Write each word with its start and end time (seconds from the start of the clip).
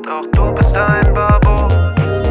und 0.00 0.08
auch 0.08 0.26
du 0.32 0.54
bist 0.54 0.74
ein 0.74 1.12
Babo. 1.12 1.68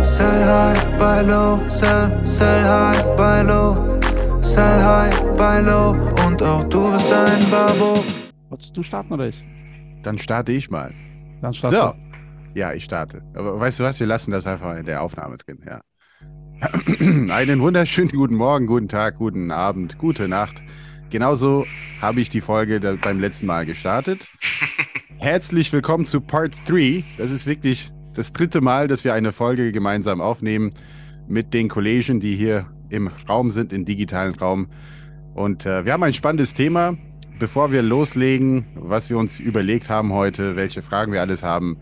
Sell 0.03 0.45
high, 0.45 0.97
buy 0.97 1.21
low, 1.21 1.59
sell, 1.67 2.09
sell 2.25 2.63
high, 2.63 3.03
buy 3.15 3.43
low. 3.43 3.99
Sell 4.41 4.81
high, 4.81 5.15
buy 5.37 5.61
low 5.63 5.91
und 6.25 6.41
auch 6.41 6.63
du 6.63 6.91
bist 6.91 7.11
ein 7.11 7.49
Babo. 7.51 8.03
Wolltest 8.49 8.75
du 8.75 8.81
starten 8.81 9.13
oder 9.13 9.27
ich? 9.27 9.43
Dann 10.03 10.17
starte 10.17 10.51
ich 10.51 10.69
mal. 10.71 10.93
Dann 11.41 11.53
starte 11.53 11.75
So. 11.75 11.93
Ja, 12.55 12.73
ich 12.73 12.85
starte. 12.85 13.21
Aber 13.35 13.59
weißt 13.59 13.79
du 13.79 13.83
was? 13.83 13.99
Wir 13.99 14.07
lassen 14.07 14.31
das 14.31 14.47
einfach 14.47 14.75
in 14.75 14.85
der 14.85 15.03
Aufnahme 15.03 15.37
drin, 15.37 15.59
ja. 15.65 15.81
Einen 17.33 17.61
wunderschönen 17.61 18.09
guten 18.09 18.35
Morgen, 18.35 18.65
guten 18.65 18.87
Tag, 18.87 19.17
guten 19.17 19.51
Abend, 19.51 19.97
gute 19.97 20.27
Nacht. 20.27 20.63
Genauso 21.09 21.65
habe 22.01 22.21
ich 22.21 22.29
die 22.29 22.41
Folge 22.41 22.79
da 22.79 22.95
beim 22.95 23.19
letzten 23.19 23.47
Mal 23.47 23.65
gestartet. 23.65 24.29
Herzlich 25.17 25.73
willkommen 25.73 26.05
zu 26.05 26.21
Part 26.21 26.53
3. 26.67 27.03
Das 27.17 27.31
ist 27.31 27.47
wirklich 27.47 27.91
das 28.13 28.31
dritte 28.31 28.61
Mal, 28.61 28.87
dass 28.87 29.03
wir 29.03 29.15
eine 29.15 29.31
Folge 29.31 29.71
gemeinsam 29.71 30.21
aufnehmen 30.21 30.69
mit 31.27 31.51
den 31.55 31.67
Kollegen, 31.67 32.19
die 32.19 32.35
hier 32.35 32.67
im 32.89 33.09
Raum 33.27 33.49
sind, 33.49 33.73
im 33.73 33.85
digitalen 33.85 34.35
Raum. 34.35 34.67
Und 35.33 35.65
äh, 35.65 35.83
wir 35.83 35.93
haben 35.93 36.03
ein 36.03 36.13
spannendes 36.13 36.53
Thema. 36.53 36.95
Bevor 37.39 37.71
wir 37.71 37.81
loslegen, 37.81 38.67
was 38.75 39.09
wir 39.09 39.17
uns 39.17 39.39
überlegt 39.39 39.89
haben 39.89 40.13
heute, 40.13 40.55
welche 40.57 40.83
Fragen 40.83 41.11
wir 41.11 41.21
alles 41.21 41.41
haben, 41.41 41.77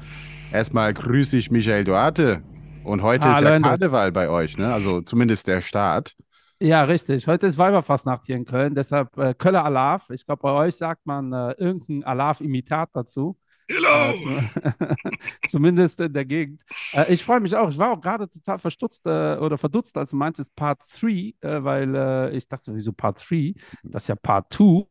erstmal 0.53 0.93
grüße 0.93 1.35
ich 1.35 1.51
Michael 1.51 1.83
Duarte. 1.83 2.43
Und 2.85 3.01
heute 3.01 3.27
ist 3.27 3.35
Hallo, 3.35 3.49
ja 3.49 3.55
Endo. 3.55 3.67
Karneval 3.67 4.11
bei 4.13 4.29
euch, 4.29 4.57
ne? 4.57 4.71
Also 4.71 5.01
zumindest 5.01 5.47
der 5.47 5.59
Start. 5.59 6.15
Ja, 6.59 6.81
richtig. 6.83 7.27
Heute 7.27 7.45
ist 7.47 7.57
Weiberfastnacht 7.59 8.25
hier 8.25 8.35
in 8.35 8.45
Köln, 8.45 8.73
deshalb 8.73 9.15
äh, 9.17 9.35
Köller 9.35 9.63
Alaf. 9.63 10.09
Ich 10.09 10.25
glaube, 10.25 10.41
bei 10.41 10.51
euch 10.51 10.75
sagt 10.75 11.05
man 11.05 11.31
äh, 11.31 11.51
irgendein 11.51 12.03
Alaf-Imitat 12.03 12.89
dazu. 12.93 13.37
Äh, 13.67 14.17
zum, 14.19 14.49
zumindest 15.45 15.99
in 15.99 16.13
der 16.13 16.25
Gegend. 16.25 16.63
Äh, 16.93 17.13
ich 17.13 17.23
freue 17.23 17.41
mich 17.41 17.55
auch. 17.55 17.69
Ich 17.69 17.77
war 17.77 17.91
auch 17.91 18.01
gerade 18.01 18.27
total 18.27 18.57
verstutzt 18.57 19.05
äh, 19.05 19.37
oder 19.37 19.57
verdutzt, 19.59 19.97
als 19.97 20.11
du 20.11 20.15
meintest 20.15 20.55
Part 20.55 20.81
3, 20.99 21.35
äh, 21.41 21.63
weil 21.63 21.93
äh, 21.95 22.35
ich 22.35 22.47
dachte 22.47 22.65
sowieso 22.65 22.91
Part 22.91 23.23
3, 23.29 23.53
das 23.83 24.03
ist 24.05 24.07
ja 24.09 24.15
Part 24.15 24.51
2. 24.51 24.87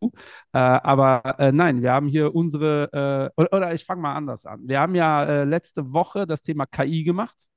Äh, 0.53 0.59
aber 0.59 1.37
äh, 1.41 1.51
nein, 1.51 1.83
wir 1.83 1.93
haben 1.93 2.07
hier 2.07 2.33
unsere, 2.35 3.33
äh, 3.37 3.41
oder, 3.41 3.53
oder 3.53 3.75
ich 3.75 3.85
fange 3.85 4.03
mal 4.03 4.15
anders 4.15 4.47
an. 4.47 4.61
Wir 4.69 4.79
haben 4.81 4.95
ja 4.95 5.25
äh, 5.25 5.45
letzte 5.45 5.93
Woche 5.93 6.27
das 6.29 6.43
Thema 6.43 6.67
KI 6.67 7.03
gemacht. 7.03 7.49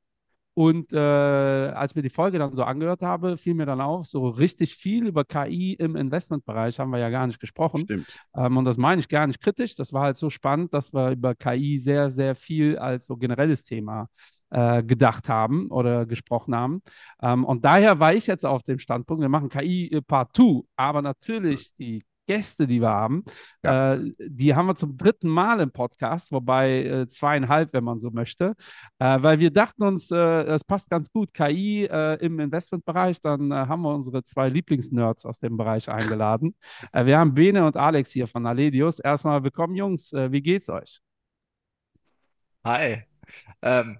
Und 0.60 0.92
äh, 0.92 0.98
als 0.98 1.96
mir 1.96 2.02
die 2.02 2.10
Folge 2.10 2.38
dann 2.38 2.54
so 2.54 2.66
angehört 2.66 3.02
habe, 3.02 3.38
fiel 3.38 3.54
mir 3.54 3.66
dann 3.66 3.80
auf, 3.80 4.08
so 4.08 4.28
richtig 4.28 4.76
viel 4.76 5.08
über 5.08 5.24
KI 5.24 5.72
im 5.76 5.96
Investmentbereich 5.96 6.80
haben 6.80 6.90
wir 6.90 7.00
ja 7.00 7.10
gar 7.10 7.28
nicht 7.28 7.40
gesprochen. 7.40 7.80
Stimmt. 7.80 8.08
Ähm, 8.36 8.58
und 8.58 8.66
das 8.66 8.76
meine 8.76 9.00
ich 9.00 9.08
gar 9.08 9.26
nicht 9.26 9.40
kritisch. 9.40 9.76
Das 9.76 9.94
war 9.94 10.02
halt 10.02 10.18
so 10.18 10.30
spannend, 10.30 10.74
dass 10.74 10.92
wir 10.94 11.12
über 11.12 11.34
KI 11.34 11.78
sehr, 11.78 12.12
sehr 12.12 12.36
viel 12.36 12.78
als 12.78 13.06
so 13.06 13.16
generelles 13.16 13.64
Thema 13.64 14.10
äh, 14.50 14.84
gedacht 14.84 15.30
haben 15.30 15.72
oder 15.72 16.06
gesprochen 16.06 16.54
haben. 16.54 16.82
Ähm, 17.22 17.46
und 17.46 17.64
daher 17.64 18.02
war 18.02 18.14
ich 18.14 18.28
jetzt 18.28 18.46
auf 18.46 18.62
dem 18.62 18.80
Standpunkt, 18.80 19.22
wir 19.22 19.30
machen 19.30 19.48
KI 19.48 20.02
Part 20.06 20.36
2, 20.36 20.64
aber 20.76 21.02
natürlich 21.02 21.74
die 21.76 22.04
Gäste, 22.30 22.68
die 22.68 22.80
wir 22.80 22.90
haben, 22.90 23.24
Ja. 23.66 23.96
äh, 23.96 24.14
die 24.20 24.54
haben 24.56 24.68
wir 24.68 24.76
zum 24.76 24.96
dritten 24.98 25.28
Mal 25.28 25.60
im 25.62 25.72
Podcast, 25.72 26.32
wobei 26.32 26.84
äh, 26.84 27.08
zweieinhalb, 27.08 27.74
wenn 27.74 27.84
man 27.84 27.98
so 27.98 28.12
möchte, 28.12 28.54
äh, 29.00 29.18
weil 29.22 29.40
wir 29.40 29.50
dachten 29.52 29.82
uns, 29.84 30.12
äh, 30.12 30.44
es 30.44 30.64
passt 30.64 30.92
ganz 30.92 31.12
gut, 31.12 31.34
KI 31.34 31.86
äh, 31.92 32.16
im 32.24 32.40
Investmentbereich, 32.40 33.20
dann 33.22 33.52
äh, 33.52 33.56
haben 33.56 33.82
wir 33.82 33.96
unsere 33.96 34.24
zwei 34.24 34.48
Lieblingsnerds 34.50 35.26
aus 35.26 35.40
dem 35.40 35.58
Bereich 35.58 35.90
eingeladen. 35.90 36.56
Äh, 36.94 37.06
wir 37.06 37.18
haben 37.20 37.34
Bene 37.34 37.66
und 37.66 37.78
Alex 37.78 38.12
hier 38.12 38.28
von 38.28 38.46
Aledius. 38.46 39.00
Erstmal 39.00 39.44
willkommen, 39.44 39.76
Jungs. 39.76 40.14
Äh, 40.14 40.32
wie 40.32 40.42
geht's 40.42 40.70
euch? 40.70 41.02
Hi. 42.64 43.04
Ähm, 43.62 44.00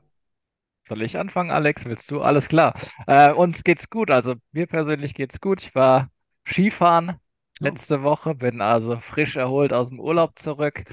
soll 0.88 1.02
ich 1.04 1.18
anfangen, 1.18 1.52
Alex? 1.52 1.86
Willst 1.86 2.10
du? 2.12 2.22
Alles 2.22 2.48
klar. 2.48 2.74
Äh, 3.08 3.32
uns 3.34 3.64
geht's 3.64 3.90
gut. 3.90 4.12
Also 4.12 4.36
mir 4.52 4.68
persönlich 4.68 5.14
geht's 5.14 5.40
gut. 5.42 5.62
Ich 5.64 5.76
war 5.76 6.10
Skifahren 6.48 7.18
letzte 7.60 8.04
Woche, 8.04 8.36
bin 8.36 8.62
also 8.62 9.00
frisch 9.00 9.36
erholt 9.36 9.74
aus 9.74 9.90
dem 9.90 10.00
Urlaub 10.00 10.38
zurück. 10.40 10.84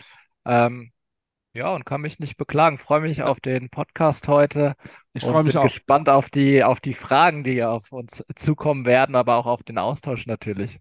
Ähm, 0.45 0.93
ja, 1.55 1.75
und 1.75 1.85
kann 1.87 2.03
mich 2.03 2.19
nicht 2.19 2.37
beklagen. 2.37 2.79
Freue 2.79 3.01
mich 3.01 3.23
auf 3.23 3.41
den 3.41 3.71
Podcast 3.71 4.29
heute 4.29 4.75
Ich 5.15 5.23
freue 5.23 5.43
mich 5.45 5.55
bin 5.55 5.63
auch. 5.63 5.65
gespannt 5.65 6.09
auf 6.09 6.29
die, 6.31 6.63
auf 6.63 6.81
die 6.81 6.95
Fragen, 6.95 7.45
die 7.45 7.65
auf 7.65 7.91
uns 7.93 8.23
zukommen 8.37 8.85
werden, 8.85 9.15
aber 9.15 9.37
auch 9.37 9.47
auf 9.47 9.63
den 9.63 9.79
Austausch 9.79 10.27
natürlich. 10.27 10.79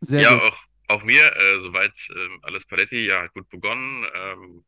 Sehr 0.00 0.22
ja, 0.22 0.34
gut. 0.34 0.42
auch, 0.42 0.58
auch 0.88 1.02
mir, 1.02 1.34
äh, 1.36 1.58
soweit 1.60 1.96
ähm, 2.14 2.38
alles 2.42 2.66
Paletti, 2.66 3.06
ja, 3.06 3.22
hat 3.22 3.34
gut 3.34 3.48
begonnen. 3.48 4.06
Ähm, 4.14 4.64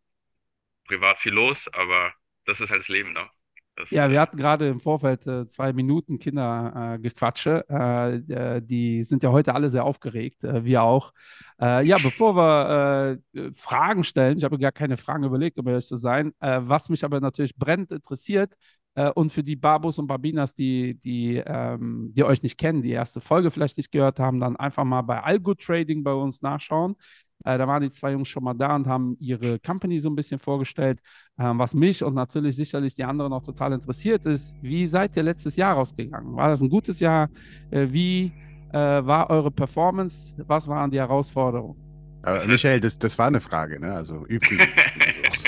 privat 0.87 1.19
viel 1.21 1.33
los, 1.33 1.69
aber 1.69 2.13
das 2.45 2.61
ist 2.61 2.71
halt 2.71 2.81
das 2.81 2.89
Leben, 2.89 3.13
ne? 3.13 3.29
Das, 3.77 3.91
Ja, 3.91 4.07
äh, 4.07 4.11
wir 4.11 4.21
hatten 4.21 4.37
gerade 4.37 4.69
im 4.69 4.81
Vorfeld 4.81 5.27
äh, 5.27 5.47
zwei 5.47 5.73
Minuten 5.73 6.19
Kindergequatsche. 6.19 7.65
Äh, 7.69 8.17
äh, 8.57 8.63
die 8.63 9.03
sind 9.05 9.23
ja 9.23 9.31
heute 9.33 9.55
alle 9.55 9.71
sehr 9.71 9.85
aufgeregt, 9.85 10.45
äh, 10.45 10.65
wir 10.65 10.83
auch. 10.83 11.13
Äh, 11.61 11.87
ja, 11.87 11.97
bevor 11.99 12.37
wir 12.37 13.19
äh, 13.35 13.39
äh, 13.39 13.53
Fragen 13.55 14.05
stellen, 14.05 14.37
ich 14.37 14.45
habe 14.45 14.59
gar 14.59 14.73
keine 14.73 14.97
Fragen 14.97 15.25
überlegt, 15.25 15.59
um 15.59 15.67
ehrlich 15.69 15.87
zu 15.87 15.97
sein, 15.97 16.33
äh, 16.41 16.61
was 16.63 16.89
mich 16.91 17.05
aber 17.05 17.21
natürlich 17.21 17.57
brennend 17.57 17.93
interessiert 17.93 18.55
äh, 18.95 19.11
und 19.11 19.33
für 19.33 19.43
die 19.43 19.57
Babos 19.57 19.99
und 19.99 20.07
Babinas, 20.07 20.55
die, 20.55 20.99
die, 21.01 21.37
ähm, 21.45 22.11
die 22.13 22.25
euch 22.25 22.43
nicht 22.43 22.59
kennen, 22.59 22.83
die 22.83 22.91
erste 22.91 23.21
Folge 23.21 23.51
vielleicht 23.51 23.79
nicht 23.79 23.91
gehört 23.91 24.19
haben, 24.19 24.39
dann 24.41 24.57
einfach 24.57 24.85
mal 24.85 25.03
bei 25.03 25.23
Algo 25.23 25.55
Trading 25.55 26.05
bei 26.05 26.13
uns 26.13 26.43
nachschauen. 26.43 26.97
Äh, 27.45 27.59
da 27.59 27.67
waren 27.69 27.83
die 27.83 27.91
zwei 27.91 28.13
Jungs 28.13 28.29
schon 28.29 28.45
mal 28.45 28.55
da 28.55 28.75
und 28.77 28.87
haben 28.87 29.17
ihre 29.21 29.59
Company 29.59 29.99
so 29.99 30.09
ein 30.09 30.17
bisschen 30.17 30.39
vorgestellt. 30.39 31.01
Ähm, 31.39 31.59
was 31.59 31.75
mich 31.75 32.03
und 32.05 32.15
natürlich 32.15 32.57
sicherlich 32.57 32.95
die 32.95 33.05
anderen 33.05 33.33
auch 33.33 33.43
total 33.43 33.73
interessiert 33.73 34.27
ist, 34.27 34.55
wie 34.63 34.87
seid 34.87 35.17
ihr 35.17 35.23
letztes 35.23 35.57
Jahr 35.57 35.75
rausgegangen? 35.75 36.35
War 36.37 36.49
das 36.49 36.61
ein 36.61 36.69
gutes 36.71 37.01
Jahr? 37.01 37.29
Äh, 37.71 37.89
wie 37.91 38.33
äh, 38.73 38.77
war 38.79 39.31
eure 39.31 39.51
Performance? 39.51 40.35
Was 40.47 40.67
waren 40.69 40.91
die 40.91 40.99
Herausforderungen? 40.99 41.77
Aber 42.25 42.47
Michael, 42.47 42.79
das, 42.81 42.99
das 43.01 43.19
war 43.19 43.27
eine 43.27 43.41
Frage, 43.41 43.81
ne? 43.81 43.93
Also 43.93 44.25
übrigens. 44.27 44.65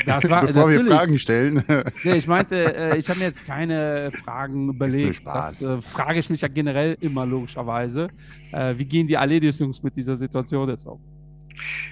Das 0.07 0.29
war- 0.29 0.45
Bevor 0.47 0.69
wir. 0.71 0.85
Fragen 0.85 1.19
stellen. 1.19 1.63
Nee, 2.03 2.17
ich 2.17 2.27
meinte, 2.27 2.75
äh, 2.75 2.99
ich 2.99 3.09
habe 3.09 3.21
mir 3.21 3.27
jetzt 3.27 3.45
keine 3.45 4.11
Fragen 4.25 4.71
überlegt. 4.71 5.17
Spaß. 5.17 5.61
Das 5.61 5.63
äh, 5.63 5.81
frage 5.83 6.19
ich 6.19 6.29
mich 6.29 6.41
ja 6.41 6.49
generell 6.49 6.97
immer 7.01 7.25
logischerweise. 7.25 8.09
Äh, 8.53 8.77
wie 8.77 8.85
gehen 8.85 9.07
die 9.07 9.17
Aledius-Jungs 9.17 9.83
mit 9.83 9.97
dieser 9.97 10.17
Situation 10.17 10.69
jetzt 10.69 10.87
um? 10.87 11.01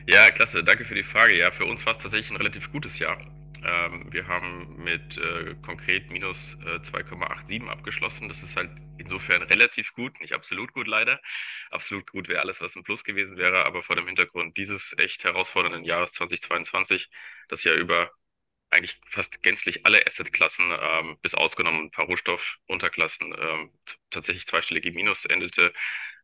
Ja, 0.06 0.30
klasse, 0.30 0.62
danke 0.64 0.84
für 0.84 0.94
die 0.94 1.02
Frage. 1.02 1.36
Ja, 1.36 1.50
für 1.50 1.64
uns 1.64 1.84
war 1.86 1.92
es 1.92 1.98
tatsächlich 1.98 2.30
ein 2.30 2.36
relativ 2.36 2.70
gutes 2.72 2.98
Jahr. 2.98 3.18
Ähm, 3.64 4.12
wir 4.12 4.26
haben 4.26 4.76
mit 4.82 5.16
äh, 5.18 5.54
konkret 5.62 6.10
minus 6.10 6.56
äh, 6.66 6.80
2,87 6.80 7.68
abgeschlossen. 7.68 8.28
Das 8.28 8.42
ist 8.42 8.56
halt 8.56 8.70
insofern 8.98 9.42
relativ 9.42 9.92
gut, 9.92 10.20
nicht 10.20 10.32
absolut 10.32 10.72
gut 10.72 10.86
leider. 10.88 11.20
Absolut 11.70 12.10
gut 12.10 12.28
wäre 12.28 12.40
alles, 12.40 12.60
was 12.60 12.74
ein 12.76 12.82
Plus 12.82 13.04
gewesen 13.04 13.36
wäre, 13.36 13.64
aber 13.64 13.82
vor 13.82 13.96
dem 13.96 14.06
Hintergrund 14.06 14.56
dieses 14.56 14.94
echt 14.98 15.24
herausfordernden 15.24 15.84
Jahres 15.84 16.12
2022, 16.12 17.08
das 17.48 17.62
ja 17.64 17.74
über 17.74 18.10
eigentlich 18.70 18.98
fast 19.10 19.42
gänzlich 19.42 19.84
alle 19.86 20.06
Assetklassen, 20.06 20.66
ähm, 20.80 21.18
bis 21.22 21.34
ausgenommen 21.34 21.84
ein 21.86 21.90
paar 21.90 22.06
Rohstoffunterklassen, 22.06 23.34
ähm, 23.38 23.70
tatsächlich 24.10 24.46
zweistellige 24.46 24.92
Minus 24.92 25.26
endete, 25.26 25.72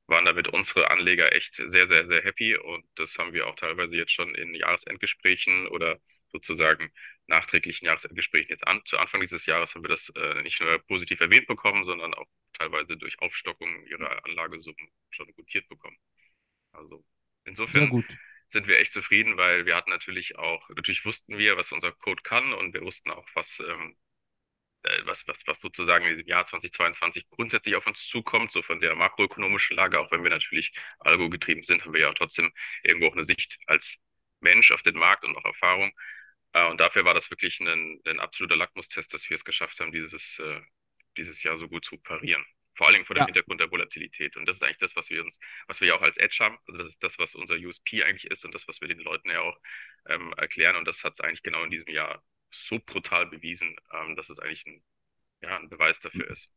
waren 0.08 0.24
damit 0.24 0.48
unsere 0.48 0.90
Anleger 0.90 1.32
echt 1.32 1.56
sehr, 1.56 1.86
sehr, 1.88 2.06
sehr 2.06 2.22
happy. 2.22 2.56
Und 2.56 2.84
das 2.96 3.18
haben 3.18 3.32
wir 3.32 3.46
auch 3.46 3.56
teilweise 3.56 3.96
jetzt 3.96 4.12
schon 4.12 4.34
in 4.34 4.54
Jahresendgesprächen 4.54 5.68
oder 5.68 6.00
sozusagen 6.32 6.92
nachträglichen 7.26 7.86
Jahresendgesprächen 7.86 8.50
jetzt 8.50 8.66
an. 8.66 8.82
Zu 8.84 8.98
Anfang 8.98 9.20
dieses 9.20 9.46
Jahres 9.46 9.74
haben 9.74 9.82
wir 9.84 9.88
das 9.88 10.10
äh, 10.10 10.42
nicht 10.42 10.60
nur 10.60 10.78
positiv 10.80 11.20
erwähnt 11.20 11.46
bekommen, 11.46 11.84
sondern 11.84 12.14
auch 12.14 12.26
teilweise 12.54 12.96
durch 12.96 13.20
Aufstockung 13.20 13.84
ihrer 13.86 14.24
Anlagesummen 14.24 14.90
schon 15.10 15.32
gutiert 15.34 15.68
bekommen. 15.68 15.96
Also 16.72 17.04
insofern 17.44 17.92
sind 18.48 18.66
wir 18.66 18.78
echt 18.78 18.92
zufrieden, 18.92 19.36
weil 19.36 19.66
wir 19.66 19.76
hatten 19.76 19.90
natürlich 19.90 20.36
auch, 20.38 20.68
natürlich 20.70 21.04
wussten 21.04 21.38
wir, 21.38 21.56
was 21.56 21.72
unser 21.72 21.92
Code 21.92 22.22
kann 22.22 22.52
und 22.52 22.74
wir 22.74 22.82
wussten 22.82 23.10
auch, 23.10 23.26
was, 23.34 23.60
ähm, 23.60 23.96
äh, 23.96 24.07
was, 25.04 25.26
was, 25.28 25.46
was 25.46 25.60
sozusagen 25.60 26.04
in 26.06 26.16
diesem 26.16 26.28
Jahr 26.28 26.44
2022 26.44 27.28
grundsätzlich 27.30 27.74
auf 27.76 27.86
uns 27.86 28.06
zukommt, 28.06 28.50
so 28.50 28.62
von 28.62 28.80
der 28.80 28.94
makroökonomischen 28.94 29.76
Lage, 29.76 29.98
auch 30.00 30.10
wenn 30.12 30.22
wir 30.22 30.30
natürlich 30.30 30.72
algo 31.00 31.28
getrieben 31.30 31.62
sind, 31.62 31.84
haben 31.84 31.92
wir 31.94 32.00
ja 32.02 32.12
trotzdem 32.14 32.52
irgendwo 32.82 33.08
auch 33.08 33.12
eine 33.14 33.24
Sicht 33.24 33.58
als 33.66 33.96
Mensch 34.40 34.70
auf 34.72 34.82
den 34.82 34.96
Markt 34.96 35.24
und 35.24 35.36
auch 35.36 35.44
Erfahrung. 35.44 35.92
Äh, 36.52 36.66
und 36.68 36.80
dafür 36.80 37.04
war 37.04 37.14
das 37.14 37.30
wirklich 37.30 37.60
ein, 37.60 38.00
ein 38.06 38.20
absoluter 38.20 38.56
Lackmustest, 38.56 39.12
dass 39.14 39.28
wir 39.28 39.34
es 39.34 39.44
geschafft 39.44 39.80
haben, 39.80 39.92
dieses, 39.92 40.38
äh, 40.38 40.60
dieses 41.16 41.42
Jahr 41.42 41.58
so 41.58 41.68
gut 41.68 41.84
zu 41.84 41.98
parieren. 41.98 42.44
Vor 42.76 42.86
allem 42.86 43.04
vor 43.04 43.14
dem 43.16 43.22
Ja. 43.22 43.26
Hintergrund 43.26 43.60
der 43.60 43.70
Volatilität. 43.70 44.36
Und 44.36 44.46
das 44.46 44.56
ist 44.58 44.62
eigentlich 44.62 44.78
das, 44.78 44.94
was 44.94 45.10
wir 45.10 45.22
uns, 45.24 45.40
was 45.66 45.80
wir 45.80 45.88
ja 45.88 45.94
auch 45.96 46.02
als 46.02 46.16
Edge 46.16 46.36
haben. 46.40 46.56
Also 46.66 46.78
das 46.78 46.88
ist 46.88 47.02
das, 47.02 47.18
was 47.18 47.34
unser 47.34 47.56
USP 47.56 48.04
eigentlich 48.04 48.30
ist 48.30 48.44
und 48.44 48.54
das, 48.54 48.68
was 48.68 48.80
wir 48.80 48.86
den 48.88 49.00
Leuten 49.00 49.30
ja 49.30 49.40
auch 49.40 49.58
ähm, 50.06 50.32
erklären. 50.36 50.76
Und 50.76 50.86
das 50.86 51.02
hat 51.02 51.14
es 51.14 51.20
eigentlich 51.20 51.42
genau 51.42 51.64
in 51.64 51.70
diesem 51.70 51.92
Jahr 51.92 52.22
so 52.50 52.78
brutal 52.84 53.26
bewiesen, 53.26 53.76
ähm, 53.92 54.16
dass 54.16 54.30
es 54.30 54.38
eigentlich 54.38 54.66
ein, 54.66 54.82
ja, 55.42 55.56
ein 55.58 55.68
Beweis 55.68 56.00
dafür 56.00 56.30
ist. 56.30 56.50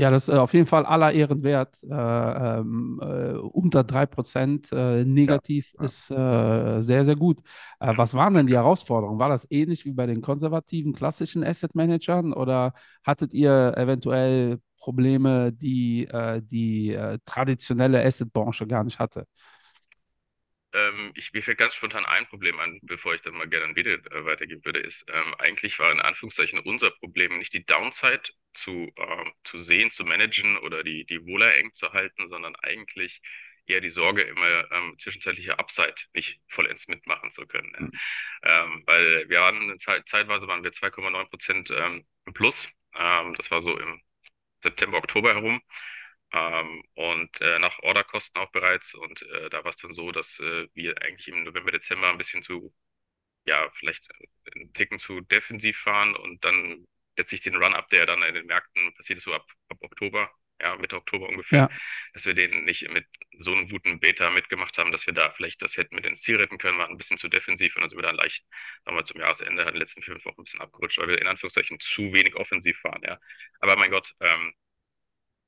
Ja, 0.00 0.10
das 0.10 0.28
ist 0.28 0.34
äh, 0.34 0.38
auf 0.38 0.54
jeden 0.54 0.66
Fall 0.66 0.86
aller 0.86 1.12
Ehren 1.12 1.42
wert. 1.42 1.76
Äh, 1.82 1.88
ähm, 1.94 2.98
äh, 3.02 3.32
unter 3.34 3.84
3% 3.84 4.72
äh, 4.72 5.04
negativ 5.04 5.74
ja. 5.78 5.84
ist 5.84 6.10
äh, 6.10 6.80
sehr, 6.80 7.04
sehr 7.04 7.16
gut. 7.16 7.40
Äh, 7.80 7.92
was 7.96 8.14
waren 8.14 8.32
denn 8.32 8.46
die 8.46 8.54
Herausforderungen? 8.54 9.18
War 9.18 9.28
das 9.28 9.46
ähnlich 9.50 9.84
wie 9.84 9.92
bei 9.92 10.06
den 10.06 10.22
konservativen 10.22 10.94
klassischen 10.94 11.44
Asset 11.44 11.74
Managern 11.74 12.32
oder 12.32 12.72
hattet 13.04 13.34
ihr 13.34 13.74
eventuell 13.76 14.60
Probleme, 14.78 15.52
die 15.52 16.08
die 16.40 16.98
traditionelle 17.26 18.02
Asset-Branche 18.02 18.66
gar 18.66 18.82
nicht 18.82 18.98
hatte? 18.98 19.26
Ähm, 20.72 21.12
ich, 21.14 21.32
mir 21.32 21.42
fällt 21.42 21.58
ganz 21.58 21.74
spontan 21.74 22.04
ein 22.04 22.26
Problem 22.26 22.60
an, 22.60 22.78
bevor 22.82 23.14
ich 23.14 23.22
dann 23.22 23.34
mal 23.34 23.48
gerne 23.48 23.66
an 23.66 23.74
Bede 23.74 23.94
äh, 23.94 24.24
weitergeben 24.24 24.64
würde, 24.64 24.80
ist, 24.80 25.04
ähm, 25.08 25.34
eigentlich 25.38 25.78
war 25.78 25.90
in 25.90 26.00
Anführungszeichen 26.00 26.60
unser 26.60 26.90
Problem 26.90 27.38
nicht 27.38 27.52
die 27.52 27.64
Downside 27.64 28.22
zu, 28.54 28.92
ähm, 28.96 29.32
zu 29.44 29.58
sehen, 29.58 29.90
zu 29.90 30.04
managen 30.04 30.58
oder 30.58 30.82
die, 30.84 31.04
die 31.06 31.26
Wohler 31.26 31.56
eng 31.56 31.72
zu 31.72 31.92
halten, 31.92 32.28
sondern 32.28 32.54
eigentlich 32.56 33.20
eher 33.66 33.80
die 33.80 33.90
Sorge, 33.90 34.22
immer 34.22 34.70
ähm, 34.72 34.96
zwischenzeitliche 34.98 35.58
Upside 35.58 35.94
nicht 36.14 36.40
vollends 36.48 36.88
mitmachen 36.88 37.30
zu 37.30 37.46
können. 37.46 37.72
Mhm. 37.78 37.92
Ähm, 38.42 38.82
weil 38.86 39.28
wir 39.28 39.40
waren, 39.40 39.78
zeitweise 39.78 40.46
waren 40.48 40.62
wir 40.62 40.72
2,9 40.72 41.28
Prozent 41.28 41.70
ähm, 41.70 42.04
im 42.26 42.32
Plus. 42.32 42.68
Ähm, 42.96 43.34
das 43.34 43.50
war 43.50 43.60
so 43.60 43.78
im 43.78 44.00
September, 44.62 44.98
Oktober 44.98 45.34
herum. 45.34 45.60
Ähm, 46.32 46.82
und 46.94 47.40
äh, 47.40 47.58
nach 47.58 47.78
Orderkosten 47.80 48.40
auch 48.40 48.50
bereits. 48.52 48.94
Und 48.94 49.22
äh, 49.22 49.50
da 49.50 49.64
war 49.64 49.70
es 49.70 49.76
dann 49.76 49.92
so, 49.92 50.12
dass 50.12 50.38
äh, 50.40 50.68
wir 50.74 51.02
eigentlich 51.02 51.28
im 51.28 51.42
November, 51.44 51.72
Dezember 51.72 52.08
ein 52.08 52.18
bisschen 52.18 52.42
zu, 52.42 52.72
ja, 53.46 53.70
vielleicht 53.74 54.08
einen 54.54 54.72
Ticken 54.72 54.98
zu 54.98 55.20
defensiv 55.22 55.78
fahren 55.78 56.14
und 56.14 56.44
dann 56.44 56.86
letztlich 57.16 57.40
den 57.40 57.56
Run-Up, 57.56 57.88
der 57.90 58.06
dann 58.06 58.22
in 58.22 58.34
den 58.34 58.46
Märkten 58.46 58.94
passiert 58.94 59.18
ist, 59.18 59.24
so 59.24 59.34
ab, 59.34 59.46
ab 59.68 59.78
Oktober, 59.80 60.30
ja, 60.60 60.76
Mitte 60.76 60.96
Oktober 60.96 61.28
ungefähr, 61.28 61.58
ja. 61.58 61.70
dass 62.12 62.26
wir 62.26 62.34
den 62.34 62.64
nicht 62.64 62.88
mit 62.90 63.06
so 63.38 63.52
einem 63.52 63.68
guten 63.68 63.98
Beta 64.00 64.30
mitgemacht 64.30 64.76
haben, 64.78 64.92
dass 64.92 65.06
wir 65.06 65.14
da 65.14 65.30
vielleicht 65.30 65.62
das 65.62 65.76
hätten 65.76 65.94
mit 65.94 66.06
ins 66.06 66.22
Ziel 66.22 66.36
retten 66.36 66.58
können, 66.58 66.78
war 66.78 66.88
ein 66.88 66.96
bisschen 66.96 67.18
zu 67.18 67.28
defensiv 67.28 67.76
und 67.76 67.82
dann 67.82 67.88
sind 67.88 67.98
wir 67.98 68.02
dann 68.02 68.16
leicht, 68.16 68.44
wir 68.84 69.04
zum 69.04 69.20
Jahresende, 69.20 69.62
in 69.62 69.68
den 69.68 69.76
letzten 69.76 70.02
fünf 70.02 70.24
Wochen 70.24 70.40
ein 70.40 70.44
bisschen 70.44 70.60
abgerutscht, 70.60 70.98
weil 70.98 71.08
wir 71.08 71.20
in 71.20 71.26
Anführungszeichen 71.26 71.80
zu 71.80 72.12
wenig 72.12 72.34
offensiv 72.36 72.78
fahren, 72.80 73.02
ja. 73.04 73.18
Aber 73.60 73.76
mein 73.76 73.90
Gott, 73.90 74.14
ähm, 74.20 74.54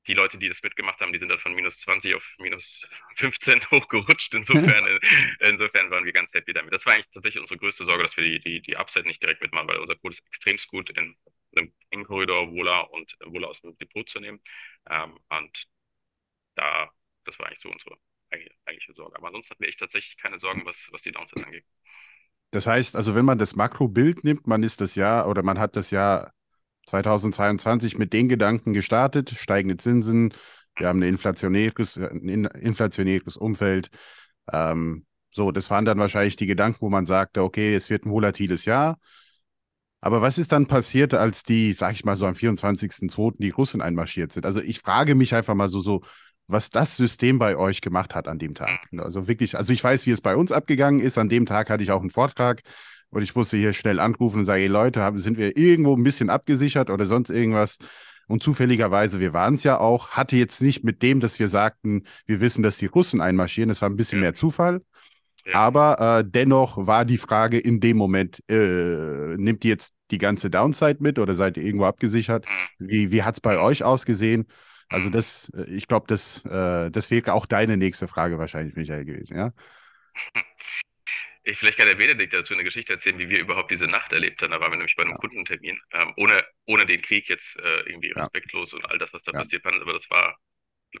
die 0.07 0.13
Leute, 0.13 0.37
die 0.37 0.49
das 0.49 0.61
mitgemacht 0.61 0.99
haben, 0.99 1.13
die 1.13 1.19
sind 1.19 1.29
dann 1.29 1.39
von 1.39 1.53
minus 1.53 1.79
20 1.79 2.15
auf 2.15 2.27
minus 2.37 2.87
15 3.15 3.61
hochgerutscht. 3.71 4.33
Insofern, 4.33 4.85
äh, 4.85 4.99
insofern 5.39 5.89
waren 5.91 6.05
wir 6.05 6.13
ganz 6.13 6.33
happy 6.33 6.53
damit. 6.53 6.73
Das 6.73 6.85
war 6.85 6.93
eigentlich 6.93 7.09
tatsächlich 7.09 7.39
unsere 7.39 7.57
größte 7.57 7.85
Sorge, 7.85 8.03
dass 8.03 8.17
wir 8.17 8.23
die, 8.23 8.39
die, 8.39 8.61
die 8.61 8.77
Upside 8.77 9.07
nicht 9.07 9.21
direkt 9.21 9.41
mitmachen, 9.41 9.67
weil 9.67 9.77
unser 9.77 9.95
Code 9.95 10.13
ist 10.13 10.25
extrem 10.27 10.57
gut 10.67 10.89
in 10.89 11.15
einem 11.55 11.73
engen 11.89 12.05
Korridor 12.05 12.51
Wohler 12.51 12.91
und 12.91 13.15
Wohler 13.25 13.47
aus 13.47 13.61
dem 13.61 13.77
Depot 13.77 14.07
zu 14.07 14.19
nehmen. 14.19 14.41
Ähm, 14.89 15.17
und 15.29 15.67
da, 16.55 16.91
das 17.25 17.39
war 17.39 17.47
eigentlich 17.47 17.59
so 17.59 17.69
unsere 17.69 17.97
eigentliche 18.65 18.93
Sorge. 18.93 19.15
Aber 19.15 19.27
ansonsten 19.27 19.51
hatten 19.51 19.61
wir 19.61 19.69
echt 19.69 19.79
tatsächlich 19.79 20.17
keine 20.17 20.39
Sorgen, 20.39 20.65
was, 20.65 20.89
was 20.91 21.03
die 21.03 21.11
Downside 21.11 21.45
angeht. 21.45 21.65
Das 22.51 22.67
heißt, 22.67 22.95
also 22.95 23.15
wenn 23.15 23.25
man 23.25 23.39
das 23.39 23.55
Makrobild 23.55 24.23
nimmt, 24.23 24.47
man 24.47 24.63
ist 24.63 24.81
das 24.81 24.95
Jahr 24.95 25.27
oder 25.27 25.43
man 25.43 25.59
hat 25.59 25.75
das 25.75 25.91
Jahr 25.91 26.33
2022 26.85 27.97
mit 27.97 28.13
den 28.13 28.29
Gedanken 28.29 28.73
gestartet, 28.73 29.31
steigende 29.31 29.77
Zinsen, 29.77 30.33
wir 30.75 30.87
haben 30.87 30.99
ein 30.99 31.09
inflationäres, 31.09 31.97
ein 31.97 32.45
inflationäres 32.45 33.37
Umfeld. 33.37 33.89
Ähm, 34.51 35.05
so, 35.31 35.51
das 35.51 35.69
waren 35.69 35.85
dann 35.85 35.99
wahrscheinlich 35.99 36.35
die 36.35 36.47
Gedanken, 36.47 36.81
wo 36.81 36.89
man 36.89 37.05
sagte, 37.05 37.43
okay, 37.43 37.75
es 37.75 37.89
wird 37.89 38.05
ein 38.05 38.11
volatiles 38.11 38.65
Jahr. 38.65 38.97
Aber 40.01 40.21
was 40.21 40.37
ist 40.37 40.51
dann 40.51 40.67
passiert, 40.67 41.13
als 41.13 41.43
die, 41.43 41.73
sag 41.73 41.93
ich 41.93 42.03
mal 42.03 42.15
so 42.15 42.25
am 42.25 42.33
24.02. 42.33 43.35
die 43.37 43.51
Russen 43.51 43.81
einmarschiert 43.81 44.33
sind? 44.33 44.45
Also 44.45 44.61
ich 44.61 44.79
frage 44.79 45.15
mich 45.15 45.33
einfach 45.33 45.55
mal 45.55 45.69
so, 45.69 45.79
so, 45.79 46.01
was 46.47 46.69
das 46.69 46.97
System 46.97 47.39
bei 47.39 47.55
euch 47.55 47.79
gemacht 47.79 48.13
hat 48.13 48.27
an 48.27 48.37
dem 48.37 48.53
Tag. 48.53 48.87
Also 48.97 49.27
wirklich, 49.27 49.55
also 49.55 49.71
ich 49.71 49.81
weiß, 49.81 50.05
wie 50.05 50.11
es 50.11 50.19
bei 50.19 50.35
uns 50.35 50.51
abgegangen 50.51 50.99
ist. 50.99 51.17
An 51.17 51.29
dem 51.29 51.45
Tag 51.45 51.69
hatte 51.69 51.83
ich 51.83 51.91
auch 51.91 52.01
einen 52.01 52.09
Vortrag 52.09 52.61
und 53.13 53.21
ich 53.21 53.35
musste 53.35 53.57
hier 53.57 53.73
schnell 53.73 53.99
anrufen 53.99 54.39
und 54.39 54.45
sagen, 54.45 54.61
hey 54.61 54.67
Leute, 54.67 55.01
haben, 55.01 55.19
sind 55.19 55.37
wir 55.37 55.55
irgendwo 55.55 55.95
ein 55.95 56.03
bisschen 56.03 56.29
abgesichert 56.29 56.89
oder 56.89 57.05
sonst 57.05 57.29
irgendwas? 57.29 57.77
Und 58.27 58.41
zufälligerweise, 58.41 59.19
wir 59.19 59.33
waren 59.33 59.55
es 59.55 59.63
ja 59.63 59.79
auch, 59.79 60.11
hatte 60.11 60.35
jetzt 60.35 60.61
nicht 60.61 60.83
mit 60.83 61.01
dem, 61.01 61.19
dass 61.19 61.39
wir 61.39 61.47
sagten, 61.47 62.03
wir 62.25 62.39
wissen, 62.39 62.63
dass 62.63 62.77
die 62.77 62.87
Russen 62.87 63.21
einmarschieren, 63.21 63.69
das 63.69 63.81
war 63.81 63.89
ein 63.89 63.95
bisschen 63.95 64.19
ja. 64.19 64.23
mehr 64.23 64.33
Zufall. 64.33 64.81
Ja. 65.45 65.55
Aber 65.55 66.19
äh, 66.19 66.23
dennoch 66.25 66.87
war 66.87 67.03
die 67.05 67.17
Frage 67.17 67.59
in 67.59 67.81
dem 67.81 67.97
Moment, 67.97 68.41
äh, 68.49 69.35
nimmt 69.35 69.65
ihr 69.65 69.71
jetzt 69.71 69.93
die 70.09 70.17
ganze 70.17 70.49
Downside 70.49 70.97
mit 70.99 71.19
oder 71.19 71.33
seid 71.33 71.57
ihr 71.57 71.63
irgendwo 71.63 71.85
abgesichert? 71.85 72.45
Mhm. 72.79 72.87
Wie, 72.87 73.11
wie 73.11 73.23
hat 73.23 73.35
es 73.35 73.41
bei 73.41 73.59
euch 73.59 73.83
ausgesehen? 73.83 74.47
Also 74.89 75.09
mhm. 75.09 75.13
das, 75.13 75.51
äh, 75.55 75.63
ich 75.65 75.87
glaube, 75.87 76.05
das, 76.07 76.45
äh, 76.45 76.89
das 76.89 77.11
wäre 77.11 77.33
auch 77.33 77.45
deine 77.45 77.75
nächste 77.75 78.07
Frage 78.07 78.37
wahrscheinlich, 78.37 78.75
Michael, 78.75 79.05
gewesen, 79.05 79.37
ja? 79.37 79.51
Ich 81.43 81.57
vielleicht 81.57 81.77
kann 81.77 81.87
der 81.87 81.95
Benedikt 81.95 82.33
dazu 82.33 82.53
eine 82.53 82.63
Geschichte 82.63 82.93
erzählen, 82.93 83.19
wie 83.19 83.29
wir 83.29 83.39
überhaupt 83.39 83.69
diese 83.69 83.87
Nacht 83.87 84.13
erlebt 84.13 84.41
haben. 84.41 84.51
Da 84.51 84.59
waren 84.61 84.71
wir 84.71 84.77
nämlich 84.77 84.95
bei 84.95 85.03
einem 85.03 85.13
ja. 85.13 85.17
Kundentermin, 85.17 85.79
ähm, 85.91 86.13
ohne, 86.17 86.45
ohne 86.65 86.85
den 86.85 87.01
Krieg 87.01 87.27
jetzt 87.27 87.59
äh, 87.59 87.81
irgendwie 87.81 88.11
respektlos 88.11 88.71
ja. 88.71 88.77
und 88.77 88.85
all 88.85 88.97
das, 88.97 89.13
was 89.13 89.23
da 89.23 89.33
ja. 89.33 89.39
passiert 89.39 89.65
ist. 89.65 89.81
Aber 89.81 89.93
das 89.93 90.09
war, 90.09 90.37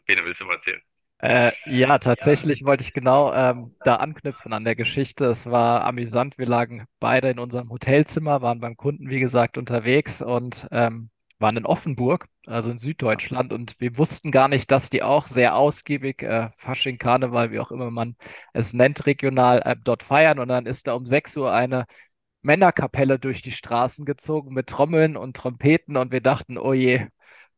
Bene, 0.05 0.25
willst 0.25 0.41
du 0.41 0.45
mal 0.45 0.55
erzählen? 0.55 0.81
Äh, 1.19 1.53
ja, 1.67 1.99
tatsächlich 1.99 2.65
wollte 2.65 2.83
ich 2.83 2.91
genau 2.91 3.33
ähm, 3.33 3.73
da 3.85 3.95
anknüpfen 3.95 4.51
an 4.51 4.65
der 4.65 4.75
Geschichte. 4.75 5.25
Es 5.27 5.45
war 5.45 5.85
amüsant. 5.85 6.37
Wir 6.37 6.47
lagen 6.47 6.85
beide 6.99 7.29
in 7.29 7.39
unserem 7.39 7.69
Hotelzimmer, 7.69 8.41
waren 8.41 8.59
beim 8.59 8.75
Kunden, 8.75 9.09
wie 9.09 9.21
gesagt, 9.21 9.57
unterwegs 9.57 10.21
und 10.21 10.67
ähm, 10.71 11.09
waren 11.43 11.57
in 11.57 11.65
Offenburg, 11.67 12.27
also 12.47 12.71
in 12.71 12.79
Süddeutschland, 12.79 13.53
und 13.53 13.75
wir 13.79 13.97
wussten 13.97 14.31
gar 14.31 14.47
nicht, 14.47 14.71
dass 14.71 14.89
die 14.89 15.03
auch 15.03 15.27
sehr 15.27 15.55
ausgiebig 15.55 16.23
äh, 16.23 16.49
Fasching, 16.57 16.97
Karneval, 16.97 17.51
wie 17.51 17.59
auch 17.59 17.71
immer 17.71 17.91
man 17.91 18.15
es 18.53 18.73
nennt, 18.73 19.05
regional 19.05 19.61
äh, 19.63 19.75
dort 19.83 20.03
feiern. 20.03 20.39
Und 20.39 20.47
dann 20.47 20.65
ist 20.65 20.87
da 20.87 20.93
um 20.93 21.05
6 21.05 21.37
Uhr 21.37 21.53
eine 21.53 21.85
Männerkapelle 22.41 23.19
durch 23.19 23.41
die 23.41 23.51
Straßen 23.51 24.05
gezogen 24.05 24.53
mit 24.53 24.67
Trommeln 24.67 25.17
und 25.17 25.35
Trompeten 25.37 25.97
und 25.97 26.11
wir 26.11 26.21
dachten, 26.21 26.57
oh 26.57 26.73
je, 26.73 27.07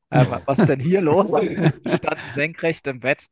äh, 0.10 0.26
was 0.46 0.58
denn 0.60 0.80
hier 0.80 1.02
los? 1.02 1.30
Standen 1.98 2.34
senkrecht 2.36 2.88
im 2.88 3.00
Bett 3.00 3.28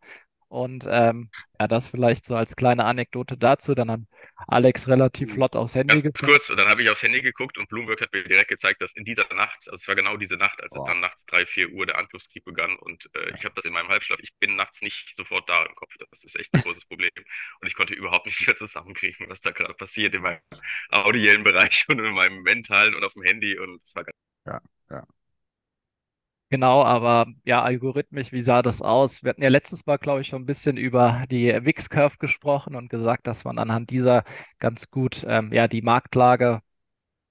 und 0.47 0.85
ähm, 0.87 1.29
ja, 1.59 1.67
das 1.67 1.87
vielleicht 1.87 2.25
so 2.25 2.35
als 2.35 2.55
kleine 2.55 2.85
Anekdote 2.85 3.37
dazu. 3.37 3.73
Dann 3.75 3.89
hat 3.91 4.01
Alex 4.47 4.87
relativ 4.87 5.29
hm. 5.29 5.35
flott 5.35 5.55
aufs 5.55 5.75
Handy 5.75 6.01
geguckt. 6.01 6.23
kurz, 6.23 6.49
und 6.49 6.59
dann 6.59 6.67
habe 6.67 6.83
ich 6.83 6.89
aufs 6.89 7.03
Handy 7.03 7.21
geguckt 7.21 7.57
und 7.57 7.69
Bloomberg 7.69 8.01
hat 8.01 8.11
mir 8.13 8.23
direkt 8.23 8.49
gezeigt, 8.49 8.81
dass 8.81 8.93
in 8.93 9.05
dieser 9.05 9.31
Nacht, 9.33 9.67
also 9.69 9.75
es 9.75 9.87
war 9.87 9.95
genau 9.95 10.17
diese 10.17 10.35
Nacht, 10.35 10.61
als 10.61 10.73
oh. 10.73 10.77
es 10.79 10.83
dann 10.85 10.99
nachts 10.99 11.25
3, 11.25 11.45
4 11.45 11.69
Uhr 11.71 11.85
der 11.85 11.97
Angriffskrieg 11.97 12.43
begann 12.43 12.75
und 12.77 13.09
äh, 13.15 13.35
ich 13.35 13.45
habe 13.45 13.55
das 13.55 13.65
in 13.65 13.73
meinem 13.73 13.89
Halbschlaf, 13.89 14.19
ich 14.21 14.33
bin 14.39 14.55
nachts 14.55 14.81
nicht 14.81 15.15
sofort 15.15 15.47
da 15.49 15.65
im 15.65 15.75
Kopf. 15.75 15.93
Das 16.09 16.23
ist 16.23 16.35
echt 16.37 16.53
ein 16.53 16.61
großes 16.61 16.85
Problem. 16.85 17.11
Und 17.61 17.67
ich 17.67 17.75
konnte 17.75 17.93
überhaupt 17.93 18.25
nicht 18.25 18.45
mehr 18.45 18.55
zusammenkriegen, 18.55 19.29
was 19.29 19.41
da 19.41 19.51
gerade 19.51 19.73
passiert 19.73 20.13
in 20.13 20.21
meinem 20.21 20.41
audiellen 20.89 21.43
Bereich 21.43 21.85
und 21.87 21.99
in 21.99 22.13
meinem 22.13 22.41
mentalen 22.41 22.95
und 22.95 23.03
auf 23.03 23.13
dem 23.13 23.23
Handy. 23.23 23.57
Und 23.57 23.81
es 23.83 23.95
war 23.95 24.03
ganz. 24.03 24.17
Ja, 24.45 24.61
ja. 24.89 25.07
Genau, 26.53 26.83
aber 26.83 27.25
ja, 27.45 27.63
algorithmisch, 27.63 28.31
wie 28.31 28.43
sah 28.43 28.61
das 28.61 28.83
aus? 28.83 29.23
Wir 29.23 29.31
hatten 29.31 29.41
ja 29.41 29.49
letztes 29.49 29.87
Mal, 29.87 29.97
glaube 29.97 30.21
ich, 30.21 30.27
schon 30.27 30.43
ein 30.43 30.45
bisschen 30.45 30.77
über 30.77 31.23
die 31.31 31.47
Wix-Curve 31.47 32.17
gesprochen 32.19 32.75
und 32.75 32.89
gesagt, 32.91 33.25
dass 33.25 33.43
man 33.43 33.57
anhand 33.57 33.89
dieser 33.89 34.23
ganz 34.59 34.91
gut 34.91 35.25
ähm, 35.27 35.51
ja, 35.51 35.67
die 35.67 35.81
Marktlage 35.81 36.61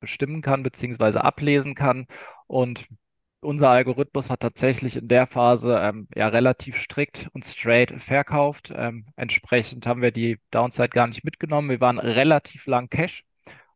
bestimmen 0.00 0.42
kann, 0.42 0.64
beziehungsweise 0.64 1.22
ablesen 1.24 1.76
kann. 1.76 2.08
Und 2.48 2.88
unser 3.40 3.70
Algorithmus 3.70 4.28
hat 4.28 4.40
tatsächlich 4.40 4.96
in 4.96 5.06
der 5.06 5.28
Phase 5.28 5.78
ähm, 5.80 6.08
ja 6.16 6.26
relativ 6.26 6.76
strikt 6.78 7.28
und 7.32 7.44
straight 7.44 7.92
verkauft. 8.02 8.72
Ähm, 8.74 9.06
entsprechend 9.14 9.86
haben 9.86 10.02
wir 10.02 10.10
die 10.10 10.40
Downside 10.50 10.88
gar 10.88 11.06
nicht 11.06 11.22
mitgenommen. 11.24 11.70
Wir 11.70 11.80
waren 11.80 12.00
relativ 12.00 12.66
lang 12.66 12.90
Cash, 12.90 13.24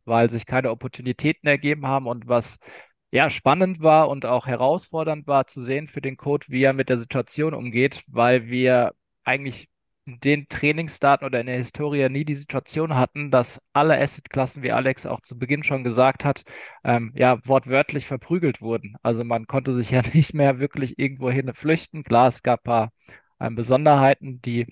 weil 0.04 0.28
sich 0.28 0.44
keine 0.46 0.72
Opportunitäten 0.72 1.48
ergeben 1.48 1.86
haben 1.86 2.08
und 2.08 2.26
was 2.28 2.58
ja, 3.16 3.30
spannend 3.30 3.80
war 3.80 4.10
und 4.10 4.26
auch 4.26 4.46
herausfordernd 4.46 5.26
war 5.26 5.46
zu 5.46 5.62
sehen 5.62 5.88
für 5.88 6.02
den 6.02 6.18
Code, 6.18 6.44
wie 6.50 6.62
er 6.62 6.74
mit 6.74 6.90
der 6.90 6.98
Situation 6.98 7.54
umgeht, 7.54 8.04
weil 8.08 8.48
wir 8.48 8.92
eigentlich 9.24 9.68
in 10.04 10.20
den 10.20 10.48
Trainingsdaten 10.48 11.24
oder 11.26 11.40
in 11.40 11.46
der 11.46 11.56
Historie 11.56 12.08
nie 12.10 12.26
die 12.26 12.34
Situation 12.34 12.94
hatten, 12.94 13.30
dass 13.30 13.58
alle 13.72 13.98
Assetklassen, 13.98 14.62
wie 14.62 14.70
Alex 14.72 15.06
auch 15.06 15.20
zu 15.22 15.38
Beginn 15.38 15.64
schon 15.64 15.82
gesagt 15.82 16.26
hat, 16.26 16.42
ähm, 16.84 17.12
ja, 17.16 17.38
wortwörtlich 17.46 18.06
verprügelt 18.06 18.60
wurden. 18.60 18.96
Also 19.02 19.24
man 19.24 19.46
konnte 19.46 19.72
sich 19.72 19.90
ja 19.92 20.02
nicht 20.12 20.34
mehr 20.34 20.58
wirklich 20.58 20.98
irgendwohin 20.98 21.54
flüchten. 21.54 22.04
Klar, 22.04 22.28
es 22.28 22.42
gab 22.42 22.60
ein 22.60 22.64
paar 22.64 22.92
ähm, 23.40 23.54
Besonderheiten. 23.54 24.42
Die 24.42 24.66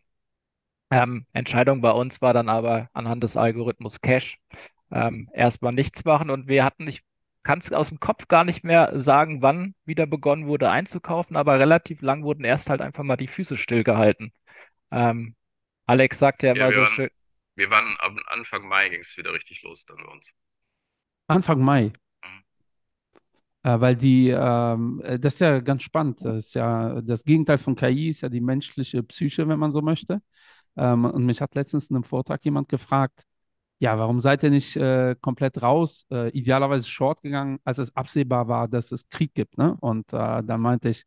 ähm, 0.90 1.26
Entscheidung 1.32 1.80
bei 1.80 1.92
uns 1.92 2.20
war 2.20 2.34
dann 2.34 2.50
aber 2.50 2.88
anhand 2.92 3.22
des 3.24 3.36
Algorithmus 3.38 4.00
Cache 4.02 4.36
ähm, 4.90 5.30
erstmal 5.32 5.72
nichts 5.72 6.04
machen 6.04 6.30
und 6.30 6.46
wir 6.48 6.64
hatten, 6.64 6.86
ich 6.88 7.02
kannst 7.44 7.72
aus 7.74 7.90
dem 7.90 8.00
Kopf 8.00 8.26
gar 8.26 8.42
nicht 8.42 8.64
mehr 8.64 8.98
sagen, 9.00 9.42
wann 9.42 9.74
wieder 9.84 10.06
begonnen 10.06 10.46
wurde 10.46 10.70
einzukaufen, 10.70 11.36
aber 11.36 11.58
relativ 11.58 12.00
lang 12.00 12.24
wurden 12.24 12.44
erst 12.44 12.70
halt 12.70 12.80
einfach 12.80 13.04
mal 13.04 13.16
die 13.16 13.28
Füße 13.28 13.56
stillgehalten. 13.56 14.32
Ähm, 14.90 15.36
Alex 15.86 16.18
sagt 16.18 16.42
ja, 16.42 16.54
ja 16.54 16.54
immer 16.54 16.72
so 16.72 16.80
waren, 16.80 16.92
schön. 16.92 17.10
Wir 17.54 17.70
waren 17.70 17.96
am 18.00 18.18
Anfang 18.26 18.66
Mai 18.66 18.88
ging 18.88 19.00
es 19.00 19.16
wieder 19.16 19.32
richtig 19.32 19.62
los 19.62 19.84
dann 19.84 19.98
bei 19.98 20.10
uns. 20.10 20.26
Anfang 21.28 21.60
Mai. 21.62 21.92
Mhm. 22.24 22.44
Äh, 23.62 23.80
weil 23.80 23.96
die, 23.96 24.30
ähm, 24.30 25.02
äh, 25.04 25.18
das 25.18 25.34
ist 25.34 25.40
ja 25.40 25.60
ganz 25.60 25.82
spannend. 25.82 26.24
Das 26.24 26.46
ist 26.46 26.54
ja 26.54 27.00
das 27.02 27.24
Gegenteil 27.24 27.58
von 27.58 27.76
KI 27.76 28.08
ist 28.08 28.22
ja 28.22 28.30
die 28.30 28.40
menschliche 28.40 29.02
Psyche, 29.02 29.46
wenn 29.46 29.58
man 29.58 29.70
so 29.70 29.82
möchte. 29.82 30.22
Ähm, 30.76 31.04
und 31.04 31.26
mich 31.26 31.40
hat 31.40 31.54
letztens 31.54 31.90
in 31.90 31.96
einem 31.96 32.04
Vortrag 32.04 32.44
jemand 32.44 32.68
gefragt, 32.68 33.24
ja, 33.84 33.98
warum 33.98 34.18
seid 34.18 34.42
ihr 34.42 34.48
nicht 34.50 34.76
äh, 34.76 35.14
komplett 35.20 35.60
raus, 35.60 36.06
äh, 36.10 36.30
idealerweise 36.30 36.88
short 36.88 37.20
gegangen, 37.20 37.58
als 37.64 37.76
es 37.76 37.94
absehbar 37.94 38.48
war, 38.48 38.66
dass 38.66 38.92
es 38.92 39.08
Krieg 39.08 39.34
gibt, 39.34 39.58
ne? 39.58 39.76
Und 39.78 40.10
äh, 40.14 40.42
da 40.42 40.56
meinte 40.56 40.88
ich, 40.88 41.04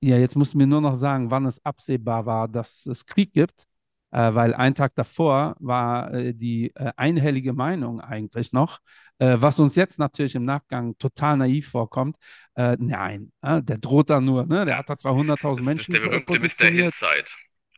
ja, 0.00 0.16
jetzt 0.16 0.34
musst 0.34 0.54
du 0.54 0.58
mir 0.58 0.66
nur 0.66 0.80
noch 0.80 0.96
sagen, 0.96 1.30
wann 1.30 1.46
es 1.46 1.64
absehbar 1.64 2.26
war, 2.26 2.48
dass 2.48 2.84
es 2.86 3.06
Krieg 3.06 3.32
gibt, 3.32 3.62
äh, 4.10 4.34
weil 4.34 4.54
ein 4.54 4.74
Tag 4.74 4.96
davor 4.96 5.54
war 5.60 6.12
äh, 6.12 6.34
die 6.34 6.74
äh, 6.74 6.90
einhellige 6.96 7.52
Meinung 7.52 8.00
eigentlich 8.00 8.52
noch, 8.52 8.80
was 9.18 9.58
uns 9.60 9.76
jetzt 9.76 9.98
natürlich 9.98 10.34
im 10.34 10.44
Nachgang 10.44 10.98
total 10.98 11.38
naiv 11.38 11.70
vorkommt. 11.70 12.18
Nein, 12.54 13.32
äh, 13.40 13.62
der 13.62 13.78
droht 13.78 14.10
da 14.10 14.20
nur, 14.20 14.44
ne? 14.44 14.66
Der 14.66 14.76
hat 14.76 14.90
da 14.90 14.98
zwar 14.98 15.14
100.000 15.14 15.62
Menschen 15.62 15.94
Das 15.94 16.02
ist 16.02 16.04
der 16.04 16.10
berühmte 16.10 16.32
Mr. 16.34 16.36
positioniert. 16.36 16.92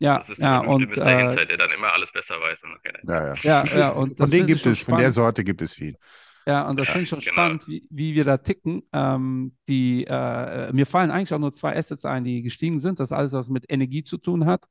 Ja, 0.00 0.19
Das 0.19 0.28
ist 0.31 0.43
der 0.43 0.47
ja, 0.47 0.61
und 0.61 0.88
Mr. 0.88 1.07
äh, 1.07 1.23
Insight, 1.23 1.50
der 1.50 1.57
dann 1.57 1.71
immer 1.73 1.93
alles 1.93 2.12
besser 2.12 2.40
weiß. 2.40 2.62
Und, 2.64 2.73
okay, 2.76 2.93
Ja, 3.07 3.26
ja. 3.26 3.35
ja, 3.43 3.78
ja, 3.78 3.88
und 3.90 4.17
Von 4.19 4.31
denen 4.31 4.47
gibt 4.47 4.67
es, 4.67 4.81
von 4.81 4.97
der 4.97 5.07
spannend. 5.07 5.14
Sorte 5.14 5.45
gibt 5.45 5.62
es 5.62 5.75
viel. 5.75 5.97
Ja, 6.47 6.67
und 6.69 6.76
das 6.78 6.88
Ja, 6.88 6.93
finde 6.93 7.02
ich 7.02 7.09
schon 7.11 7.21
genau. 7.21 7.33
spannend, 7.35 7.69
wie, 7.69 7.87
wie 7.90 8.14
wir 8.14 8.25
da 8.25 8.38
ticken. 8.38 8.83
Ähm, 8.93 9.55
die, 9.69 10.05
äh, 10.09 10.73
mir 10.73 10.87
fallen 10.87 11.11
eigentlich 11.11 11.35
auch 11.35 11.38
nur 11.38 11.52
zwei 11.52 11.76
Assets 11.76 12.05
ein, 12.07 12.25
die 12.25 12.40
gestiegen 12.43 12.78
sind. 12.78 13.00
Das 13.00 13.09
ist 13.09 13.12
alles, 13.12 13.33
was 13.35 13.50
mit 13.50 13.67
Energie 13.71 14.02
zu 14.02 14.17
tun 14.17 14.47
hat. 14.47 14.64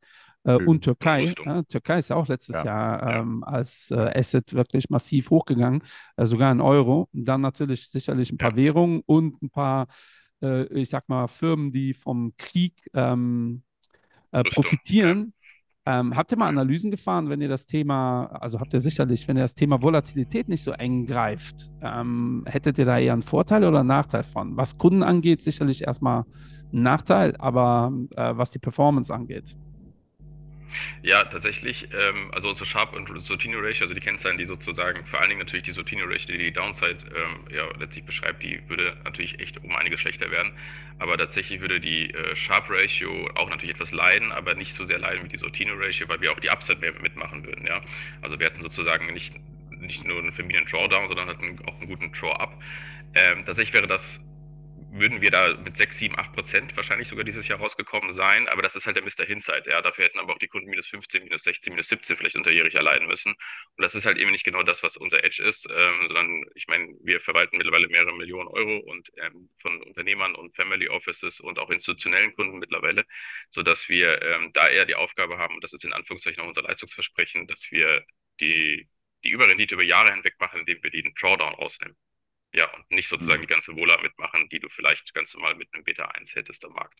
Äh, 0.43 0.55
und 0.55 0.84
Türkei. 0.84 1.34
Ja, 1.46 1.62
Türkei 1.63 2.00
ist 2.00 2.10
ja 2.10 2.15
auch 2.15 2.27
letztes 2.27 2.55
Ja. 2.55 2.63
Jahr 2.65 3.03
Ja. 3.03 3.19
ähm, 3.22 3.43
als 3.43 3.91
äh, 3.91 3.96
Asset 4.17 4.53
wirklich 4.53 4.89
massiv 4.89 5.29
hochgegangen, 5.29 5.84
äh, 6.15 6.25
sogar 6.25 6.51
in 6.51 6.62
Euro. 6.62 7.10
Und 7.13 7.25
dann 7.25 7.41
natürlich 7.41 7.89
sicherlich 7.89 8.31
ein 8.31 8.38
paar 8.39 8.51
Ja. 8.51 8.55
Währungen 8.55 9.01
und 9.05 9.39
ein 9.43 9.50
paar, 9.51 9.88
äh, 10.41 10.63
ich 10.74 10.89
sag 10.89 11.07
mal, 11.10 11.27
Firmen, 11.27 11.72
die 11.72 11.93
vom 11.93 12.34
Krieg 12.38 12.74
ähm, 12.96 13.62
äh, 14.31 14.43
profitieren. 14.43 15.34
Ähm, 15.86 16.17
habt 16.17 16.31
ihr 16.34 16.38
mal 16.38 16.50
Analysen 16.50 16.91
gefahren, 16.91 17.29
wenn 17.29 17.39
ihr 17.39 17.48
das 17.48 17.65
Thema, 17.65 18.25
also 18.25 18.60
habt 18.60 18.74
ihr 18.74 18.81
sicherlich, 18.81 19.25
wenn 19.27 19.38
ihr 19.38 19.43
das 19.43 19.55
Thema 19.55 19.81
Volatilität 19.81 20.50
nicht 20.50 20.63
so 20.63 20.72
eng 20.72 21.05
greift, 21.05 21.72
ähm, 21.81 22.43
hättet 22.46 22.77
ihr 22.77 22.84
da 22.84 23.00
eher 23.00 23.13
einen 23.13 23.22
Vorteil 23.22 23.63
oder 23.63 23.79
einen 23.79 23.88
Nachteil 23.88 24.24
von? 24.24 24.57
Was 24.57 24.77
Kunden 24.77 25.01
angeht, 25.01 25.41
sicherlich 25.41 25.84
erstmal 25.88 26.25
ein 26.74 26.81
Nachteil, 26.81 27.38
aber 27.38 27.93
äh, 28.17 28.34
was 28.36 28.51
die 28.51 28.60
Performance 28.60 29.13
angeht. 29.13 29.55
Ja, 31.01 31.24
tatsächlich, 31.24 31.88
ähm, 31.93 32.31
also 32.33 32.50
unsere 32.50 32.65
Sharp 32.65 32.93
und 32.93 33.21
Sortino 33.21 33.59
Ratio, 33.59 33.83
also 33.83 33.93
die 33.93 34.01
Kennzahlen, 34.01 34.38
die 34.38 34.45
sozusagen, 34.45 35.05
vor 35.05 35.19
allen 35.19 35.29
Dingen 35.29 35.39
natürlich 35.39 35.63
die 35.63 35.71
Sortino 35.71 36.05
Ratio, 36.05 36.31
die 36.31 36.38
die 36.38 36.51
Downside 36.51 36.97
ähm, 37.15 37.55
ja, 37.55 37.65
letztlich 37.79 38.05
beschreibt, 38.05 38.43
die 38.43 38.62
würde 38.67 38.97
natürlich 39.03 39.39
echt 39.39 39.63
um 39.63 39.75
einiges 39.75 40.01
schlechter 40.01 40.31
werden. 40.31 40.51
Aber 41.00 41.17
tatsächlich 41.17 41.62
würde 41.62 41.79
die 41.79 42.13
äh, 42.13 42.36
Sharp 42.36 42.69
Ratio 42.69 43.29
auch 43.36 43.50
natürlich 43.50 43.75
etwas 43.75 43.91
leiden, 43.91 44.31
aber 44.31 44.55
nicht 44.55 44.74
so 44.74 44.83
sehr 44.83 45.00
leiden 45.00 45.24
wie 45.24 45.29
die 45.29 45.38
Sortino 45.38 45.74
Ratio, 45.75 46.07
weil 46.09 46.21
wir 46.21 46.31
auch 46.31 46.39
die 46.39 46.50
Upside 46.50 46.79
mehr 46.79 46.93
mitmachen 47.01 47.45
würden, 47.45 47.65
ja. 47.65 47.81
Also 48.21 48.39
wir 48.39 48.47
hatten 48.47 48.62
sozusagen 48.62 49.13
nicht, 49.13 49.36
nicht 49.71 50.05
nur 50.05 50.19
einen 50.19 50.33
vermiedenen 50.33 50.67
Drawdown, 50.67 51.07
sondern 51.07 51.27
hatten 51.27 51.59
auch 51.65 51.77
einen 51.79 51.88
guten 51.88 52.12
Draw-Up. 52.12 52.62
Ähm, 53.13 53.45
tatsächlich 53.45 53.74
wäre 53.74 53.88
das 53.88 54.19
würden 54.99 55.21
wir 55.21 55.31
da 55.31 55.55
mit 55.55 55.77
6, 55.77 55.97
7, 55.99 56.17
8 56.17 56.33
Prozent 56.33 56.75
wahrscheinlich 56.77 57.07
sogar 57.07 57.23
dieses 57.23 57.47
Jahr 57.47 57.59
rausgekommen 57.59 58.11
sein. 58.11 58.47
Aber 58.47 58.61
das 58.61 58.75
ist 58.75 58.85
halt 58.85 58.95
der 58.95 59.03
Mr. 59.03 59.25
Hinzeit. 59.25 59.67
Ja, 59.67 59.81
dafür 59.81 60.05
hätten 60.05 60.19
aber 60.19 60.33
auch 60.33 60.37
die 60.39 60.47
Kunden 60.47 60.69
minus 60.69 60.87
15, 60.87 61.23
minus 61.23 61.43
16, 61.43 61.73
minus 61.73 61.87
17 61.89 62.17
vielleicht 62.17 62.35
unterjährig 62.35 62.75
erleiden 62.75 63.07
müssen. 63.07 63.31
Und 63.31 63.81
das 63.83 63.95
ist 63.95 64.05
halt 64.05 64.17
eben 64.17 64.31
nicht 64.31 64.43
genau 64.43 64.63
das, 64.63 64.83
was 64.83 64.97
unser 64.97 65.23
Edge 65.23 65.43
ist, 65.43 65.67
ähm, 65.69 66.07
sondern 66.07 66.43
ich 66.55 66.67
meine, 66.67 66.87
wir 67.03 67.21
verwalten 67.21 67.57
mittlerweile 67.57 67.87
mehrere 67.87 68.15
Millionen 68.15 68.47
Euro 68.47 68.77
und 68.79 69.09
ähm, 69.17 69.49
von 69.61 69.81
Unternehmern 69.83 70.35
und 70.35 70.55
Family 70.55 70.89
Offices 70.89 71.39
und 71.39 71.59
auch 71.59 71.69
institutionellen 71.69 72.33
Kunden 72.33 72.59
mittlerweile, 72.59 73.05
sodass 73.49 73.89
wir 73.89 74.21
ähm, 74.21 74.51
da 74.53 74.67
eher 74.69 74.85
die 74.85 74.95
Aufgabe 74.95 75.37
haben, 75.37 75.55
und 75.55 75.63
das 75.63 75.73
ist 75.73 75.83
in 75.85 75.93
Anführungszeichen 75.93 76.41
auch 76.43 76.47
unser 76.47 76.63
Leistungsversprechen, 76.63 77.47
dass 77.47 77.71
wir 77.71 78.03
die, 78.39 78.87
die 79.23 79.29
Überrendite 79.29 79.75
über 79.75 79.83
Jahre 79.83 80.11
hinweg 80.13 80.35
machen, 80.39 80.61
indem 80.61 80.81
wir 80.83 80.91
den 80.91 81.13
Drawdown 81.19 81.55
rausnehmen. 81.55 81.97
Ja, 82.53 82.73
und 82.73 82.89
nicht 82.91 83.07
sozusagen 83.09 83.41
die 83.41 83.47
ganze 83.47 83.75
Vola 83.75 84.01
mitmachen, 84.01 84.49
die 84.49 84.59
du 84.59 84.69
vielleicht 84.69 85.13
ganz 85.13 85.33
normal 85.33 85.55
mit 85.55 85.73
einem 85.73 85.83
Beta 85.83 86.05
1 86.05 86.33
hättest 86.35 86.63
am 86.65 86.73
Markt. 86.73 86.99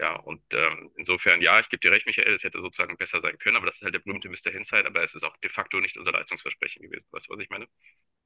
Ja, 0.00 0.14
und 0.16 0.42
ähm, 0.54 0.90
insofern, 0.96 1.42
ja, 1.42 1.60
ich 1.60 1.68
gebe 1.68 1.80
dir 1.80 1.92
recht, 1.92 2.06
Michael, 2.06 2.34
es 2.34 2.42
hätte 2.44 2.60
sozusagen 2.60 2.96
besser 2.96 3.20
sein 3.20 3.38
können, 3.38 3.56
aber 3.56 3.66
das 3.66 3.76
ist 3.76 3.82
halt 3.82 3.94
der 3.94 4.00
berühmte 4.00 4.28
Mr. 4.28 4.50
Hinsight, 4.50 4.86
aber 4.86 5.02
es 5.02 5.14
ist 5.14 5.24
auch 5.24 5.36
de 5.38 5.50
facto 5.50 5.80
nicht 5.80 5.96
unser 5.98 6.12
Leistungsversprechen 6.12 6.82
gewesen. 6.82 7.06
Weißt 7.10 7.28
du, 7.28 7.34
was 7.34 7.40
ich 7.40 7.50
meine? 7.50 7.68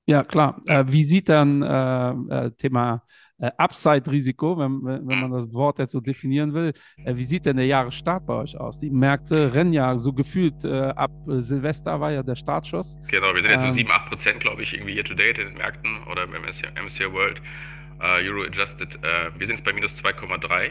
Ja, 0.06 0.24
klar. 0.24 0.60
Äh, 0.66 0.84
wie 0.88 1.04
sieht 1.04 1.28
dann 1.28 1.62
äh, 1.62 2.10
äh, 2.46 2.50
Thema 2.52 3.02
äh, 3.38 3.50
Upside-Risiko, 3.56 4.58
wenn, 4.58 4.82
wenn, 4.84 5.20
man 5.20 5.30
das 5.30 5.52
Wort 5.52 5.78
jetzt 5.78 5.92
so 5.92 6.00
definieren 6.00 6.54
will, 6.54 6.72
äh, 7.04 7.14
wie 7.14 7.22
sieht 7.22 7.46
denn 7.46 7.56
der 7.56 7.66
Jahresstart 7.66 8.26
bei 8.26 8.34
euch 8.34 8.56
aus? 8.56 8.78
Die 8.78 8.90
Märkte 8.90 9.54
rennen 9.54 9.72
ja 9.72 9.96
so 9.98 10.12
gefühlt 10.12 10.64
äh, 10.64 10.92
ab 10.96 11.12
Silvester 11.26 12.00
war 12.00 12.10
ja 12.12 12.22
der 12.22 12.36
Startschuss. 12.36 12.98
Genau, 13.08 13.34
wir 13.34 13.42
sind 13.42 13.50
jetzt 13.50 13.60
so 13.60 13.66
Ähm. 13.66 13.72
7, 13.72 13.90
8 13.90 14.08
Prozent, 14.08 14.40
glaube 14.40 14.62
ich, 14.62 14.74
irgendwie 14.74 14.94
year 14.94 15.04
to 15.04 15.14
date 15.14 15.38
in 15.38 15.46
den 15.46 15.54
Märkten 15.54 16.02
oder 16.10 16.24
im 16.24 16.30
MSCI, 16.30 16.66
MSCI 16.80 17.12
World, 17.12 17.40
Euro 18.00 18.42
adjusted. 18.42 18.96
Äh, 18.96 19.30
wir 19.38 19.46
sind 19.46 19.56
jetzt 19.56 19.64
bei 19.64 19.72
minus 19.72 19.94
2,3 20.02 20.64
äh, 20.64 20.70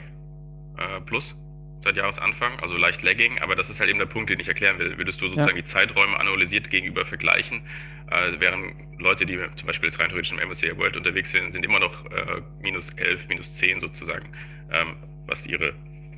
plus 1.06 1.36
seit 1.82 1.98
Jahresanfang, 1.98 2.60
also 2.60 2.78
leicht 2.78 3.02
lagging, 3.04 3.40
aber 3.40 3.56
das 3.56 3.70
ist 3.70 3.80
halt 3.80 3.90
eben 3.90 4.00
der 4.00 4.06
Punkt, 4.06 4.30
den 4.30 4.40
ich 4.40 4.48
erklären 4.48 4.80
will. 4.80 4.98
Würdest 4.98 5.22
du 5.22 5.28
sozusagen 5.28 5.58
die 5.58 5.64
Zeiträume 5.66 6.20
analysiert 6.20 6.70
gegenüber 6.70 7.06
vergleichen, 7.06 7.68
äh, 8.10 8.34
während 8.40 9.00
Leute, 9.00 9.26
die 9.26 9.38
zum 9.56 9.68
Beispiel 9.68 9.90
jetzt 9.90 10.00
rein 10.00 10.10
theoretisch 10.10 10.32
im 10.32 10.40
MSCI 10.40 10.78
World 10.78 10.98
unterwegs 10.98 11.32
sind, 11.32 11.52
sind 11.52 11.66
immer 11.66 11.80
noch 11.80 12.06
äh, 12.12 12.42
minus 12.62 12.90
11, 12.92 13.28
minus 13.28 13.56
10 13.56 13.80
sozusagen, 13.80 14.32
ähm, 14.72 14.96
was 15.26 15.48
ihre 15.48 15.74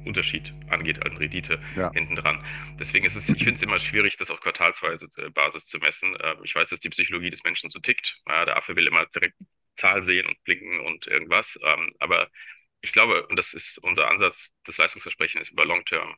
Unterschied 0.06 0.54
angeht 0.70 1.06
an 1.06 1.16
Rendite 1.16 1.60
Ja. 1.76 1.92
hinten 1.94 2.16
dran. 2.16 2.44
Deswegen 2.80 3.06
ist 3.06 3.16
es, 3.16 3.30
ich 3.30 3.44
finde 3.44 3.54
es 3.56 3.62
immer 3.64 3.80
schwierig, 3.80 4.18
das 4.18 4.32
auf 4.32 4.42
quartalsweise 4.42 5.08
äh, 5.18 5.30
Basis 5.30 5.66
zu 5.68 5.78
messen. 5.80 6.18
Ähm, 6.22 6.38
ich 6.44 6.54
weiß, 6.56 6.70
dass 6.70 6.80
die 6.82 6.90
Psychologie 6.90 7.30
des 7.30 7.44
Menschen 7.44 7.70
so 7.70 7.80
tickt. 7.80 8.18
Ja, 8.28 8.46
der 8.46 8.58
Affe 8.58 8.76
will 8.76 8.88
immer 8.88 9.06
direkt 9.16 9.36
Zahl 9.78 10.04
sehen 10.04 10.28
und 10.28 10.42
blinken 10.44 10.82
und 10.82 11.08
irgendwas. 11.08 11.58
Ähm, 11.64 11.94
aber 12.00 12.30
ich 12.84 12.92
glaube, 12.92 13.26
und 13.28 13.38
das 13.38 13.54
ist 13.54 13.78
unser 13.80 14.10
Ansatz, 14.10 14.54
das 14.66 14.78
Leistungsversprechen 14.78 15.42
ist 15.42 15.52
über 15.52 15.66
Long 15.66 15.84
Term 15.86 16.16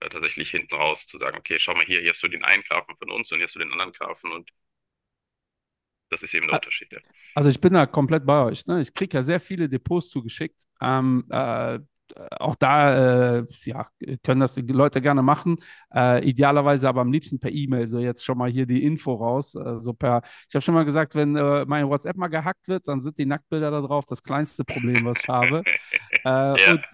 äh, 0.00 0.08
tatsächlich 0.10 0.50
hinten 0.50 0.74
raus 0.74 1.06
zu 1.06 1.16
sagen, 1.16 1.38
okay, 1.38 1.58
schau 1.58 1.74
mal 1.74 1.84
hier, 1.84 2.00
hier 2.00 2.10
hast 2.10 2.22
du 2.22 2.28
den 2.28 2.44
einen 2.44 2.64
Graphen 2.64 2.96
von 2.96 3.10
uns 3.10 3.30
und 3.30 3.38
hier 3.38 3.44
hast 3.44 3.54
du 3.54 3.60
den 3.60 3.70
anderen 3.72 3.92
Graphen 3.92 4.32
und 4.32 4.50
das 6.10 6.22
ist 6.22 6.34
eben 6.34 6.48
der. 6.48 6.56
Unterschied. 6.56 6.92
Ja. 6.92 6.98
Also 7.34 7.48
ich 7.48 7.60
bin 7.60 7.72
da 7.72 7.86
komplett 7.86 8.26
bei 8.26 8.44
euch. 8.44 8.66
Ne? 8.66 8.82
Ich 8.82 8.92
kriege 8.92 9.16
ja 9.16 9.22
sehr 9.22 9.40
viele 9.40 9.68
Depots 9.68 10.10
zugeschickt. 10.10 10.66
Ähm, 10.80 11.24
äh, 11.30 11.78
auch 12.40 12.54
da 12.56 13.38
äh, 13.38 13.46
ja, 13.64 13.86
können 14.22 14.40
das 14.40 14.54
die 14.54 14.62
Leute 14.62 15.00
gerne 15.00 15.22
machen. 15.22 15.56
Äh, 15.94 16.28
idealerweise 16.28 16.88
aber 16.88 17.00
am 17.00 17.12
liebsten 17.12 17.38
per 17.40 17.50
E-Mail. 17.50 17.86
So 17.88 17.98
jetzt 17.98 18.24
schon 18.24 18.38
mal 18.38 18.50
hier 18.50 18.66
die 18.66 18.84
Info 18.84 19.14
raus. 19.14 19.54
Äh, 19.54 19.80
so 19.80 19.92
per, 19.94 20.22
ich 20.48 20.54
habe 20.54 20.62
schon 20.62 20.74
mal 20.74 20.84
gesagt, 20.84 21.14
wenn 21.14 21.36
äh, 21.36 21.64
meine 21.66 21.88
WhatsApp 21.88 22.16
mal 22.16 22.28
gehackt 22.28 22.68
wird, 22.68 22.88
dann 22.88 23.00
sind 23.00 23.18
die 23.18 23.26
Nacktbilder 23.26 23.70
da 23.70 23.80
drauf 23.80 24.06
das 24.06 24.22
kleinste 24.22 24.64
Problem, 24.64 25.04
was 25.04 25.20
ich 25.20 25.28
habe. 25.28 25.64
Äh, 26.24 26.56
Und 26.58 26.86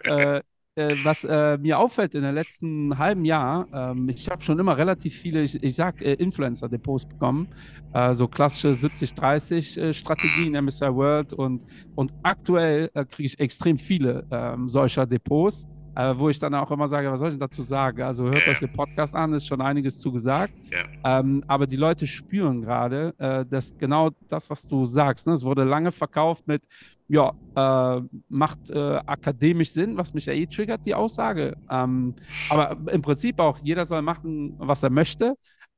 äh, 0.79 0.89
äh, 0.89 1.05
was 1.05 1.25
äh, 1.25 1.59
mir 1.59 1.79
auffällt 1.79 2.15
in 2.15 2.23
den 2.23 2.35
letzten 2.35 2.99
halben 2.99 3.25
Jahr, 3.25 3.67
ähm, 3.73 4.09
ich 4.09 4.29
habe 4.29 4.43
schon 4.43 4.59
immer 4.59 4.77
relativ 4.77 5.15
viele, 5.15 5.43
ich, 5.43 5.63
ich 5.63 5.75
sag, 5.75 6.01
äh, 6.01 6.15
Influencer-Depots 6.15 7.07
bekommen, 7.07 7.49
äh, 7.93 8.15
so 8.15 8.29
klassische 8.29 8.69
70-30-Strategien, 8.69 10.53
MSCI 10.65 10.95
World 10.95 11.33
und, 11.33 11.63
und 11.97 12.13
aktuell 12.23 12.91
äh, 12.95 13.05
kriege 13.05 13.27
ich 13.27 13.41
extrem 13.41 13.79
viele 13.79 14.25
ähm, 14.31 14.69
solcher 14.69 15.07
Depots, 15.07 15.67
äh, 15.99 16.15
wo 16.17 16.29
ich 16.29 16.39
dann 16.39 16.55
auch 16.55 16.71
immer 16.71 16.87
sage, 16.87 17.11
was 17.11 17.19
soll 17.19 17.29
ich 17.31 17.35
denn 17.35 17.41
dazu 17.41 17.63
sagen? 17.63 18.03
Also 18.03 18.25
hört 18.31 18.47
Ja. 18.47 18.53
euch 18.53 18.61
den 18.61 18.73
Podcast 18.73 19.15
an, 19.17 19.33
ist 19.33 19.47
schon 19.47 19.61
einiges 19.61 19.99
zu 19.99 20.13
gesagt. 20.13 20.55
Ja. 20.71 21.19
Ähm, 21.19 21.43
aber 21.49 21.67
die 21.67 21.77
Leute 21.77 22.07
spüren 22.07 22.63
gerade, 22.63 23.13
äh, 23.19 23.45
dass 23.45 23.77
genau 23.77 24.11
das, 24.29 24.49
was 24.49 24.65
du 24.65 24.85
sagst, 24.85 25.27
ne? 25.27 25.33
es 25.33 25.43
wurde 25.43 25.65
lange 25.65 25.91
verkauft 25.91 26.47
mit, 26.47 26.63
ja, 27.09 27.33
äh, 27.57 28.01
macht 28.29 28.71
äh, 28.71 29.01
akademisch 29.07 29.73
Sinn, 29.73 29.97
was 29.97 30.15
mich 30.15 30.27
ja 30.27 30.33
eh 30.35 30.47
triggert, 30.47 30.87
die 30.87 30.95
Aussage. 30.95 31.57
Ähm, 31.69 32.15
aber 32.49 32.77
im 32.93 33.03
Prinzip 33.03 33.41
auch, 33.41 33.59
jeder 33.63 33.85
soll 33.85 34.03
machen, 34.03 34.55
was 34.59 34.83
er 34.85 34.91
möchte. 34.91 35.35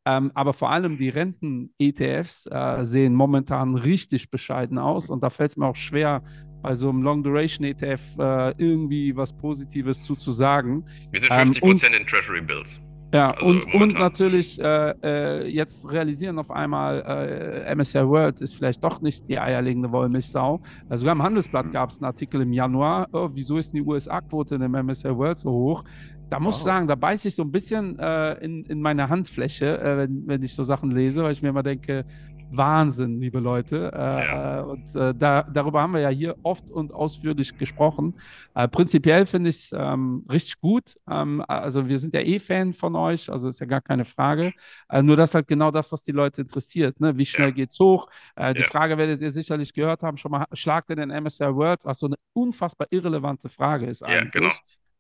Ähm, 0.07 0.33
aber 0.35 0.53
vor 0.55 0.71
allem 0.71 0.97
die 0.97 1.11
Renten-ETFs 1.11 2.47
äh, 2.47 2.85
sehen 2.85 3.15
momentan 3.15 3.75
richtig 3.75 4.31
bescheiden 4.31 4.79
aus 4.79 5.11
und 5.11 5.23
da 5.23 5.31
fällt 5.31 5.51
es 5.53 5.57
mir 5.57 5.67
auch 5.67 5.77
schwer, 5.77 6.23
bei 6.63 6.75
so 6.75 6.89
einem 6.89 7.03
Long-Duration-ETF 7.03 8.01
äh, 8.19 8.55
irgendwie 8.59 9.17
was 9.17 9.33
Positives 9.33 10.03
zu, 10.03 10.17
zu 10.17 10.33
sagen. 10.33 10.85
Wir 11.11 11.21
sind 11.21 11.31
Ähm, 11.33 11.53
50 11.53 11.63
Prozent 11.63 11.95
in 11.97 12.07
Treasury 12.07 12.41
Bills. 12.41 12.81
Ja, 13.13 13.31
Also 13.33 13.47
und, 13.47 13.75
und 13.75 13.95
natürlich 13.95 14.61
äh, 14.61 14.91
äh, 15.03 15.49
jetzt 15.49 15.91
realisieren 15.91 16.39
auf 16.39 16.49
einmal, 16.53 17.03
äh, 17.67 17.75
MSCI 17.75 18.07
World 18.07 18.41
ist 18.41 18.55
vielleicht 18.55 18.85
doch 18.85 19.01
nicht 19.01 19.27
die 19.29 19.37
eierlegende 19.37 19.91
Wollmilchsau. 19.91 20.61
Äh, 20.89 20.97
sogar 20.97 21.15
im 21.17 21.23
Handelsblatt 21.23 21.73
gab 21.73 21.91
es 21.91 21.97
einen 21.99 22.05
Artikel 22.05 22.41
im 22.41 22.53
Januar, 22.53 23.09
oh, 23.13 23.29
wieso 23.33 23.59
ist 23.59 23.73
denn 23.73 23.83
die 23.83 23.89
USA-Quote 23.89 24.55
in 24.55 24.61
dem 24.61 24.73
MSCI 24.73 25.17
World 25.17 25.41
so 25.41 25.51
hoch? 25.51 25.83
Da 26.29 26.39
muss 26.39 26.59
ich 26.59 26.61
Wow. 26.61 26.67
sagen, 26.67 26.87
da 26.87 26.95
beiße 26.95 27.27
ich 27.27 27.35
so 27.35 27.43
ein 27.43 27.51
bisschen 27.51 27.99
äh, 27.99 28.35
in, 28.35 28.65
in 28.67 28.81
meine 28.81 29.09
Handfläche, 29.09 29.77
äh, 29.81 29.97
wenn, 29.99 30.23
wenn 30.29 30.43
ich 30.45 30.55
so 30.55 30.63
Sachen 30.63 30.93
lese, 30.93 31.25
weil 31.25 31.33
ich 31.33 31.43
mir 31.43 31.49
immer 31.49 31.65
denke, 31.65 32.05
Wahnsinn, 32.51 33.21
liebe 33.21 33.39
Leute. 33.41 33.91
Äh, 33.95 33.99
Ja. 33.99 34.61
äh, 34.61 34.63
Und 34.63 34.95
äh, 34.95 35.15
da, 35.15 35.43
darüber 35.45 35.83
haben 35.83 35.93
wir 35.95 36.01
ja 36.01 36.09
hier 36.09 36.37
oft 36.43 36.71
und 36.71 36.93
ausführlich 36.93 37.57
gesprochen. 37.57 38.15
Äh, 38.55 38.69
prinzipiell 38.69 39.27
finde 39.27 39.51
ich 39.51 39.57
es 39.57 39.73
ähm, 39.73 40.25
richtig 40.31 40.61
gut. 40.61 40.97
Ähm, 41.09 41.45
also 41.47 41.89
wir 41.89 41.99
sind 41.99 42.13
ja 42.15 42.21
eh 42.21 42.39
Fan 42.39 42.73
von 42.75 42.97
euch, 42.97 43.31
also 43.31 43.49
ist 43.49 43.61
ja 43.61 43.67
gar 43.67 43.81
keine 43.81 44.05
Frage. 44.05 44.53
Äh, 44.89 45.03
nur 45.03 45.17
das 45.17 45.31
ist 45.31 45.35
halt 45.37 45.49
genau 45.49 45.71
das, 45.71 45.93
was 45.93 46.03
die 46.03 46.13
Leute 46.13 46.43
interessiert. 46.43 46.99
Ne? 47.01 47.17
Wie 47.17 47.27
schnell 47.27 47.49
Ja. 47.49 47.55
geht's 47.55 47.79
hoch? 47.79 48.09
Äh, 48.37 48.55
die 48.55 48.63
Ja. 48.63 48.67
Frage 48.69 48.99
werdet 48.99 49.21
ihr 49.23 49.33
sicherlich 49.33 49.73
gehört 49.73 50.03
haben, 50.03 50.17
schon 50.17 50.33
mal 50.33 50.47
schlagt 50.53 50.91
in 50.91 50.97
den 50.97 51.11
MSR 51.11 51.55
Word, 51.55 51.85
was 51.85 51.99
so 52.01 52.07
eine 52.07 52.17
unfassbar 52.33 52.89
irrelevante 52.91 53.49
Frage 53.49 53.87
ist 53.87 54.01
Ja, 54.03 54.09
eigentlich. 54.09 54.33
genau. 54.33 54.49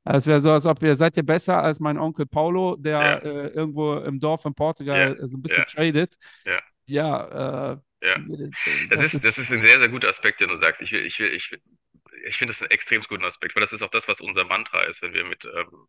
Äh, 0.04 0.16
Es 0.16 0.26
wäre 0.26 0.40
so, 0.40 0.50
als 0.50 0.64
ob 0.66 0.82
ihr 0.82 0.94
seid 0.96 1.16
ihr 1.18 1.22
besser 1.26 1.62
als 1.62 1.78
mein 1.78 1.98
Onkel 1.98 2.24
Paulo, 2.26 2.76
der 2.76 2.92
Ja. 3.00 3.14
äh, 3.18 3.48
irgendwo 3.48 3.96
im 3.96 4.18
Dorf 4.18 4.44
in 4.46 4.54
Portugal 4.54 5.14
äh, 5.20 5.28
so 5.28 5.36
ein 5.36 5.42
bisschen 5.42 5.58
Ja. 5.58 5.64
tradet. 5.64 6.14
Ja. 6.92 7.72
Ja, 7.72 7.72
äh, 7.74 7.78
Ja. 8.02 8.16
äh, 8.16 8.88
Das 8.88 9.00
ist, 9.00 9.24
das 9.24 9.38
ist 9.38 9.52
ein 9.52 9.60
sehr, 9.60 9.78
sehr 9.78 9.88
guter 9.88 10.08
Aspekt, 10.08 10.40
den 10.40 10.48
du 10.48 10.54
sagst. 10.56 10.80
Ich, 10.82 10.92
will, 10.92 11.04
ich, 11.04 11.18
will, 11.18 11.32
ich, 11.34 11.50
will- 11.50 11.60
ich 12.26 12.36
finde 12.36 12.52
das 12.52 12.60
einen 12.62 12.70
extrem 12.70 13.00
guten 13.02 13.24
Aspekt, 13.24 13.54
weil 13.56 13.60
das 13.60 13.72
ist 13.72 13.82
auch 13.82 13.90
das, 13.90 14.08
was 14.08 14.20
unser 14.20 14.44
Mantra 14.44 14.82
ist, 14.84 15.02
wenn 15.02 15.14
wir 15.14 15.24
mit 15.24 15.44
ähm, 15.44 15.86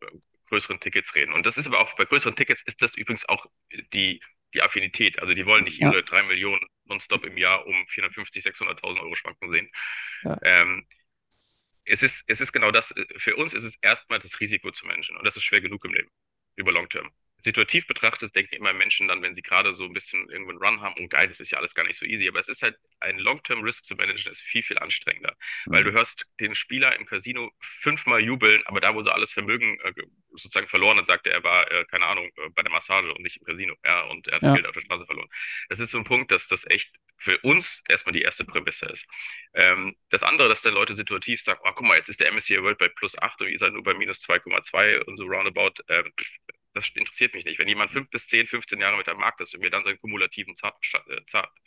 größeren 0.48 0.80
Tickets 0.80 1.14
reden. 1.14 1.32
Und 1.32 1.46
das 1.46 1.58
ist 1.58 1.66
aber 1.66 1.80
auch 1.80 1.94
bei 1.96 2.04
größeren 2.04 2.36
Tickets 2.36 2.62
ist 2.62 2.82
das 2.82 2.94
übrigens 2.96 3.28
auch 3.28 3.46
die, 3.92 4.20
die 4.54 4.62
Affinität. 4.62 5.18
Also 5.20 5.34
die 5.34 5.46
wollen 5.46 5.64
nicht 5.64 5.80
Ja. 5.80 5.90
ihre 5.92 6.02
drei 6.04 6.22
Millionen 6.22 6.66
nonstop 6.84 7.24
im 7.24 7.36
Jahr 7.38 7.66
um 7.66 7.86
450, 7.88 8.44
600.000 8.44 9.00
Euro 9.02 9.14
schwanken 9.14 9.50
sehen. 9.50 9.70
Ja. 10.22 10.38
Ähm, 10.42 10.86
es 11.84 12.02
ist, 12.02 12.24
es 12.26 12.40
ist 12.40 12.52
genau 12.52 12.70
das. 12.70 12.94
Für 13.18 13.36
uns 13.36 13.54
ist 13.54 13.64
es 13.64 13.76
erstmal 13.82 14.18
das 14.18 14.40
Risiko 14.40 14.70
zu 14.70 14.86
managen. 14.86 15.16
Und 15.16 15.24
das 15.24 15.36
ist 15.36 15.44
schwer 15.44 15.60
genug 15.60 15.84
im 15.84 15.94
Leben. 15.94 16.10
Über 16.56 16.72
Long 16.72 16.88
Term. 16.88 17.10
Situativ 17.42 17.86
betrachtet 17.86 18.34
denken 18.36 18.54
immer 18.54 18.72
Menschen 18.72 19.08
dann, 19.08 19.20
wenn 19.22 19.34
sie 19.34 19.42
gerade 19.42 19.74
so 19.74 19.84
ein 19.84 19.92
bisschen 19.92 20.28
irgendwo 20.30 20.50
einen 20.50 20.60
Run 20.62 20.80
haben, 20.80 20.94
oh 20.98 21.08
geil, 21.08 21.28
das 21.28 21.40
ist 21.40 21.50
ja 21.50 21.58
alles 21.58 21.74
gar 21.74 21.84
nicht 21.84 21.98
so 21.98 22.06
easy. 22.06 22.28
Aber 22.28 22.38
es 22.38 22.48
ist 22.48 22.62
halt, 22.62 22.76
ein 23.00 23.18
Long-Term-Risk 23.18 23.84
zu 23.84 23.94
managen, 23.96 24.30
ist 24.32 24.42
viel, 24.42 24.62
viel 24.62 24.78
anstrengender. 24.78 25.36
Weil 25.66 25.84
du 25.84 25.92
hörst 25.92 26.26
den 26.40 26.54
Spieler 26.54 26.96
im 26.96 27.04
Casino 27.06 27.50
fünfmal 27.60 28.20
jubeln, 28.20 28.62
aber 28.66 28.80
da, 28.80 28.94
wo 28.94 29.02
sie 29.02 29.12
alles 29.12 29.32
Vermögen 29.32 29.78
äh, 29.80 29.92
sozusagen 30.30 30.68
verloren 30.68 30.98
hat, 30.98 31.06
sagte 31.06 31.30
er, 31.30 31.36
er 31.38 31.44
war, 31.44 31.70
äh, 31.72 31.84
keine 31.86 32.06
Ahnung, 32.06 32.30
äh, 32.36 32.48
bei 32.50 32.62
der 32.62 32.70
Massage 32.72 33.12
und 33.12 33.22
nicht 33.22 33.38
im 33.38 33.44
Casino. 33.44 33.74
Ja, 33.84 34.02
und 34.02 34.28
er 34.28 34.36
hat 34.36 34.42
das 34.42 34.48
Ja. 34.48 34.54
Geld 34.54 34.66
auf 34.66 34.74
der 34.74 34.82
Straße 34.82 35.06
verloren. 35.06 35.28
Das 35.68 35.80
ist 35.80 35.90
so 35.90 35.98
ein 35.98 36.04
Punkt, 36.04 36.30
dass 36.30 36.46
das 36.48 36.64
echt 36.70 36.94
für 37.18 37.38
uns 37.38 37.82
erstmal 37.88 38.12
die 38.12 38.22
erste 38.22 38.44
Prämisse 38.44 38.86
ist. 38.86 39.06
Ähm, 39.54 39.96
das 40.10 40.22
andere, 40.22 40.48
dass 40.48 40.62
dann 40.62 40.74
Leute 40.74 40.94
situativ 40.94 41.40
sagen, 41.42 41.60
oh, 41.64 41.72
guck 41.74 41.86
mal, 41.86 41.96
jetzt 41.96 42.08
ist 42.08 42.20
der 42.20 42.32
MSCI 42.32 42.62
World 42.62 42.78
bei 42.78 42.88
plus 42.88 43.16
8 43.18 43.40
und 43.40 43.48
ihr 43.48 43.58
seid 43.58 43.72
nur 43.72 43.82
bei 43.82 43.94
minus 43.94 44.20
2,2 44.20 45.00
und 45.04 45.16
so 45.16 45.24
roundabout. 45.26 45.82
Ähm, 45.88 46.12
das 46.74 46.88
interessiert 46.90 47.34
mich 47.34 47.44
nicht. 47.44 47.58
Wenn 47.58 47.68
jemand 47.68 47.92
5 47.92 48.10
bis 48.10 48.28
10, 48.28 48.46
15 48.46 48.80
Jahre 48.80 48.96
mit 48.96 49.08
am 49.08 49.18
Markt 49.18 49.40
ist 49.40 49.54
und 49.54 49.60
mir 49.60 49.70
dann 49.70 49.84
seinen 49.84 49.98
kumulativen 49.98 50.54
Chart, 50.54 50.76
Chart, 50.82 51.06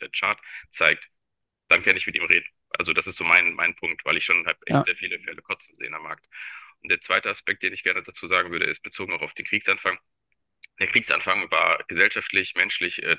äh, 0.00 0.08
Chart 0.10 0.40
zeigt, 0.70 1.10
dann 1.68 1.82
kann 1.82 1.96
ich 1.96 2.06
mit 2.06 2.16
ihm 2.16 2.24
reden. 2.24 2.46
Also 2.70 2.92
das 2.92 3.06
ist 3.06 3.16
so 3.16 3.24
mein, 3.24 3.54
mein 3.54 3.74
Punkt, 3.76 4.04
weil 4.04 4.16
ich 4.16 4.24
schon 4.24 4.46
halt 4.46 4.58
echt 4.66 4.68
Ja. 4.76 4.84
sehr 4.84 4.96
viele 4.96 5.18
Fälle 5.20 5.42
kotzen 5.42 5.74
sehe 5.76 5.92
am 5.92 6.02
Markt. 6.02 6.26
Und 6.82 6.90
der 6.90 7.00
zweite 7.00 7.30
Aspekt, 7.30 7.62
den 7.62 7.72
ich 7.72 7.82
gerne 7.84 8.02
dazu 8.02 8.26
sagen 8.26 8.50
würde, 8.52 8.66
ist 8.66 8.82
bezogen 8.82 9.12
auch 9.14 9.22
auf 9.22 9.34
den 9.34 9.46
Kriegsanfang. 9.46 9.98
Der 10.80 10.86
Kriegsanfang 10.88 11.50
war 11.50 11.84
gesellschaftlich, 11.88 12.54
menschlich 12.54 13.02
äh, 13.02 13.16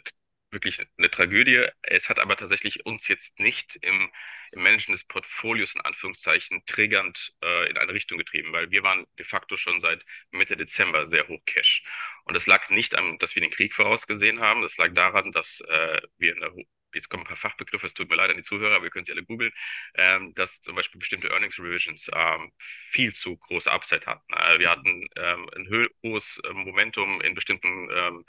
wirklich 0.52 0.80
eine 0.98 1.10
Tragödie. 1.12 1.66
Es 1.82 2.10
hat 2.10 2.20
aber 2.20 2.38
tatsächlich 2.38 2.86
uns 2.86 3.08
jetzt 3.08 3.40
nicht 3.40 3.76
im, 3.82 4.10
im 4.52 4.64
Managen 4.64 4.94
des 4.94 5.04
Portfolios 5.04 5.76
in 5.76 5.82
Anführungszeichen 5.82 6.64
triggernd 6.66 7.34
äh, 7.44 7.70
in 7.70 7.78
eine 7.78 7.94
Richtung 7.94 8.18
getrieben, 8.18 8.54
weil 8.54 8.72
wir 8.72 8.84
waren 8.84 9.06
de 9.20 9.26
facto 9.26 9.58
schon 9.58 9.80
seit 9.82 10.06
Mitte 10.32 10.56
Dezember 10.58 11.06
sehr 11.06 11.28
hoch 11.28 11.42
Cash. 11.46 11.84
Und 12.24 12.34
das 12.36 12.48
lag 12.48 12.70
nicht 12.70 12.96
am, 12.96 13.18
dass 13.20 13.36
wir 13.36 13.42
den 13.42 13.52
Krieg 13.52 13.74
vorausgesehen 13.74 14.40
haben, 14.40 14.62
das 14.62 14.78
lag 14.78 14.94
daran, 14.94 15.32
dass 15.32 15.62
äh, 15.62 16.02
wir 16.18 16.36
eine 16.36 16.52
ho- 16.54 16.64
Jetzt 16.94 17.10
kommen 17.10 17.24
ein 17.24 17.28
paar 17.28 17.38
Fachbegriffe, 17.38 17.86
es 17.86 17.94
tut 17.94 18.10
mir 18.10 18.16
leid 18.16 18.30
an 18.32 18.38
die 18.38 18.44
Zuhörer, 18.44 18.76
aber 18.78 18.86
ihr 18.86 18.90
könnt 18.92 19.08
sie 19.08 19.12
alle 19.12 19.24
googeln, 19.24 19.52
ähm, 19.96 20.34
dass 20.36 20.62
zum 20.62 20.76
Beispiel 20.76 21.00
bestimmte 21.00 21.30
Earnings 21.30 21.60
Revisions 21.60 22.10
ähm, 22.14 22.52
viel 22.92 23.14
zu 23.14 23.38
große 23.38 23.72
Upside 23.72 24.06
hatten. 24.06 24.34
Äh, 24.34 24.60
wir 24.60 24.70
hatten 24.70 25.08
ähm, 25.18 25.50
ein 25.56 25.70
hohes 26.04 26.40
äh, 26.44 26.54
Momentum 26.54 27.22
in 27.22 27.34
bestimmten 27.36 27.90
ähm, 27.92 28.26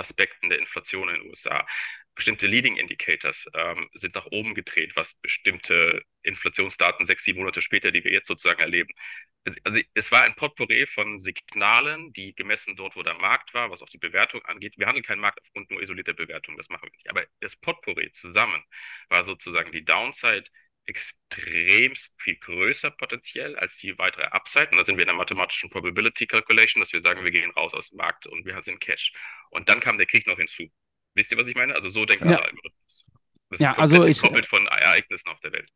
Kernaspekten 0.00 0.48
der 0.48 0.58
Inflation 0.58 1.08
in 1.08 1.20
den 1.20 1.30
USA. 1.30 1.66
Bestimmte 2.14 2.46
Leading 2.46 2.76
Indicators 2.76 3.46
ähm, 3.54 3.88
sind 3.94 4.14
nach 4.14 4.26
oben 4.26 4.54
gedreht, 4.54 4.92
was 4.96 5.14
bestimmte 5.14 6.02
Inflationsdaten 6.22 7.06
sechs, 7.06 7.24
sieben 7.24 7.40
Monate 7.40 7.62
später, 7.62 7.92
die 7.92 8.04
wir 8.04 8.12
jetzt 8.12 8.28
sozusagen 8.28 8.60
erleben. 8.60 8.92
Also 9.64 9.80
es 9.94 10.12
war 10.12 10.22
ein 10.24 10.34
Potpourri 10.34 10.86
von 10.86 11.18
Signalen, 11.18 12.12
die 12.12 12.34
gemessen 12.34 12.76
dort, 12.76 12.94
wo 12.96 13.02
der 13.02 13.14
Markt 13.14 13.54
war, 13.54 13.70
was 13.70 13.82
auch 13.82 13.88
die 13.88 13.98
Bewertung 13.98 14.44
angeht. 14.44 14.74
Wir 14.76 14.86
handeln 14.86 15.04
keinen 15.04 15.20
Markt 15.20 15.40
aufgrund 15.40 15.70
nur 15.70 15.80
isolierter 15.82 16.12
Bewertung, 16.12 16.56
das 16.58 16.68
machen 16.68 16.84
wir 16.84 16.92
nicht. 16.92 17.08
Aber 17.08 17.24
das 17.40 17.56
Potpourri 17.56 18.12
zusammen 18.12 18.62
war 19.08 19.24
sozusagen 19.24 19.72
die 19.72 19.84
Downside 19.84 20.44
extremst 20.90 22.12
viel 22.18 22.36
größer 22.36 22.90
potenziell 22.90 23.56
als 23.56 23.76
die 23.78 23.96
weitere 23.98 24.24
Upside. 24.26 24.68
Und 24.72 24.78
da 24.78 24.84
sind 24.84 24.96
wir 24.96 25.02
in 25.02 25.08
der 25.08 25.16
mathematischen 25.16 25.70
Probability 25.70 26.26
Calculation, 26.26 26.80
dass 26.80 26.92
wir 26.92 27.00
sagen, 27.00 27.24
wir 27.24 27.30
gehen 27.30 27.50
raus 27.52 27.74
aus 27.74 27.90
dem 27.90 27.98
Markt 27.98 28.26
und 28.26 28.44
wir 28.44 28.60
sind 28.62 28.80
Cash. 28.80 29.12
Und 29.50 29.68
dann 29.68 29.80
kam 29.80 29.96
der 29.98 30.06
Krieg 30.06 30.26
noch 30.26 30.36
hinzu. 30.36 30.64
Wisst 31.14 31.32
ihr, 31.32 31.38
was 31.38 31.46
ich 31.46 31.56
meine? 31.56 31.74
Also 31.74 31.88
so 31.88 32.04
denkt 32.04 32.24
Ja. 32.24 32.30
unser 32.30 32.44
Algorithmus. 32.44 33.06
Das 33.50 33.60
Ja, 33.60 33.72
ist 33.72 33.78
also 33.78 34.04
ich- 34.04 34.18
entkoppelt 34.18 34.46
von 34.46 34.66
Ereignissen 34.66 35.28
auf 35.28 35.40
der 35.40 35.52
Welt. 35.52 35.68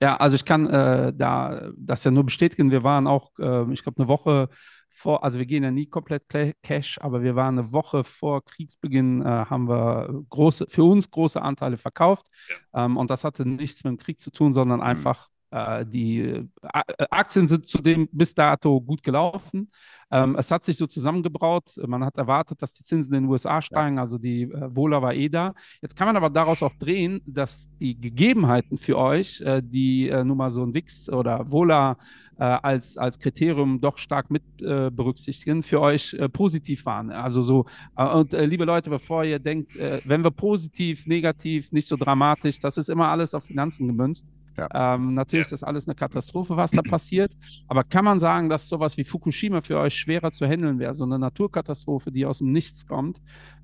Ja, 0.00 0.16
also 0.16 0.34
ich 0.36 0.44
kann 0.44 0.66
äh, 0.68 1.12
da 1.14 1.70
das 1.76 2.02
ja 2.04 2.10
nur 2.10 2.24
bestätigen. 2.24 2.70
Wir 2.70 2.82
waren 2.82 3.06
auch, 3.06 3.30
äh, 3.38 3.72
ich 3.72 3.82
glaube, 3.82 3.98
eine 4.00 4.08
Woche 4.08 4.48
vor, 4.92 5.24
also 5.24 5.38
wir 5.38 5.46
gehen 5.46 5.64
ja 5.64 5.70
nie 5.70 5.86
komplett 5.86 6.28
Cash, 6.62 6.98
aber 7.00 7.22
wir 7.22 7.34
waren 7.34 7.58
eine 7.58 7.72
Woche 7.72 8.04
vor 8.04 8.44
Kriegsbeginn, 8.44 9.22
äh, 9.22 9.24
haben 9.24 9.68
wir 9.68 10.24
große, 10.28 10.66
für 10.68 10.84
uns 10.84 11.10
große 11.10 11.40
Anteile 11.40 11.78
verkauft. 11.78 12.26
Ähm, 12.74 12.96
und 12.96 13.10
das 13.10 13.24
hatte 13.24 13.48
nichts 13.48 13.82
mit 13.84 13.92
dem 13.92 13.98
Krieg 13.98 14.20
zu 14.20 14.30
tun, 14.30 14.54
sondern 14.54 14.80
einfach 14.82 15.28
äh, 15.52 15.84
die 15.86 16.20
äh, 16.20 16.46
äh, 16.62 17.06
Aktien 17.10 17.46
sind 17.46 17.66
zudem 17.66 18.08
bis 18.10 18.34
dato 18.34 18.80
gut 18.80 19.02
gelaufen. 19.02 19.70
Ähm, 20.12 20.36
es 20.38 20.50
hat 20.50 20.64
sich 20.64 20.76
so 20.76 20.86
zusammengebraut. 20.86 21.72
Man 21.86 22.04
hat 22.04 22.18
erwartet, 22.18 22.60
dass 22.60 22.74
die 22.74 22.84
Zinsen 22.84 23.14
in 23.14 23.24
den 23.24 23.30
USA 23.30 23.62
steigen, 23.62 23.98
also 23.98 24.18
die 24.18 24.42
äh, 24.42 24.76
Wohler 24.76 25.00
war 25.00 25.14
eh 25.14 25.30
da. 25.30 25.54
Jetzt 25.80 25.96
kann 25.96 26.06
man 26.06 26.16
aber 26.16 26.28
daraus 26.28 26.62
auch 26.62 26.74
drehen, 26.74 27.22
dass 27.26 27.70
die 27.80 27.98
Gegebenheiten 27.98 28.76
für 28.76 28.98
euch, 28.98 29.40
äh, 29.40 29.62
die 29.64 30.08
äh, 30.08 30.22
nun 30.22 30.36
mal 30.36 30.50
so 30.50 30.62
ein 30.62 30.74
WIX 30.74 31.08
oder 31.08 31.50
Wohler 31.50 31.96
äh, 32.38 32.44
als, 32.44 32.98
als 32.98 33.18
Kriterium 33.18 33.80
doch 33.80 33.96
stark 33.96 34.30
mit 34.30 34.42
äh, 34.60 34.90
berücksichtigen, 34.90 35.62
für 35.62 35.80
euch 35.80 36.12
äh, 36.14 36.28
positiv 36.28 36.84
waren. 36.86 37.10
Also 37.10 37.40
so, 37.40 37.66
und 37.94 38.32
liebe 38.32 38.64
Leute, 38.64 38.90
bevor 38.90 39.24
ihr 39.24 39.38
denkt, 39.38 39.76
wenn 39.76 40.24
wir 40.24 40.30
positiv, 40.30 41.06
negativ, 41.06 41.72
nicht 41.72 41.88
so 41.88 41.96
dramatisch, 41.96 42.58
das 42.58 42.76
ist 42.78 42.90
immer 42.90 43.08
alles 43.08 43.34
auf 43.34 43.44
Finanzen 43.44 43.86
gemünzt. 43.86 44.26
Ja. 44.56 44.94
Ähm, 44.94 45.14
natürlich 45.14 45.46
ist 45.46 45.52
das 45.52 45.62
alles 45.62 45.86
eine 45.86 45.94
Katastrophe, 45.94 46.56
was 46.56 46.70
da 46.70 46.82
passiert. 46.82 47.32
Aber 47.68 47.84
kann 47.84 48.04
man 48.04 48.20
sagen, 48.20 48.48
dass 48.48 48.68
sowas 48.68 48.96
wie 48.96 49.04
Fukushima 49.04 49.62
für 49.62 49.78
euch 49.78 49.94
schwerer 50.02 50.32
zu 50.32 50.46
handeln 50.46 50.78
wäre? 50.78 50.94
So 50.94 51.04
eine 51.04 51.18
Naturkatastrophe, 51.18 52.12
die 52.12 52.26
aus 52.26 52.38
dem 52.38 52.52
Nichts 52.52 52.86
kommt, 52.86 53.18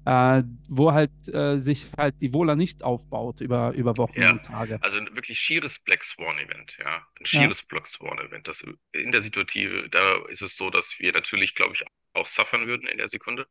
äh, 0.07 0.43
wo 0.69 0.93
halt 0.93 1.11
äh, 1.33 1.59
sich 1.59 1.87
halt 1.97 2.15
die 2.21 2.33
Wohler 2.33 2.57
nicht 2.57 2.83
aufbaut 2.83 3.41
über, 3.41 3.73
über 3.75 3.97
Wochen 3.99 4.21
Ja. 4.21 4.31
und 4.33 4.45
Tage. 4.45 4.79
Also 4.83 4.99
ein 4.99 5.15
wirklich 5.15 5.39
schieres 5.39 5.79
Black 5.79 6.03
Swan 6.05 6.39
Event, 6.39 6.77
ja. 6.79 7.07
Ein 7.21 7.27
schieres 7.27 7.63
Black 7.63 7.87
Swan 7.87 8.19
Event. 8.19 8.49
Das 8.49 8.65
in 8.93 9.13
der 9.13 9.21
Situative, 9.21 9.89
da 9.91 10.17
ist 10.29 10.43
es 10.43 10.57
so, 10.57 10.71
dass 10.71 10.99
wir 10.99 11.13
natürlich, 11.13 11.55
glaube 11.55 11.75
ich, 11.75 11.85
auch 12.15 12.27
suffern 12.27 12.67
würden 12.67 12.89
in 12.89 12.99
der 12.99 13.09
Sekunde 13.09 13.47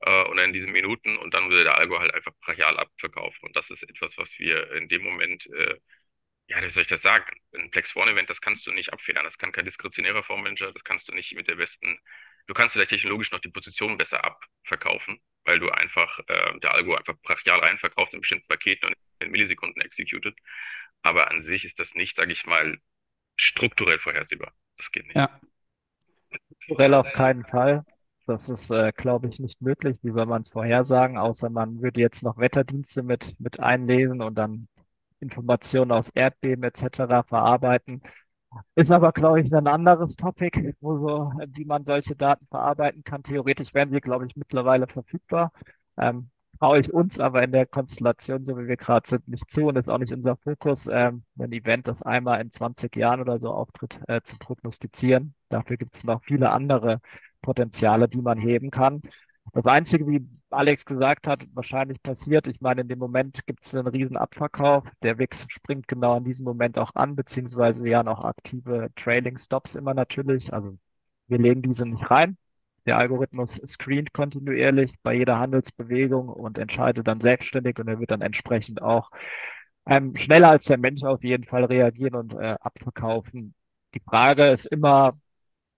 äh, 0.00 0.24
oder 0.24 0.44
in 0.44 0.52
diesen 0.52 0.72
Minuten 0.72 1.16
und 1.16 1.34
dann 1.34 1.48
würde 1.50 1.64
der 1.64 1.78
Algo 1.78 1.98
halt 1.98 2.14
einfach 2.14 2.32
brachial 2.40 2.78
abverkaufen. 2.78 3.48
Und 3.48 3.56
das 3.56 3.70
ist 3.70 3.82
etwas, 3.82 4.16
was 4.18 4.38
wir 4.38 4.72
in 4.72 4.88
dem 4.88 5.02
Moment, 5.02 5.46
äh, 5.46 5.76
ja, 6.48 6.62
wie 6.62 6.68
soll 6.70 6.82
ich 6.82 6.88
das 6.88 7.02
sagen? 7.02 7.24
Ein 7.54 7.70
Black 7.70 7.86
Swan 7.86 8.08
Event, 8.08 8.30
das 8.30 8.40
kannst 8.40 8.66
du 8.66 8.72
nicht 8.72 8.92
abfedern. 8.92 9.24
Das 9.24 9.38
kann 9.38 9.52
kein 9.52 9.64
diskretionärer 9.64 10.22
Fondsmanager, 10.22 10.72
das 10.72 10.84
kannst 10.84 11.08
du 11.08 11.14
nicht 11.14 11.34
mit 11.34 11.48
der 11.48 11.56
besten, 11.56 11.98
du 12.46 12.54
kannst 12.54 12.74
vielleicht 12.74 12.90
technologisch 12.90 13.30
noch 13.32 13.40
die 13.40 13.48
Position 13.48 13.98
besser 13.98 14.24
abverkaufen, 14.24 15.20
weil 15.44 15.58
du 15.58 15.70
einfach, 15.70 16.18
äh, 16.28 16.58
der 16.60 16.74
Algo 16.74 16.94
einfach 16.94 17.14
brachial 17.22 17.60
reinverkauft 17.60 18.14
in 18.14 18.20
bestimmten 18.20 18.48
Paketen 18.48 18.88
und 18.88 18.96
in 19.20 19.30
Millisekunden 19.30 19.82
executed. 19.82 20.36
Aber 21.02 21.30
an 21.30 21.42
sich 21.42 21.64
ist 21.64 21.78
das 21.78 21.94
nicht, 21.94 22.16
sage 22.16 22.32
ich 22.32 22.46
mal, 22.46 22.78
strukturell 23.36 23.98
vorhersehbar. 23.98 24.52
Das 24.76 24.90
geht 24.90 25.06
nicht. 25.06 25.16
Ja. 25.16 25.40
Strukturell 26.62 26.94
auf 26.94 27.12
keinen 27.12 27.44
Fall. 27.44 27.84
Das 28.26 28.48
ist, 28.48 28.70
äh, 28.70 28.92
glaube 28.92 29.28
ich, 29.28 29.38
nicht 29.38 29.62
möglich. 29.62 29.98
Wie 30.02 30.10
soll 30.10 30.26
man 30.26 30.42
es 30.42 30.48
vorhersagen? 30.48 31.16
Außer 31.16 31.48
man 31.48 31.80
würde 31.80 32.00
jetzt 32.00 32.24
noch 32.24 32.38
Wetterdienste 32.38 33.04
mit, 33.04 33.38
mit 33.38 33.60
einlesen 33.60 34.20
und 34.20 34.34
dann 34.36 34.68
Informationen 35.20 35.92
aus 35.92 36.10
Erdbeben 36.10 36.64
etc. 36.64 37.24
verarbeiten. 37.26 38.02
Ist 38.74 38.90
aber, 38.90 39.12
glaube 39.12 39.40
ich, 39.40 39.52
ein 39.54 39.66
anderes 39.68 40.16
Topic, 40.16 40.74
so, 40.80 41.32
wie 41.48 41.64
man 41.64 41.84
solche 41.84 42.14
Daten 42.16 42.46
verarbeiten 42.48 43.04
kann. 43.04 43.22
Theoretisch 43.22 43.72
wären 43.74 43.90
sie, 43.90 44.00
glaube 44.00 44.26
ich, 44.26 44.36
mittlerweile 44.36 44.86
verfügbar. 44.86 45.52
Ähm, 45.96 46.30
traue 46.58 46.80
ich 46.80 46.92
uns 46.92 47.18
aber 47.20 47.42
in 47.42 47.52
der 47.52 47.66
Konstellation, 47.66 48.44
so 48.44 48.56
wie 48.58 48.66
wir 48.68 48.76
gerade 48.76 49.08
sind, 49.08 49.28
nicht 49.28 49.50
zu 49.50 49.66
und 49.66 49.76
ist 49.76 49.88
auch 49.88 49.98
nicht 49.98 50.12
unser 50.12 50.36
Fokus, 50.36 50.86
ähm, 50.90 51.24
ein 51.38 51.52
Event, 51.52 51.86
das 51.88 52.02
einmal 52.02 52.40
in 52.40 52.50
20 52.50 52.94
Jahren 52.96 53.20
oder 53.20 53.38
so 53.38 53.50
auftritt, 53.50 53.98
äh, 54.08 54.20
zu 54.22 54.36
prognostizieren. 54.38 55.34
Dafür 55.48 55.76
gibt 55.76 55.96
es 55.96 56.04
noch 56.04 56.22
viele 56.24 56.50
andere 56.50 57.00
Potenziale, 57.42 58.08
die 58.08 58.22
man 58.22 58.38
heben 58.38 58.70
kann. 58.70 59.02
Das 59.52 59.66
Einzige, 59.66 60.06
wie 60.06 60.26
Alex 60.50 60.84
gesagt 60.84 61.26
hat, 61.26 61.46
wahrscheinlich 61.54 62.02
passiert. 62.02 62.46
Ich 62.46 62.60
meine, 62.60 62.82
in 62.82 62.88
dem 62.88 62.98
Moment 62.98 63.46
gibt 63.46 63.64
es 63.64 63.74
einen 63.74 63.88
riesen 63.88 64.16
Abverkauf. 64.16 64.84
Der 65.02 65.18
WIX 65.18 65.46
springt 65.48 65.88
genau 65.88 66.16
in 66.18 66.24
diesem 66.24 66.44
Moment 66.44 66.78
auch 66.78 66.94
an, 66.94 67.16
beziehungsweise 67.16 67.82
wir 67.82 67.98
haben 67.98 68.08
auch 68.08 68.24
aktive 68.24 68.90
Trailing 68.96 69.38
Stops 69.38 69.74
immer 69.74 69.94
natürlich. 69.94 70.52
Also 70.52 70.78
wir 71.28 71.38
legen 71.38 71.62
diese 71.62 71.86
nicht 71.86 72.10
rein. 72.10 72.36
Der 72.86 72.98
Algorithmus 72.98 73.60
screent 73.66 74.12
kontinuierlich 74.12 74.94
bei 75.02 75.14
jeder 75.14 75.38
Handelsbewegung 75.38 76.28
und 76.28 76.58
entscheidet 76.58 77.08
dann 77.08 77.20
selbstständig 77.20 77.78
und 77.80 77.88
er 77.88 77.98
wird 77.98 78.12
dann 78.12 78.22
entsprechend 78.22 78.80
auch 78.82 79.10
ähm, 79.86 80.16
schneller 80.16 80.50
als 80.50 80.64
der 80.64 80.78
Mensch 80.78 81.02
auf 81.02 81.22
jeden 81.24 81.44
Fall 81.44 81.64
reagieren 81.64 82.14
und 82.14 82.34
äh, 82.34 82.56
abverkaufen. 82.60 83.54
Die 83.94 84.00
Frage 84.00 84.42
ist 84.44 84.66
immer, 84.66 85.18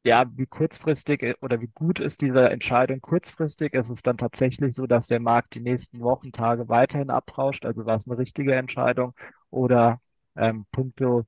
ja, 0.08 0.24
wie 0.36 0.46
kurzfristig 0.46 1.22
äh, 1.22 1.34
oder 1.42 1.60
wie 1.60 1.68
gut 1.68 2.00
ist 2.00 2.20
diese 2.22 2.50
Entscheidung 2.50 3.00
kurzfristig? 3.00 3.74
Ist 3.74 3.90
es 3.90 4.02
dann 4.02 4.16
tatsächlich 4.18 4.74
so, 4.74 4.86
dass 4.86 5.06
der 5.08 5.20
Markt 5.20 5.54
die 5.54 5.60
nächsten 5.60 6.00
Wochen, 6.00 6.32
Tage 6.32 6.68
weiterhin 6.68 7.10
abrauscht? 7.10 7.64
Also 7.66 7.86
war 7.86 7.96
es 7.96 8.06
eine 8.08 8.18
richtige 8.18 8.54
Entscheidung? 8.54 9.14
Oder 9.50 10.00
ähm, 10.36 10.66
puncto 10.72 11.26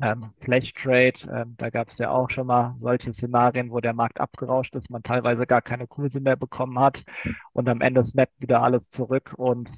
ähm, 0.00 0.32
Flash 0.40 0.72
Trade, 0.74 1.14
ähm, 1.32 1.54
da 1.56 1.70
gab 1.70 1.88
es 1.88 1.98
ja 1.98 2.10
auch 2.10 2.28
schon 2.30 2.46
mal 2.46 2.74
solche 2.78 3.12
Szenarien, 3.12 3.70
wo 3.70 3.80
der 3.80 3.94
Markt 3.94 4.20
abgerauscht 4.20 4.74
ist, 4.74 4.90
man 4.90 5.02
teilweise 5.02 5.46
gar 5.46 5.62
keine 5.62 5.86
Kurse 5.86 6.20
mehr 6.20 6.36
bekommen 6.36 6.78
hat 6.78 7.04
und 7.52 7.68
am 7.68 7.80
Ende 7.80 8.04
snappt 8.04 8.40
wieder 8.40 8.62
alles 8.62 8.88
zurück 8.90 9.32
und 9.36 9.72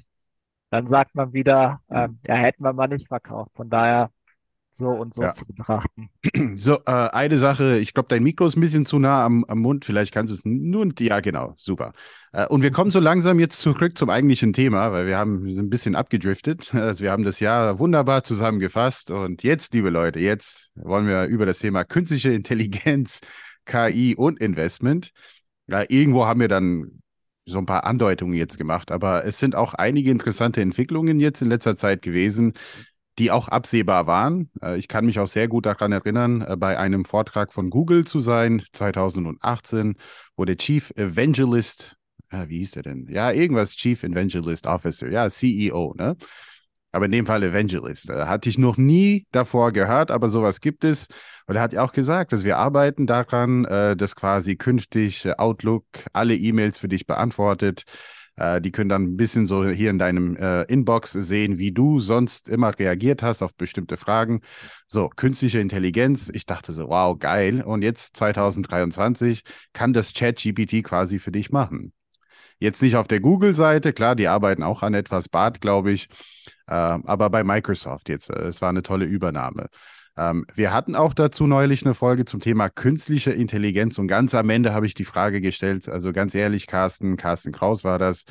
dann 0.71 0.87
sagt 0.87 1.15
man 1.15 1.33
wieder, 1.33 1.81
ähm, 1.89 2.19
ja, 2.27 2.35
hätten 2.35 2.63
wir 2.63 2.73
mal 2.73 2.87
nicht 2.87 3.07
verkauft. 3.07 3.51
Von 3.55 3.69
daher 3.69 4.11
so 4.71 4.87
und 4.87 5.13
so 5.13 5.21
ja. 5.21 5.33
zu 5.33 5.45
betrachten. 5.45 6.09
So, 6.57 6.79
äh, 6.85 6.91
eine 6.91 7.37
Sache, 7.37 7.79
ich 7.79 7.93
glaube, 7.93 8.09
dein 8.09 8.23
Mikro 8.23 8.45
ist 8.45 8.57
ein 8.57 8.61
bisschen 8.61 8.85
zu 8.85 8.99
nah 8.99 9.25
am, 9.25 9.45
am 9.45 9.59
Mund, 9.59 9.85
vielleicht 9.85 10.13
kannst 10.13 10.31
du 10.31 10.35
es 10.35 10.41
nur, 10.45 10.87
ja, 10.99 11.19
genau, 11.19 11.55
super. 11.57 11.93
Äh, 12.33 12.47
und 12.47 12.61
wir 12.61 12.71
kommen 12.71 12.91
so 12.91 12.99
langsam 12.99 13.39
jetzt 13.39 13.59
zurück 13.59 13.97
zum 13.97 14.09
eigentlichen 14.09 14.53
Thema, 14.53 14.91
weil 14.91 15.07
wir 15.07 15.17
haben 15.17 15.43
wir 15.43 15.53
sind 15.53 15.67
ein 15.67 15.69
bisschen 15.69 15.95
abgedriftet. 15.95 16.73
Also 16.89 17.03
wir 17.03 17.11
haben 17.11 17.23
das 17.23 17.39
Jahr 17.39 17.77
wunderbar 17.79 18.23
zusammengefasst 18.23 19.11
und 19.11 19.43
jetzt, 19.43 19.73
liebe 19.73 19.89
Leute, 19.89 20.19
jetzt 20.19 20.71
wollen 20.75 21.07
wir 21.07 21.25
über 21.25 21.45
das 21.45 21.59
Thema 21.59 21.83
künstliche 21.83 22.31
Intelligenz, 22.31 23.21
KI 23.65 24.15
und 24.15 24.41
Investment. 24.41 25.11
Ja, 25.67 25.83
irgendwo 25.87 26.25
haben 26.25 26.39
wir 26.39 26.47
dann 26.47 27.01
so 27.45 27.57
ein 27.57 27.65
paar 27.65 27.83
Andeutungen 27.83 28.33
jetzt 28.33 28.57
gemacht, 28.57 28.91
aber 28.91 29.25
es 29.25 29.39
sind 29.39 29.55
auch 29.55 29.73
einige 29.73 30.11
interessante 30.11 30.61
Entwicklungen 30.61 31.19
jetzt 31.19 31.41
in 31.41 31.49
letzter 31.49 31.75
Zeit 31.75 32.01
gewesen, 32.01 32.53
die 33.19 33.31
auch 33.31 33.49
absehbar 33.49 34.07
waren. 34.07 34.49
Äh, 34.61 34.79
ich 34.79 34.87
kann 34.87 35.05
mich 35.05 35.19
auch 35.19 35.27
sehr 35.27 35.47
gut 35.47 35.65
daran 35.65 35.91
erinnern, 35.91 36.41
äh, 36.41 36.55
bei 36.57 36.77
einem 36.79 37.05
Vortrag 37.05 37.53
von 37.53 37.69
Google 37.69 38.05
zu 38.05 38.21
sein, 38.21 38.63
2018, 38.71 39.95
wo 40.35 40.45
der 40.45 40.57
Chief 40.57 40.91
Evangelist, 40.95 41.97
wie 42.31 42.59
hieß 42.59 42.71
der 42.71 42.83
denn? 42.83 43.07
Ja, 43.09 43.31
irgendwas 43.31 43.75
Chief 43.75 44.03
Evangelist 44.03 44.67
Officer, 44.67 45.09
ja, 45.09 45.29
CEO, 45.29 45.95
ne? 45.97 46.15
Aber 46.91 47.05
in 47.05 47.11
dem 47.11 47.25
Fall 47.25 47.43
Evangelist. 47.43 48.09
Äh, 48.09 48.25
hatte 48.25 48.49
ich 48.49 48.57
noch 48.57 48.77
nie 48.77 49.27
davor 49.31 49.71
gehört, 49.71 50.09
aber 50.09 50.29
sowas 50.29 50.61
gibt 50.61 50.83
es. 50.83 51.07
Und 51.45 51.55
er 51.55 51.61
hat 51.61 51.73
ja 51.73 51.83
auch 51.83 51.93
gesagt, 51.93 52.31
dass 52.31 52.43
wir 52.43 52.57
arbeiten 52.57 53.07
daran, 53.07 53.63
dass 53.63 54.15
quasi 54.15 54.55
künftig 54.55 55.27
Outlook 55.39 55.83
alle 56.13 56.35
E-Mails 56.35 56.77
für 56.77 56.87
dich 56.87 57.07
beantwortet 57.07 57.85
äh, 58.39 58.61
die 58.61 58.71
können 58.71 58.89
dann 58.89 59.03
ein 59.03 59.17
bisschen 59.17 59.45
so 59.45 59.67
hier 59.67 59.89
in 59.89 59.99
deinem 59.99 60.35
äh, 60.37 60.63
Inbox 60.63 61.11
sehen, 61.11 61.57
wie 61.57 61.71
du 61.71 61.99
sonst 61.99 62.47
immer 62.47 62.77
reagiert 62.77 63.21
hast 63.21 63.43
auf 63.43 63.55
bestimmte 63.55 63.97
Fragen. 63.97 64.41
So, 64.87 65.09
künstliche 65.09 65.59
Intelligenz. 65.59 66.31
Ich 66.33 66.45
dachte 66.45 66.71
so, 66.71 66.87
wow, 66.87 67.19
geil. 67.19 67.61
Und 67.61 67.83
jetzt 67.83 68.15
2023 68.17 69.43
kann 69.73 69.93
das 69.93 70.13
ChatGPT 70.13 70.83
quasi 70.83 71.19
für 71.19 71.31
dich 71.31 71.51
machen. 71.51 71.91
Jetzt 72.59 72.81
nicht 72.81 72.95
auf 72.95 73.07
der 73.07 73.19
Google-Seite, 73.19 73.93
klar, 73.93 74.15
die 74.15 74.27
arbeiten 74.27 74.63
auch 74.63 74.83
an 74.83 74.93
etwas 74.93 75.29
Bad, 75.29 75.61
glaube 75.61 75.91
ich, 75.91 76.07
äh, 76.67 76.73
aber 76.73 77.29
bei 77.29 77.43
Microsoft 77.43 78.09
jetzt. 78.09 78.29
Äh, 78.29 78.47
es 78.47 78.61
war 78.61 78.69
eine 78.69 78.83
tolle 78.83 79.05
Übernahme. 79.05 79.67
Ähm, 80.19 80.45
wir 80.53 80.73
hatten 80.73 80.95
auch 80.95 81.13
dazu 81.13 81.47
neulich 81.47 81.85
eine 81.85 81.93
Folge 81.93 82.25
zum 82.25 82.41
Thema 82.41 82.69
künstliche 82.69 83.31
Intelligenz 83.31 83.97
und 83.97 84.09
ganz 84.09 84.35
am 84.35 84.49
Ende 84.49 84.73
habe 84.73 84.85
ich 84.85 84.93
die 84.93 85.05
Frage 85.05 85.39
gestellt, 85.39 85.87
also 85.87 86.11
ganz 86.11 86.35
ehrlich, 86.35 86.67
Carsten, 86.67 87.15
Carsten 87.15 87.53
Kraus 87.53 87.85
war 87.85 87.97
das, 87.97 88.25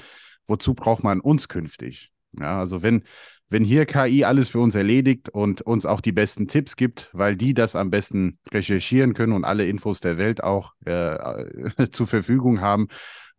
wozu 0.47 0.75
braucht 0.75 1.03
man 1.03 1.21
uns 1.21 1.49
künftig? 1.49 2.13
Ja, 2.39 2.59
also 2.59 2.83
wenn, 2.83 3.05
wenn 3.49 3.65
hier 3.65 3.87
KI 3.87 4.25
alles 4.25 4.51
für 4.51 4.61
uns 4.61 4.75
erledigt 4.75 5.31
und 5.31 5.63
uns 5.63 5.87
auch 5.87 6.03
die 6.03 6.13
besten 6.13 6.47
Tipps 6.47 6.77
gibt, 6.77 7.09
weil 7.15 7.37
die 7.37 7.55
das 7.55 7.75
am 7.75 7.89
besten 7.89 8.39
recherchieren 8.53 9.15
können 9.15 9.33
und 9.33 9.45
alle 9.45 9.67
Infos 9.67 10.01
der 10.01 10.19
Welt 10.19 10.45
auch 10.45 10.75
äh, 10.85 11.89
zur 11.91 12.07
Verfügung 12.07 12.61
haben, 12.61 12.89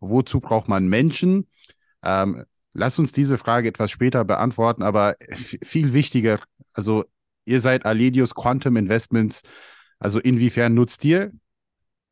wozu 0.00 0.40
braucht 0.40 0.68
man 0.68 0.88
Menschen? 0.88 1.46
Ähm, 2.02 2.44
lass 2.72 2.98
uns 2.98 3.12
diese 3.12 3.38
Frage 3.38 3.68
etwas 3.68 3.92
später 3.92 4.24
beantworten, 4.24 4.82
aber 4.82 5.14
viel 5.30 5.92
wichtiger, 5.92 6.40
also 6.72 7.04
Ihr 7.50 7.60
seid 7.60 7.84
Aledius 7.84 8.36
Quantum 8.36 8.76
Investments. 8.76 9.42
Also 9.98 10.20
inwiefern 10.20 10.72
nutzt 10.72 11.04
ihr 11.04 11.32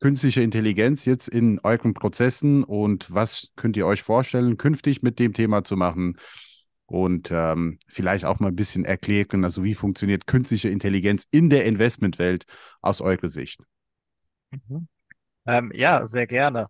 künstliche 0.01 0.41
Intelligenz 0.41 1.05
jetzt 1.05 1.29
in 1.29 1.59
euren 1.59 1.93
Prozessen 1.93 2.65
und 2.65 3.13
was 3.13 3.51
könnt 3.55 3.77
ihr 3.77 3.85
euch 3.85 4.03
vorstellen, 4.03 4.57
künftig 4.57 5.01
mit 5.01 5.17
dem 5.17 5.31
Thema 5.31 5.63
zu 5.63 5.77
machen? 5.77 6.17
Und 6.87 7.31
ähm, 7.31 7.79
vielleicht 7.87 8.25
auch 8.25 8.39
mal 8.41 8.49
ein 8.49 8.55
bisschen 8.55 8.83
erklären, 8.83 9.45
also 9.45 9.63
wie 9.63 9.75
funktioniert 9.75 10.27
künstliche 10.27 10.67
Intelligenz 10.67 11.25
in 11.31 11.49
der 11.49 11.63
Investmentwelt 11.65 12.43
aus 12.81 12.99
eurer 12.99 13.29
Sicht? 13.29 13.61
Mhm. 14.51 14.89
Ähm, 15.45 15.71
ja, 15.73 16.05
sehr 16.05 16.27
gerne. 16.27 16.67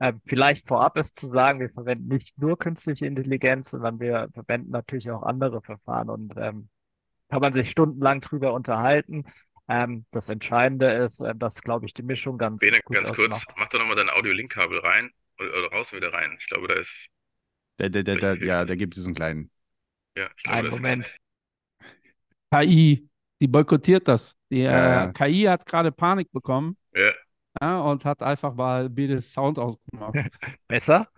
Ähm, 0.00 0.22
vielleicht 0.24 0.66
vorab 0.66 0.98
ist 0.98 1.20
zu 1.20 1.26
sagen, 1.26 1.60
wir 1.60 1.68
verwenden 1.68 2.08
nicht 2.08 2.38
nur 2.38 2.58
künstliche 2.58 3.04
Intelligenz, 3.04 3.72
sondern 3.72 4.00
wir 4.00 4.28
verwenden 4.32 4.70
natürlich 4.70 5.10
auch 5.10 5.22
andere 5.22 5.60
Verfahren. 5.60 6.08
Und 6.08 6.32
ähm, 6.38 6.68
kann 7.28 7.40
man 7.40 7.52
sich 7.52 7.70
stundenlang 7.70 8.20
drüber 8.20 8.52
unterhalten. 8.52 9.24
Ähm, 9.68 10.06
das 10.12 10.28
Entscheidende 10.28 10.86
ist, 10.86 11.20
äh, 11.20 11.34
dass, 11.34 11.62
glaube 11.62 11.86
ich, 11.86 11.94
die 11.94 12.02
Mischung 12.02 12.38
ganz 12.38 12.62
Bene, 12.62 12.80
gut 12.84 12.96
ganz 12.96 13.08
ausmacht. 13.08 13.46
kurz, 13.46 13.56
mach 13.56 13.68
doch 13.68 13.78
nochmal 13.78 13.96
dein 13.96 14.10
Audio-Link-Kabel 14.10 14.78
rein 14.78 15.10
oder, 15.38 15.58
oder 15.58 15.68
raus 15.72 15.92
wieder 15.92 16.12
rein. 16.12 16.36
Ich 16.38 16.46
glaube, 16.46 16.68
da 16.68 16.74
ist. 16.74 17.08
Da, 17.78 17.88
da, 17.88 18.02
da, 18.02 18.34
ja, 18.34 18.64
da 18.64 18.74
gibt 18.74 18.96
es 18.96 19.04
einen 19.04 19.14
kleinen. 19.14 19.50
Ja, 20.16 20.28
ich 20.36 20.42
glaube, 20.44 20.58
Einen 20.58 20.70
Moment. 20.70 21.16
KI, 22.50 23.08
die 23.40 23.48
boykottiert 23.48 24.08
das. 24.08 24.36
Die 24.50 24.62
Ja, 24.68 25.06
äh, 25.08 25.12
KI 25.12 25.44
hat 25.44 25.66
gerade 25.66 25.92
Panik 25.92 26.30
bekommen 26.32 26.76
Ja, 26.94 27.12
ja, 27.60 27.80
und 27.80 28.04
hat 28.04 28.22
einfach 28.22 28.54
mal 28.54 28.88
Bedes 28.90 29.32
Sound 29.32 29.58
ausgemacht. 29.58 30.14
Besser? 30.68 31.08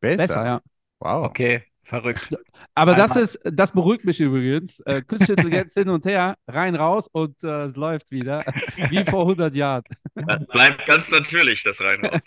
Besser. 0.00 0.26
Besser, 0.26 0.46
ja. 0.46 0.62
Wow. 1.00 1.26
Okay, 1.30 1.64
verrückt. 1.86 2.28
Aber 2.74 2.94
das 2.94 3.16
ist, 3.16 3.38
das 3.44 3.72
beruhigt 3.72 4.04
mich 4.04 4.20
übrigens. 4.20 4.80
Äh, 4.80 5.02
Künstliche 5.02 5.32
Intelligenz 5.32 5.74
hin 5.74 5.88
und 5.88 6.04
her, 6.04 6.36
rein, 6.48 6.74
raus 6.74 7.08
und 7.10 7.42
äh, 7.42 7.64
es 7.64 7.76
läuft 7.76 8.10
wieder. 8.10 8.44
Wie 8.90 9.04
vor 9.04 9.22
100 9.22 9.54
Jahren. 9.54 9.84
das 10.14 10.46
bleibt 10.46 10.86
ganz 10.86 11.10
natürlich, 11.10 11.62
das 11.62 11.80
rein 11.80 12.04
raus. 12.04 12.20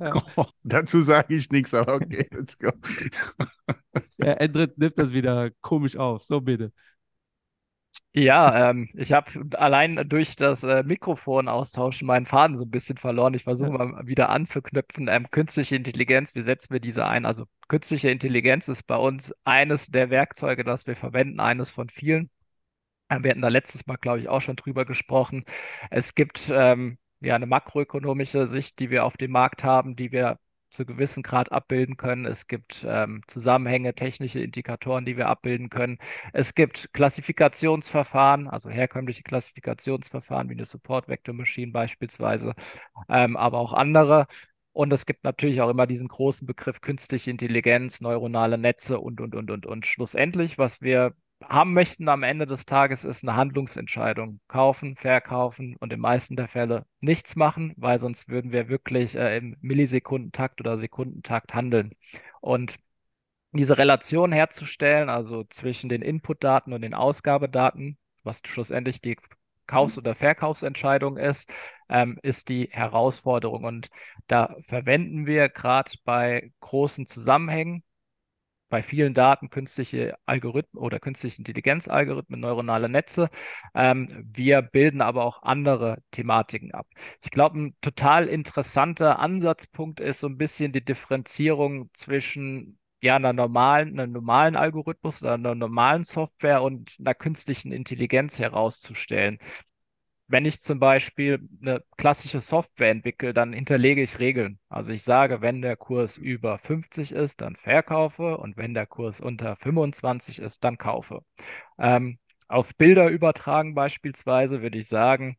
Ja. 0.00 0.12
Oh, 0.36 0.46
dazu 0.62 1.00
sage 1.02 1.34
ich 1.34 1.50
nichts, 1.50 1.72
aber 1.72 1.94
okay, 1.94 2.26
let's 2.30 2.58
go. 2.58 2.70
Der 4.18 4.40
Endrit 4.40 4.76
nimmt 4.78 4.98
das 4.98 5.12
wieder 5.12 5.50
komisch 5.60 5.96
auf. 5.96 6.22
So 6.22 6.40
bitte. 6.40 6.72
Ja, 8.18 8.70
ähm, 8.70 8.88
ich 8.94 9.12
habe 9.12 9.30
allein 9.58 10.08
durch 10.08 10.36
das 10.36 10.64
äh, 10.64 10.82
Mikrofon 10.82 11.48
austauschen 11.48 12.06
meinen 12.06 12.24
Faden 12.24 12.56
so 12.56 12.64
ein 12.64 12.70
bisschen 12.70 12.96
verloren. 12.96 13.34
Ich 13.34 13.44
versuche 13.44 13.70
mal 13.70 14.06
wieder 14.06 14.30
anzuknüpfen. 14.30 15.08
Ähm, 15.08 15.30
künstliche 15.30 15.76
Intelligenz, 15.76 16.34
wie 16.34 16.42
setzen 16.42 16.72
wir 16.72 16.80
diese 16.80 17.04
ein? 17.04 17.26
Also 17.26 17.44
künstliche 17.68 18.08
Intelligenz 18.10 18.68
ist 18.68 18.84
bei 18.84 18.96
uns 18.96 19.34
eines 19.44 19.88
der 19.88 20.08
Werkzeuge, 20.08 20.64
das 20.64 20.86
wir 20.86 20.96
verwenden, 20.96 21.40
eines 21.40 21.70
von 21.70 21.90
vielen. 21.90 22.30
Ähm, 23.10 23.24
wir 23.24 23.30
hatten 23.32 23.42
da 23.42 23.48
letztes 23.48 23.86
Mal, 23.86 23.96
glaube 23.96 24.20
ich, 24.20 24.28
auch 24.28 24.40
schon 24.42 24.56
drüber 24.56 24.86
gesprochen. 24.86 25.44
Es 25.90 26.14
gibt 26.14 26.50
ähm, 26.52 26.98
ja 27.20 27.36
eine 27.36 27.46
makroökonomische 27.46 28.48
Sicht, 28.48 28.78
die 28.80 28.90
wir 28.90 29.04
auf 29.04 29.16
dem 29.18 29.32
Markt 29.32 29.64
haben, 29.64 29.96
die 29.96 30.12
wir 30.12 30.38
zu 30.76 30.86
gewissen 30.86 31.22
Grad 31.22 31.50
abbilden 31.52 31.96
können. 31.96 32.26
Es 32.26 32.46
gibt 32.46 32.84
ähm, 32.88 33.22
Zusammenhänge, 33.26 33.94
technische 33.94 34.40
Indikatoren, 34.40 35.04
die 35.04 35.16
wir 35.16 35.28
abbilden 35.28 35.70
können. 35.70 35.98
Es 36.32 36.54
gibt 36.54 36.92
Klassifikationsverfahren, 36.92 38.48
also 38.48 38.70
herkömmliche 38.70 39.22
Klassifikationsverfahren 39.22 40.48
wie 40.50 40.54
eine 40.54 40.66
Support 40.66 41.08
Vector 41.08 41.34
Machine 41.34 41.72
beispielsweise, 41.72 42.54
ähm, 43.08 43.36
aber 43.36 43.58
auch 43.58 43.72
andere. 43.72 44.26
Und 44.72 44.92
es 44.92 45.06
gibt 45.06 45.24
natürlich 45.24 45.62
auch 45.62 45.70
immer 45.70 45.86
diesen 45.86 46.08
großen 46.08 46.46
Begriff 46.46 46.80
künstliche 46.82 47.30
Intelligenz, 47.30 48.00
neuronale 48.02 48.58
Netze 48.58 49.00
und, 49.00 49.20
und, 49.20 49.34
und, 49.34 49.50
und, 49.50 49.64
und. 49.66 49.86
Schlussendlich, 49.86 50.58
was 50.58 50.82
wir 50.82 51.14
haben 51.44 51.74
möchten 51.74 52.08
am 52.08 52.22
Ende 52.22 52.46
des 52.46 52.66
Tages 52.66 53.04
ist 53.04 53.22
eine 53.22 53.36
Handlungsentscheidung. 53.36 54.40
Kaufen, 54.48 54.96
verkaufen 54.96 55.76
und 55.80 55.92
in 55.92 56.00
meisten 56.00 56.36
der 56.36 56.48
Fälle 56.48 56.86
nichts 57.00 57.36
machen, 57.36 57.74
weil 57.76 58.00
sonst 58.00 58.28
würden 58.28 58.52
wir 58.52 58.68
wirklich 58.68 59.16
äh, 59.16 59.36
im 59.38 59.56
Millisekundentakt 59.60 60.60
oder 60.60 60.78
Sekundentakt 60.78 61.54
handeln. 61.54 61.92
Und 62.40 62.76
diese 63.52 63.78
Relation 63.78 64.32
herzustellen, 64.32 65.08
also 65.08 65.44
zwischen 65.44 65.88
den 65.88 66.02
Inputdaten 66.02 66.72
und 66.72 66.82
den 66.82 66.94
Ausgabedaten, 66.94 67.98
was 68.22 68.42
schlussendlich 68.44 69.00
die 69.00 69.16
Kaufs- 69.66 69.98
oder 69.98 70.14
Verkaufsentscheidung 70.14 71.16
ist, 71.16 71.50
ähm, 71.88 72.18
ist 72.22 72.48
die 72.48 72.68
Herausforderung. 72.70 73.64
Und 73.64 73.88
da 74.28 74.56
verwenden 74.64 75.26
wir 75.26 75.48
gerade 75.48 75.92
bei 76.04 76.52
großen 76.60 77.06
Zusammenhängen, 77.06 77.82
bei 78.68 78.82
vielen 78.82 79.14
Daten 79.14 79.50
künstliche 79.50 80.16
Algorithmen 80.26 80.82
oder 80.82 80.98
künstliche 81.00 81.38
Intelligenzalgorithmen, 81.38 82.40
neuronale 82.40 82.88
Netze. 82.88 83.30
Ähm, 83.74 84.08
wir 84.32 84.62
bilden 84.62 85.00
aber 85.00 85.24
auch 85.24 85.42
andere 85.42 86.02
Thematiken 86.10 86.72
ab. 86.72 86.86
Ich 87.22 87.30
glaube, 87.30 87.58
ein 87.58 87.76
total 87.80 88.26
interessanter 88.28 89.18
Ansatzpunkt 89.18 90.00
ist 90.00 90.20
so 90.20 90.26
ein 90.28 90.38
bisschen 90.38 90.72
die 90.72 90.84
Differenzierung 90.84 91.90
zwischen 91.94 92.78
ja, 93.00 93.16
einer 93.16 93.32
normalen, 93.32 93.98
einem 94.00 94.12
normalen 94.12 94.56
Algorithmus 94.56 95.22
oder 95.22 95.34
einer 95.34 95.54
normalen 95.54 96.04
Software 96.04 96.62
und 96.62 96.96
einer 96.98 97.14
künstlichen 97.14 97.72
Intelligenz 97.72 98.38
herauszustellen. 98.38 99.38
Wenn 100.28 100.44
ich 100.44 100.60
zum 100.60 100.80
Beispiel 100.80 101.48
eine 101.62 101.82
klassische 101.96 102.40
Software 102.40 102.90
entwickle, 102.90 103.32
dann 103.32 103.52
hinterlege 103.52 104.02
ich 104.02 104.18
Regeln. 104.18 104.58
Also 104.68 104.90
ich 104.90 105.02
sage, 105.04 105.40
wenn 105.40 105.62
der 105.62 105.76
Kurs 105.76 106.16
über 106.18 106.58
50 106.58 107.12
ist, 107.12 107.40
dann 107.40 107.56
verkaufe 107.56 108.36
und 108.38 108.56
wenn 108.56 108.74
der 108.74 108.86
Kurs 108.86 109.20
unter 109.20 109.56
25 109.56 110.40
ist, 110.40 110.64
dann 110.64 110.78
kaufe. 110.78 111.22
Ähm, 111.78 112.18
auf 112.48 112.74
Bilder 112.76 113.08
übertragen 113.08 113.74
beispielsweise 113.74 114.62
würde 114.62 114.78
ich 114.78 114.88
sagen, 114.88 115.36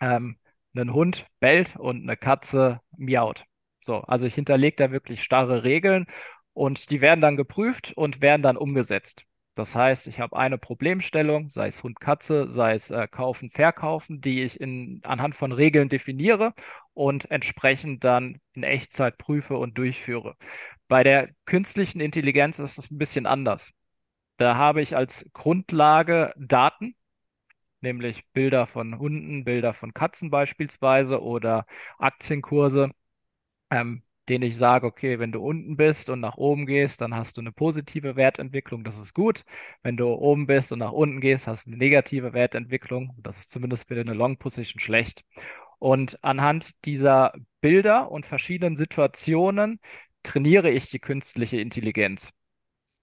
ähm, 0.00 0.38
ein 0.76 0.92
Hund 0.92 1.26
bellt 1.40 1.76
und 1.76 2.02
eine 2.02 2.16
Katze 2.16 2.80
miaut. 2.96 3.44
So, 3.80 3.98
also 4.02 4.26
ich 4.26 4.34
hinterlege 4.34 4.76
da 4.76 4.90
wirklich 4.92 5.22
starre 5.22 5.64
Regeln 5.64 6.06
und 6.52 6.90
die 6.90 7.00
werden 7.00 7.20
dann 7.20 7.36
geprüft 7.36 7.92
und 7.96 8.20
werden 8.20 8.42
dann 8.42 8.56
umgesetzt. 8.56 9.24
Das 9.54 9.76
heißt, 9.76 10.08
ich 10.08 10.18
habe 10.20 10.36
eine 10.36 10.58
Problemstellung, 10.58 11.50
sei 11.50 11.68
es 11.68 11.82
Hund, 11.82 12.00
Katze, 12.00 12.50
sei 12.50 12.74
es 12.74 12.90
äh, 12.90 13.06
Kaufen, 13.08 13.50
Verkaufen, 13.50 14.20
die 14.20 14.42
ich 14.42 14.60
in, 14.60 15.00
anhand 15.04 15.36
von 15.36 15.52
Regeln 15.52 15.88
definiere 15.88 16.54
und 16.92 17.30
entsprechend 17.30 18.02
dann 18.04 18.40
in 18.54 18.64
Echtzeit 18.64 19.16
prüfe 19.18 19.56
und 19.56 19.78
durchführe. 19.78 20.36
Bei 20.88 21.04
der 21.04 21.30
künstlichen 21.46 22.00
Intelligenz 22.00 22.58
ist 22.58 22.78
es 22.78 22.90
ein 22.90 22.98
bisschen 22.98 23.26
anders. 23.26 23.72
Da 24.38 24.56
habe 24.56 24.82
ich 24.82 24.96
als 24.96 25.26
Grundlage 25.32 26.34
Daten, 26.36 26.96
nämlich 27.82 28.24
Bilder 28.32 28.66
von 28.66 28.98
Hunden, 28.98 29.44
Bilder 29.44 29.74
von 29.74 29.94
Katzen 29.94 30.30
beispielsweise 30.30 31.22
oder 31.22 31.66
Aktienkurse. 31.98 32.90
Ähm, 33.70 34.03
den 34.28 34.42
ich 34.42 34.56
sage, 34.56 34.86
okay, 34.86 35.18
wenn 35.18 35.32
du 35.32 35.40
unten 35.42 35.76
bist 35.76 36.08
und 36.10 36.20
nach 36.20 36.36
oben 36.36 36.66
gehst, 36.66 37.00
dann 37.00 37.14
hast 37.14 37.36
du 37.36 37.40
eine 37.40 37.52
positive 37.52 38.16
Wertentwicklung, 38.16 38.84
das 38.84 38.98
ist 38.98 39.14
gut. 39.14 39.44
Wenn 39.82 39.96
du 39.96 40.06
oben 40.08 40.46
bist 40.46 40.72
und 40.72 40.78
nach 40.80 40.92
unten 40.92 41.20
gehst, 41.20 41.46
hast 41.46 41.66
du 41.66 41.70
eine 41.70 41.78
negative 41.78 42.32
Wertentwicklung, 42.32 43.14
das 43.22 43.38
ist 43.38 43.50
zumindest 43.50 43.88
für 43.88 44.00
eine 44.00 44.14
Long 44.14 44.38
Position 44.38 44.80
schlecht. 44.80 45.24
Und 45.78 46.22
anhand 46.24 46.72
dieser 46.84 47.34
Bilder 47.60 48.10
und 48.10 48.26
verschiedenen 48.26 48.76
Situationen 48.76 49.80
trainiere 50.22 50.70
ich 50.70 50.90
die 50.90 51.00
künstliche 51.00 51.60
Intelligenz 51.60 52.30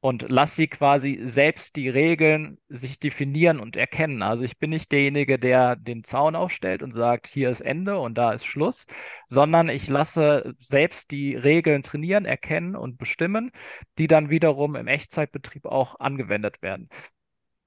und 0.01 0.25
lass 0.29 0.55
sie 0.55 0.67
quasi 0.67 1.19
selbst 1.23 1.75
die 1.75 1.87
Regeln 1.87 2.57
sich 2.69 2.99
definieren 2.99 3.59
und 3.59 3.75
erkennen. 3.75 4.23
Also 4.23 4.43
ich 4.43 4.57
bin 4.57 4.71
nicht 4.71 4.91
derjenige, 4.91 5.37
der 5.37 5.75
den 5.75 6.03
Zaun 6.03 6.35
aufstellt 6.35 6.81
und 6.81 6.91
sagt, 6.91 7.27
hier 7.27 7.51
ist 7.51 7.61
Ende 7.61 7.99
und 7.99 8.17
da 8.17 8.33
ist 8.33 8.45
Schluss, 8.45 8.87
sondern 9.27 9.69
ich 9.69 9.87
lasse 9.87 10.55
selbst 10.57 11.11
die 11.11 11.35
Regeln 11.35 11.83
trainieren, 11.83 12.25
erkennen 12.25 12.75
und 12.75 12.97
bestimmen, 12.97 13.51
die 13.99 14.07
dann 14.07 14.31
wiederum 14.31 14.75
im 14.75 14.87
Echtzeitbetrieb 14.87 15.65
auch 15.65 15.99
angewendet 15.99 16.63
werden. 16.63 16.89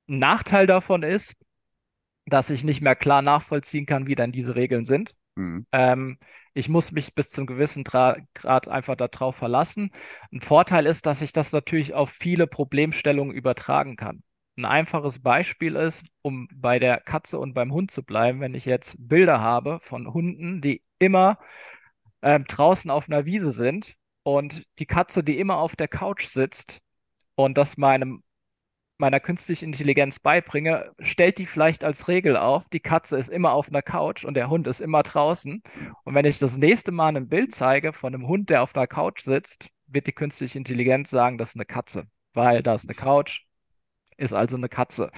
Ein 0.08 0.18
Nachteil 0.18 0.66
davon 0.66 1.04
ist, 1.04 1.36
dass 2.26 2.50
ich 2.50 2.64
nicht 2.64 2.80
mehr 2.80 2.96
klar 2.96 3.22
nachvollziehen 3.22 3.86
kann, 3.86 4.08
wie 4.08 4.16
dann 4.16 4.32
diese 4.32 4.56
Regeln 4.56 4.86
sind. 4.86 5.14
Mhm. 5.36 5.66
Ähm, 5.72 6.18
ich 6.54 6.68
muss 6.68 6.92
mich 6.92 7.14
bis 7.14 7.30
zum 7.30 7.46
gewissen 7.46 7.84
Dra 7.84 8.16
Grad 8.34 8.68
einfach 8.68 8.96
darauf 8.96 9.36
verlassen. 9.36 9.90
Ein 10.32 10.40
Vorteil 10.40 10.86
ist, 10.86 11.06
dass 11.06 11.22
ich 11.22 11.32
das 11.32 11.52
natürlich 11.52 11.94
auf 11.94 12.10
viele 12.10 12.46
Problemstellungen 12.46 13.34
übertragen 13.34 13.96
kann. 13.96 14.22
Ein 14.56 14.64
einfaches 14.66 15.20
Beispiel 15.20 15.74
ist, 15.74 16.04
um 16.22 16.48
bei 16.54 16.78
der 16.78 17.00
Katze 17.00 17.38
und 17.40 17.54
beim 17.54 17.72
Hund 17.72 17.90
zu 17.90 18.04
bleiben, 18.04 18.40
wenn 18.40 18.54
ich 18.54 18.64
jetzt 18.66 18.94
Bilder 18.98 19.40
habe 19.40 19.80
von 19.82 20.14
Hunden, 20.14 20.60
die 20.60 20.82
immer 21.00 21.38
ähm, 22.22 22.44
draußen 22.46 22.90
auf 22.90 23.08
einer 23.08 23.26
Wiese 23.26 23.52
sind 23.52 23.94
und 24.24 24.64
die 24.78 24.86
Katze, 24.86 25.24
die 25.24 25.38
immer 25.38 25.58
auf 25.58 25.76
der 25.76 25.88
Couch 25.88 26.26
sitzt 26.26 26.80
und 27.36 27.58
das 27.58 27.76
meinem 27.76 28.23
meiner 28.98 29.20
künstlichen 29.20 29.66
Intelligenz 29.66 30.18
beibringe, 30.20 30.92
stellt 31.00 31.38
die 31.38 31.46
vielleicht 31.46 31.84
als 31.84 32.08
Regel 32.08 32.36
auf, 32.36 32.68
die 32.72 32.80
Katze 32.80 33.16
ist 33.18 33.28
immer 33.28 33.52
auf 33.52 33.68
einer 33.68 33.82
Couch 33.82 34.24
und 34.24 34.34
der 34.34 34.48
Hund 34.48 34.66
ist 34.66 34.80
immer 34.80 35.02
draußen. 35.02 35.62
Und 36.04 36.14
wenn 36.14 36.24
ich 36.24 36.38
das 36.38 36.56
nächste 36.56 36.92
Mal 36.92 37.16
ein 37.16 37.28
Bild 37.28 37.54
zeige 37.54 37.92
von 37.92 38.14
einem 38.14 38.28
Hund, 38.28 38.50
der 38.50 38.62
auf 38.62 38.74
einer 38.74 38.86
Couch 38.86 39.22
sitzt, 39.22 39.68
wird 39.86 40.06
die 40.06 40.12
künstliche 40.12 40.58
Intelligenz 40.58 41.10
sagen, 41.10 41.38
das 41.38 41.50
ist 41.50 41.56
eine 41.56 41.66
Katze, 41.66 42.06
weil 42.34 42.62
da 42.62 42.74
ist 42.74 42.88
eine 42.88 42.94
Couch, 42.94 43.42
ist 44.16 44.32
also 44.32 44.56
eine 44.56 44.68
Katze. 44.68 45.10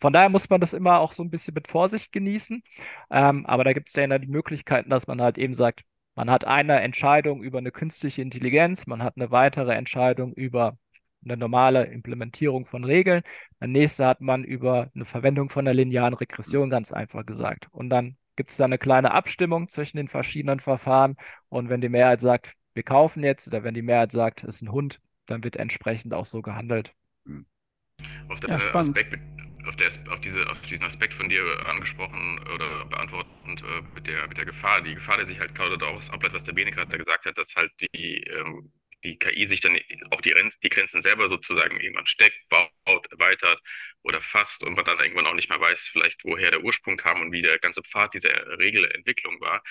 Von 0.00 0.12
daher 0.12 0.28
muss 0.28 0.50
man 0.50 0.60
das 0.60 0.72
immer 0.72 0.98
auch 0.98 1.12
so 1.12 1.22
ein 1.22 1.30
bisschen 1.30 1.54
mit 1.54 1.68
Vorsicht 1.68 2.12
genießen. 2.12 2.62
Ähm, 3.10 3.46
aber 3.46 3.64
da 3.64 3.72
gibt 3.72 3.88
es 3.88 3.94
ja 3.94 4.18
die 4.18 4.26
Möglichkeiten, 4.26 4.90
dass 4.90 5.06
man 5.06 5.20
halt 5.22 5.38
eben 5.38 5.54
sagt, 5.54 5.82
man 6.16 6.30
hat 6.30 6.44
eine 6.44 6.80
Entscheidung 6.80 7.42
über 7.42 7.58
eine 7.58 7.70
künstliche 7.70 8.22
Intelligenz, 8.22 8.86
man 8.86 9.02
hat 9.02 9.14
eine 9.16 9.30
weitere 9.30 9.74
Entscheidung 9.74 10.34
über 10.34 10.76
eine 11.24 11.36
normale 11.36 11.84
Implementierung 11.84 12.66
von 12.66 12.84
Regeln. 12.84 13.22
Dann 13.58 13.72
nächste 13.72 14.06
hat 14.06 14.20
man 14.20 14.44
über 14.44 14.90
eine 14.94 15.04
Verwendung 15.04 15.50
von 15.50 15.64
der 15.64 15.74
linearen 15.74 16.14
Regression 16.14 16.70
ganz 16.70 16.92
einfach 16.92 17.26
gesagt. 17.26 17.68
Und 17.70 17.90
dann 17.90 18.16
gibt 18.36 18.50
es 18.50 18.56
da 18.56 18.64
eine 18.64 18.78
kleine 18.78 19.12
Abstimmung 19.12 19.68
zwischen 19.68 19.98
den 19.98 20.08
verschiedenen 20.08 20.60
Verfahren. 20.60 21.16
Und 21.48 21.68
wenn 21.68 21.80
die 21.80 21.88
Mehrheit 21.88 22.20
sagt, 22.20 22.54
wir 22.74 22.82
kaufen 22.82 23.22
jetzt, 23.22 23.46
oder 23.48 23.64
wenn 23.64 23.74
die 23.74 23.82
Mehrheit 23.82 24.12
sagt, 24.12 24.44
es 24.44 24.56
ist 24.56 24.62
ein 24.62 24.72
Hund, 24.72 25.00
dann 25.26 25.44
wird 25.44 25.56
entsprechend 25.56 26.14
auch 26.14 26.24
so 26.24 26.40
gehandelt. 26.40 26.94
Auf, 28.28 28.40
der, 28.40 28.58
ja, 28.58 28.74
Aspekt, 28.74 29.18
auf, 29.66 29.76
der, 29.76 29.88
auf, 30.10 30.20
diese, 30.20 30.48
auf 30.48 30.60
diesen 30.62 30.84
Aspekt 30.84 31.14
von 31.14 31.28
dir 31.28 31.42
angesprochen 31.66 32.38
oder 32.54 32.86
beantwortend 32.86 33.62
äh, 33.62 33.82
mit, 33.94 34.06
der, 34.06 34.26
mit 34.28 34.38
der 34.38 34.46
Gefahr. 34.46 34.80
Die 34.82 34.94
Gefahr, 34.94 35.18
die 35.18 35.26
sich 35.26 35.38
halt 35.38 35.54
gerade 35.54 35.76
daraus 35.76 36.08
ableitet, 36.10 36.36
was 36.36 36.44
der 36.44 36.52
Bene 36.52 36.70
gerade 36.70 36.96
gesagt 36.96 37.26
hat, 37.26 37.36
dass 37.36 37.54
halt 37.56 37.72
die 37.80 38.22
ähm, 38.24 38.72
die 39.04 39.18
KI 39.18 39.46
sich 39.46 39.60
dann 39.60 39.78
auch 40.10 40.20
die, 40.20 40.34
die 40.62 40.68
Grenzen 40.68 41.00
selber 41.02 41.28
sozusagen 41.28 41.80
irgendwann 41.80 42.06
steckt, 42.06 42.36
baut, 42.48 43.06
erweitert 43.10 43.60
oder 44.02 44.20
fasst 44.22 44.62
und 44.62 44.74
man 44.74 44.84
dann 44.84 44.98
irgendwann 45.00 45.26
auch 45.26 45.34
nicht 45.34 45.48
mehr 45.48 45.60
weiß, 45.60 45.88
vielleicht 45.88 46.24
woher 46.24 46.50
der 46.50 46.62
Ursprung 46.62 46.96
kam 46.96 47.20
und 47.20 47.32
wie 47.32 47.42
der 47.42 47.58
ganze 47.58 47.82
Pfad 47.82 48.14
dieser 48.14 48.30
Regelentwicklung 48.58 49.40
war, 49.40 49.62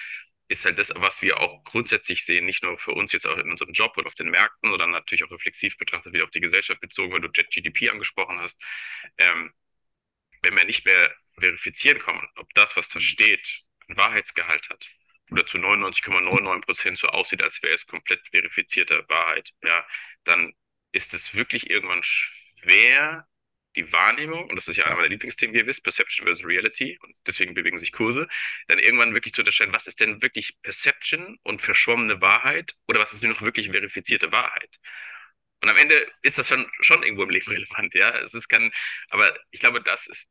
ist 0.47 0.65
halt 0.65 0.79
das, 0.79 0.91
was 0.95 1.21
wir 1.21 1.39
auch 1.39 1.63
grundsätzlich 1.63 2.25
sehen, 2.25 2.45
nicht 2.45 2.63
nur 2.63 2.77
für 2.79 2.91
uns 2.91 3.11
jetzt 3.13 3.27
auch 3.27 3.37
in 3.37 3.51
unserem 3.51 3.71
Job 3.71 3.95
und 3.97 4.07
auf 4.07 4.15
den 4.15 4.29
Märkten, 4.29 4.71
sondern 4.71 4.91
natürlich 4.91 5.23
auch 5.23 5.31
reflexiv 5.31 5.77
betrachtet 5.77 6.13
wieder 6.13 6.23
auf 6.23 6.31
die 6.31 6.39
Gesellschaft 6.41 6.81
bezogen, 6.81 7.13
weil 7.13 7.21
du 7.21 7.29
JetGDP 7.33 7.89
angesprochen 7.91 8.39
hast. 8.39 8.59
Ähm, 9.17 9.53
wenn 10.41 10.55
wir 10.55 10.65
nicht 10.65 10.85
mehr 10.85 11.13
verifizieren 11.39 11.99
kommen, 11.99 12.27
ob 12.35 12.53
das, 12.55 12.75
was 12.75 12.89
da 12.89 12.99
steht, 12.99 13.61
ein 13.87 13.97
Wahrheitsgehalt 13.97 14.69
hat, 14.69 14.89
oder 15.31 15.45
zu 15.45 15.57
99,99 15.57 16.61
Prozent 16.61 16.97
so 16.97 17.07
aussieht, 17.07 17.43
als 17.43 17.61
wäre 17.63 17.73
es 17.73 17.85
komplett 17.87 18.21
verifizierte 18.29 19.05
Wahrheit, 19.09 19.51
ja, 19.63 19.85
dann 20.23 20.53
ist 20.91 21.13
es 21.13 21.35
wirklich 21.35 21.69
irgendwann 21.69 22.01
schwer, 22.03 23.27
die 23.75 23.91
Wahrnehmung, 23.91 24.49
und 24.49 24.55
das 24.55 24.67
ist 24.67 24.77
ja 24.77 24.85
einer 24.85 24.95
meiner 24.95 25.09
Lieblingsthemen, 25.09 25.53
wie 25.53 25.59
ihr 25.59 25.67
wisst, 25.67 25.83
Perception 25.83 26.25
versus 26.25 26.45
Reality, 26.45 26.97
und 27.01 27.15
deswegen 27.27 27.53
bewegen 27.53 27.77
sich 27.77 27.91
Kurse, 27.91 28.27
dann 28.67 28.79
irgendwann 28.79 29.13
wirklich 29.13 29.33
zu 29.33 29.41
unterscheiden, 29.41 29.73
was 29.73 29.87
ist 29.87 29.99
denn 29.99 30.21
wirklich 30.21 30.59
Perception 30.63 31.37
und 31.43 31.61
verschwommene 31.61 32.19
Wahrheit 32.21 32.75
oder 32.87 32.99
was 32.99 33.13
ist 33.13 33.23
denn 33.23 33.29
noch 33.29 33.41
wirklich 33.41 33.69
verifizierte 33.69 34.31
Wahrheit? 34.31 34.79
Und 35.61 35.69
am 35.69 35.77
Ende 35.77 36.09
ist 36.21 36.37
das 36.37 36.47
schon, 36.47 36.69
schon 36.81 37.03
irgendwo 37.03 37.23
im 37.23 37.29
Leben 37.29 37.47
relevant, 37.51 37.93
ja. 37.93 38.17
Es 38.19 38.33
ist 38.33 38.47
kein, 38.47 38.71
aber 39.09 39.37
ich 39.51 39.59
glaube, 39.59 39.81
das 39.81 40.07
ist 40.07 40.29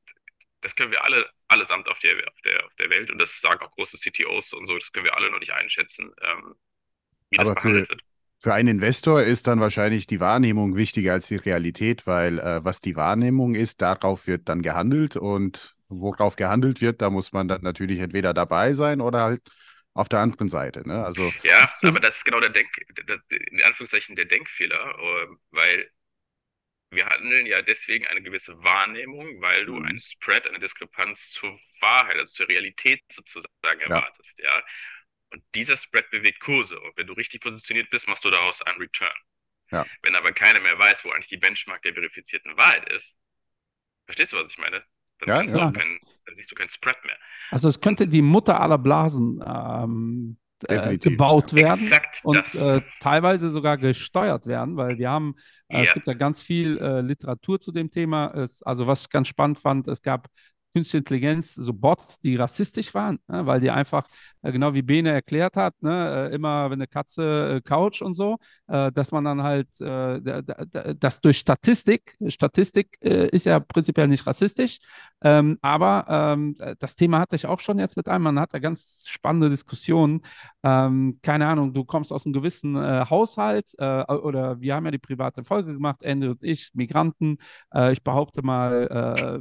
das 0.61 0.75
können 0.75 0.91
wir 0.91 1.05
alle 1.05 1.29
allesamt 1.49 1.89
auf 1.89 1.99
der, 2.01 2.13
auf 2.29 2.41
der, 2.45 2.65
auf 2.67 2.75
der 2.77 2.91
Welt 2.91 3.11
und 3.11 3.19
das 3.19 3.41
sagen 3.41 3.61
auch 3.65 3.71
große 3.73 3.97
CTOs 3.99 4.53
und 4.53 4.67
so, 4.67 4.79
das 4.79 4.93
können 4.93 5.05
wir 5.05 5.17
alle 5.17 5.31
noch 5.31 5.41
nicht 5.41 5.53
einschätzen, 5.53 6.13
ähm, 6.21 6.55
wie 7.31 7.39
Aber 7.39 7.55
das 7.55 7.63
behandelt 7.63 7.87
für, 7.87 7.91
wird. 7.91 8.03
Für 8.41 8.55
einen 8.55 8.69
Investor 8.69 9.23
ist 9.23 9.47
dann 9.47 9.61
wahrscheinlich 9.61 10.07
die 10.07 10.21
Wahrnehmung 10.21 10.77
wichtiger 10.77 11.13
als 11.15 11.27
die 11.27 11.37
Realität, 11.37 12.07
weil 12.07 12.39
äh, 12.39 12.65
was 12.65 12.81
die 12.81 12.95
Wahrnehmung 12.95 13.55
ist, 13.55 13.83
darauf 13.83 14.27
wird 14.27 14.49
dann 14.49 14.63
gehandelt 14.63 15.17
und 15.17 15.75
worauf 15.89 16.37
gehandelt 16.37 16.81
wird, 16.81 17.03
da 17.03 17.11
muss 17.11 17.33
man 17.33 17.49
dann 17.49 17.63
natürlich 17.63 17.99
entweder 17.99 18.35
dabei 18.35 18.75
sein 18.75 19.01
oder 19.01 19.23
halt 19.23 19.43
auf 19.95 20.09
der 20.09 20.21
anderen 20.21 20.49
Seite. 20.49 20.87
Ne? 20.87 21.05
Also, 21.05 21.33
ja, 21.43 21.69
aber 21.83 21.99
das 21.99 22.19
ist 22.19 22.25
genau 22.25 22.39
der 22.41 22.51
Denk, 22.51 22.69
in 23.31 23.63
Anführungszeichen 23.65 24.15
der 24.15 24.27
Denkfehler, 24.27 24.95
äh, 24.99 25.27
weil 25.51 25.91
wir 26.91 27.07
handeln 27.07 27.47
ja 27.47 27.61
deswegen 27.63 28.07
eine 28.07 28.23
gewisse 28.23 28.63
Wahrnehmung, 28.63 29.41
weil 29.41 29.67
du 29.67 29.75
mhm. 29.75 29.87
einen 29.87 30.01
Spread, 30.01 30.47
eine 30.47 30.59
Diskrepanz 30.59 31.31
zur 31.31 31.59
Wahrheit, 31.81 32.17
also 32.17 32.33
zur 32.33 32.49
Realität 32.49 33.03
sozusagen 33.11 33.81
erwartest, 33.81 34.39
ja. 34.39 34.47
ja. 34.47 34.65
Und 35.31 35.43
dieser 35.55 35.77
Spread 35.77 36.11
bewegt 36.11 36.41
Kurse. 36.41 36.81
Und 36.81 36.97
wenn 36.97 37.07
du 37.07 37.13
richtig 37.13 37.43
positioniert 37.43 37.91
bist, 37.91 38.09
machst 38.09 38.25
du 38.25 38.31
daraus 38.31 38.63
einen 38.63 38.79
Return. 38.79 39.13
Ja. 39.71 39.85
Wenn 40.03 40.15
aber 40.15 40.33
keiner 40.33 40.61
mehr 40.61 40.79
weiß, 40.79 41.05
wo 41.05 41.11
eigentlich 41.11 41.29
die 41.29 41.37
Benchmark 41.37 41.83
der 41.83 41.93
verifizierten 41.93 42.57
Wahrheit 42.57 42.91
ist, 42.91 43.15
verstehst 44.07 44.33
du, 44.33 44.39
was 44.39 44.51
ich 44.51 44.57
meine? 44.57 44.83
Dann 45.19 45.29
ja, 45.29 45.59
ja. 45.59 45.71
keinen, 45.71 46.01
dann 46.25 46.37
siehst 46.37 46.51
du 46.51 46.55
keinen 46.55 46.71
Spread 46.71 47.05
mehr. 47.05 47.19
Also 47.51 47.69
es 47.69 47.81
könnte 47.81 48.09
die 48.09 48.23
Mutter 48.23 48.61
aller 48.61 48.79
Blasen 48.79 49.45
ähm, 49.47 50.39
äh, 50.65 50.99
gebaut 50.99 51.53
werden 51.55 51.81
Exakt 51.83 52.21
und 52.25 52.55
äh, 52.55 52.81
teilweise 52.99 53.51
sogar 53.51 53.79
gesteuert 53.79 54.47
werden, 54.47 54.77
weil 54.77 54.99
wir 54.99 55.11
haben, 55.11 55.35
äh, 55.69 55.83
es 55.83 55.87
Ja. 55.89 55.95
gibt 55.95 56.07
ja 56.09 56.15
ganz 56.15 56.43
viel 56.43 56.79
äh, 56.79 57.01
Literatur 57.01 57.61
zu 57.61 57.73
dem 57.73 57.91
Thema. 57.91 58.33
Es, 58.35 58.63
also 58.63 58.87
was 58.87 59.03
ich 59.03 59.11
ganz 59.11 59.29
spannend 59.29 59.59
fand, 59.59 59.89
es 59.89 60.03
gab 60.03 60.29
künstliche 60.75 60.99
Intelligenz, 60.99 61.55
so 61.55 61.73
Bots, 61.73 62.21
die 62.21 62.37
rassistisch 62.37 62.95
waren, 62.95 63.19
ne, 63.27 63.47
weil 63.47 63.61
die 63.61 63.71
einfach, 63.71 64.07
äh, 64.43 64.53
genau 64.53 64.75
wie 64.75 64.83
Bene 64.83 65.11
erklärt 65.11 65.57
hat, 65.57 65.75
ne, 65.83 66.29
äh, 66.31 66.35
immer 66.35 66.67
wenn 66.71 66.79
eine 66.79 66.87
Katze 66.87 67.57
äh, 67.57 67.61
couch 67.63 68.03
und 68.03 68.15
so, 68.15 68.37
äh, 68.69 68.93
dass 68.93 69.11
man 69.11 69.25
dann 69.25 69.43
halt, 69.43 69.69
äh, 69.81 70.21
da- 70.21 70.43
da- 70.43 70.65
da- 70.71 70.95
das 70.95 71.21
durch 71.21 71.39
Statistik, 71.39 72.17
Statistik 72.29 72.97
äh, 73.01 73.29
ist 73.29 73.47
ja 73.47 73.61
prinzipiell 73.61 74.09
nicht 74.09 74.27
rassistisch, 74.27 74.79
ähm, 75.23 75.59
aber 75.63 76.05
ähm, 76.09 76.55
das 76.79 76.95
Thema 76.95 77.21
hatte 77.21 77.37
ich 77.37 77.47
auch 77.47 77.61
schon 77.61 77.79
jetzt 77.79 77.97
mit 77.97 78.09
einem, 78.09 78.25
man 78.25 78.39
hat 78.41 78.55
da 78.55 78.59
ganz 78.59 79.05
spannende 79.07 79.51
Diskussionen, 79.51 80.21
ähm, 80.63 81.17
keine 81.23 81.47
Ahnung, 81.47 81.73
du 81.75 81.85
kommst 81.85 82.13
aus 82.13 82.25
einem 82.27 82.33
gewissen 82.35 82.77
Haushalt 82.79 83.67
oder 83.79 84.61
wir 84.61 84.75
haben 84.75 84.85
ja 84.85 84.91
die 84.91 84.99
private 84.99 85.45
Folge 85.45 85.73
gemacht, 85.73 86.03
Ende 86.03 86.31
und 86.31 86.43
ich, 86.43 86.71
Migranten, 86.75 87.39
ich 87.93 88.03
behaupte 88.03 88.43
mal, 88.43 89.39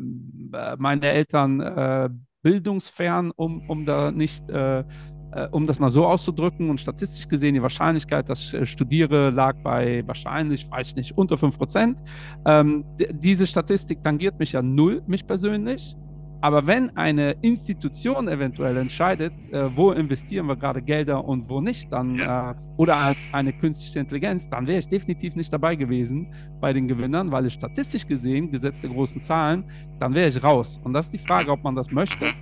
meine 0.77 1.01
Eltern 1.17 1.59
äh, 1.61 2.09
bildungsfern, 2.43 3.31
um, 3.35 3.67
um 3.69 3.85
da 3.85 4.11
nicht, 4.11 4.49
äh, 4.49 4.79
äh, 4.79 5.47
um 5.51 5.67
das 5.67 5.79
mal 5.79 5.89
so 5.89 6.05
auszudrücken. 6.05 6.69
Und 6.69 6.79
statistisch 6.79 7.27
gesehen, 7.27 7.55
die 7.55 7.61
Wahrscheinlichkeit, 7.61 8.29
dass 8.29 8.39
ich 8.41 8.53
äh, 8.53 8.65
studiere, 8.65 9.31
lag 9.31 9.55
bei 9.63 10.03
wahrscheinlich, 10.05 10.69
weiß 10.69 10.89
ich 10.89 10.95
nicht, 10.95 11.17
unter 11.17 11.37
5 11.37 11.57
Prozent. 11.57 11.99
Ähm, 12.45 12.85
diese 13.11 13.47
Statistik 13.47 14.03
tangiert 14.03 14.39
mich 14.39 14.51
ja 14.53 14.61
null, 14.61 15.01
mich 15.07 15.25
persönlich. 15.25 15.95
Aber 16.41 16.67
wenn 16.67 16.95
eine 16.95 17.31
Institution 17.41 18.27
eventuell 18.27 18.77
entscheidet, 18.77 19.33
äh, 19.51 19.75
wo 19.75 19.91
investieren 19.91 20.45
wir 20.47 20.55
gerade 20.55 20.81
Gelder 20.81 21.25
und 21.25 21.49
wo 21.49 21.61
nicht, 21.61 21.91
dann 21.91 22.19
äh, 22.19 22.53
oder 22.77 23.03
halt 23.03 23.17
eine 23.31 23.53
künstliche 23.53 23.99
Intelligenz, 23.99 24.47
dann 24.49 24.67
wäre 24.67 24.79
ich 24.79 24.87
definitiv 24.87 25.35
nicht 25.35 25.51
dabei 25.51 25.75
gewesen 25.75 26.31
bei 26.61 26.73
den 26.73 26.87
Gewinnern, 26.87 27.31
weil 27.31 27.45
es 27.45 27.53
statistisch 27.53 28.05
gesehen, 28.05 28.51
gesetzt 28.51 28.83
der 28.83 28.91
großen 28.91 29.21
Zahlen, 29.21 29.63
dann 29.99 30.13
wäre 30.13 30.29
ich 30.29 30.43
raus. 30.43 30.79
Und 30.83 30.93
das 30.93 31.07
ist 31.07 31.13
die 31.13 31.17
Frage, 31.17 31.51
ob 31.51 31.63
man 31.63 31.75
das 31.75 31.91
möchte. 31.91 32.33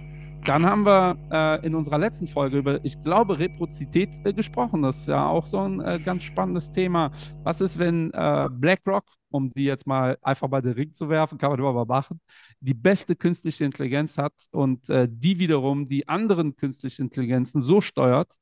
Dann 0.45 0.63
haben 0.63 0.86
wir 0.86 1.17
äh, 1.31 1.65
in 1.65 1.73
unserer 1.73 1.97
letzten 1.97 2.27
Folge 2.27 2.60
über, 2.60 2.79
ich 2.84 3.01
glaube, 3.01 3.39
Reprozität 3.39 4.10
äh, 4.23 4.31
gesprochen. 4.31 4.84
Das 4.84 4.97
ist 4.97 5.08
ja 5.08 5.27
auch 5.27 5.45
so 5.45 5.60
ein 5.60 5.79
äh, 5.79 5.99
ganz 5.99 6.21
spannendes 6.21 6.71
Thema. 6.71 7.10
Was 7.43 7.62
ist, 7.62 7.79
wenn 7.79 8.12
äh, 8.13 8.47
BlackRock, 8.51 9.05
um 9.36 9.52
die 9.54 9.65
jetzt 9.65 9.88
mal 9.88 10.17
einfach 10.21 10.48
bei 10.50 10.62
den 10.62 10.74
Ring 10.74 10.93
zu 10.93 11.10
werfen, 11.10 11.38
kann 11.38 11.52
man 11.52 11.60
immer 11.60 11.74
mal 11.74 11.86
machen, 11.86 12.21
die 12.60 12.74
beste 12.74 13.15
künstliche 13.15 13.65
Intelligenz 13.65 14.17
hat 14.17 14.34
und 14.52 14.89
äh, 14.89 15.08
die 15.10 15.39
wiederum 15.39 15.88
die 15.88 16.08
anderen 16.08 16.56
künstlichen 16.56 17.04
Intelligenzen 17.04 17.62
so 17.62 17.82
steuert, 17.82 18.34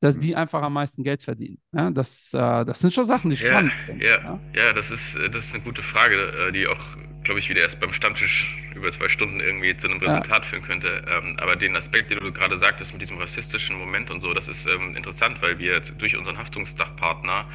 dass 0.00 0.18
die 0.18 0.36
einfach 0.36 0.62
am 0.62 0.74
meisten 0.74 1.02
Geld 1.04 1.22
verdienen. 1.22 1.58
Ja, 1.72 1.90
das, 1.90 2.32
äh, 2.34 2.64
das 2.64 2.80
sind 2.80 2.92
schon 2.94 3.06
Sachen, 3.06 3.30
die 3.30 3.36
Ja, 3.38 3.60
spannend 3.60 3.74
sind. 3.86 4.04
ja, 4.04 4.40
ja, 4.54 4.72
das 4.72 4.90
ist, 4.90 5.14
äh, 5.14 5.28
das 5.28 5.46
ist 5.46 5.54
eine 5.54 5.62
gute 5.62 5.82
Frage, 5.82 6.16
äh, 6.48 6.52
die 6.52 6.66
auch, 6.66 6.80
glaube 7.22 7.38
ich, 7.38 7.48
wieder 7.50 7.60
erst 7.60 7.78
beim 7.80 7.92
Stammtisch 7.92 8.56
über 8.74 8.90
zwei 8.90 9.08
Stunden 9.08 9.40
irgendwie 9.40 9.76
zu 9.76 9.88
einem 9.88 10.00
Ja. 10.04 10.22
Resultat 10.22 10.46
führen 10.46 10.62
könnte. 10.62 11.04
Ähm, 11.06 11.36
aber 11.38 11.56
den 11.56 11.76
Aspekt, 11.76 12.10
den 12.10 12.18
du 12.20 12.32
gerade 12.32 12.56
sagtest 12.56 12.92
mit 12.92 13.02
diesem 13.02 13.18
rassistischen 13.18 13.76
Moment 13.78 14.10
und 14.10 14.20
so, 14.20 14.32
das 14.32 14.48
ist 14.48 14.66
ähm, 14.66 14.96
interessant, 14.96 15.42
weil 15.42 15.58
wir 15.58 15.80
durch 15.80 16.16
unseren 16.16 16.38
Haftungsdachpartner 16.38 17.46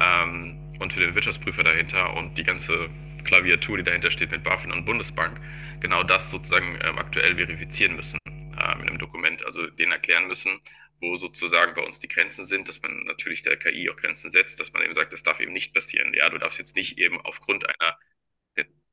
ähm, 0.00 0.71
und 0.82 0.92
für 0.92 1.00
den 1.00 1.14
Wirtschaftsprüfer 1.14 1.62
dahinter 1.62 2.14
und 2.14 2.36
die 2.36 2.42
ganze 2.42 2.90
Klaviatur, 3.24 3.78
die 3.78 3.84
dahinter 3.84 4.10
steht 4.10 4.30
mit 4.30 4.42
BaFin 4.42 4.72
und 4.72 4.84
Bundesbank, 4.84 5.40
genau 5.80 6.02
das 6.02 6.30
sozusagen 6.30 6.78
ähm, 6.82 6.98
aktuell 6.98 7.36
verifizieren 7.36 7.96
müssen 7.96 8.18
ähm, 8.26 8.80
in 8.82 8.88
einem 8.88 8.98
Dokument. 8.98 9.44
Also 9.44 9.66
denen 9.68 9.92
erklären 9.92 10.26
müssen, 10.26 10.60
wo 11.00 11.16
sozusagen 11.16 11.74
bei 11.74 11.82
uns 11.82 12.00
die 12.00 12.08
Grenzen 12.08 12.44
sind, 12.44 12.68
dass 12.68 12.80
man 12.82 13.04
natürlich 13.04 13.42
der 13.42 13.56
KI 13.56 13.90
auch 13.90 13.96
Grenzen 13.96 14.30
setzt, 14.30 14.60
dass 14.60 14.72
man 14.72 14.82
eben 14.82 14.94
sagt, 14.94 15.12
das 15.12 15.22
darf 15.22 15.40
eben 15.40 15.52
nicht 15.52 15.74
passieren. 15.74 16.14
Ja, 16.14 16.28
du 16.30 16.38
darfst 16.38 16.58
jetzt 16.58 16.76
nicht 16.76 16.98
eben 16.98 17.20
aufgrund 17.20 17.66
einer 17.68 17.98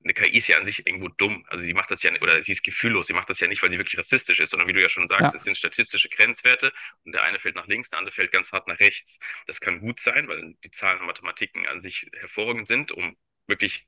eine 0.04 0.14
KI 0.14 0.38
ist 0.38 0.48
ja 0.48 0.58
an 0.58 0.66
sich 0.66 0.88
irgendwo 0.88 1.10
dumm. 1.10 1.46
Also 1.50 1.66
sie 1.66 1.74
macht 1.74 1.92
das 1.92 2.04
ja, 2.04 2.12
oder 2.22 2.42
sie 2.42 2.54
ist 2.54 2.64
gefühllos, 2.64 3.08
sie 3.08 3.14
macht 3.14 3.30
das 3.30 3.40
ja 3.42 3.48
nicht, 3.48 3.62
weil 3.62 3.72
sie 3.72 3.78
wirklich 3.78 3.98
rassistisch 4.00 4.40
ist, 4.40 4.52
sondern 4.52 4.68
wie 4.68 4.74
du 4.74 4.82
ja 4.82 4.90
schon 4.90 5.08
sagst, 5.08 5.34
Ja. 5.34 5.36
es 5.36 5.44
sind 5.44 5.58
statistische 5.58 6.10
Grenzwerte 6.10 6.72
und 7.04 7.12
der 7.14 7.24
eine 7.24 7.40
fällt 7.40 7.56
nach 7.56 7.68
links, 7.68 7.90
der 7.90 8.00
andere 8.00 8.14
fällt 8.16 8.32
ganz 8.32 8.52
hart 8.54 8.68
nach 8.68 8.80
rechts. 8.80 9.20
Das 9.48 9.60
kann 9.62 9.80
gut 9.82 10.00
sein, 10.00 10.28
weil 10.28 10.56
die 10.64 10.72
Zahlen 10.72 11.00
und 11.02 11.08
Mathematiken 11.08 11.68
an 11.68 11.82
sich 11.82 12.10
hervorragend 12.14 12.68
sind, 12.68 12.92
um 12.92 13.18
wirklich 13.48 13.88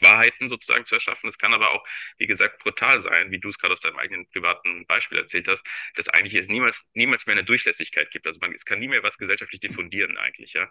Wahrheiten 0.00 0.48
sozusagen 0.48 0.84
zu 0.84 0.96
erschaffen. 0.96 1.28
Es 1.28 1.38
kann 1.38 1.54
aber 1.54 1.70
auch, 1.70 1.86
wie 2.18 2.26
gesagt, 2.26 2.58
brutal 2.62 3.00
sein, 3.00 3.30
wie 3.30 3.38
du 3.38 3.48
es 3.50 3.58
gerade 3.58 3.72
aus 3.72 3.80
deinem 3.80 3.98
eigenen 3.98 4.28
privaten 4.28 4.84
Beispiel 4.86 5.18
erzählt 5.18 5.46
hast, 5.48 5.64
dass 5.94 6.08
eigentlich 6.08 6.34
es 6.34 6.48
niemals, 6.48 6.84
niemals 6.94 7.26
mehr 7.26 7.34
eine 7.36 7.44
Durchlässigkeit 7.44 8.10
gibt. 8.10 8.26
Also 8.26 8.40
man, 8.40 8.52
es 8.52 8.64
kann 8.64 8.80
nie 8.80 8.88
mehr 8.88 9.04
was 9.04 9.16
gesellschaftlich 9.18 9.60
diffundieren 9.60 10.18
eigentlich, 10.18 10.54
ja. 10.54 10.68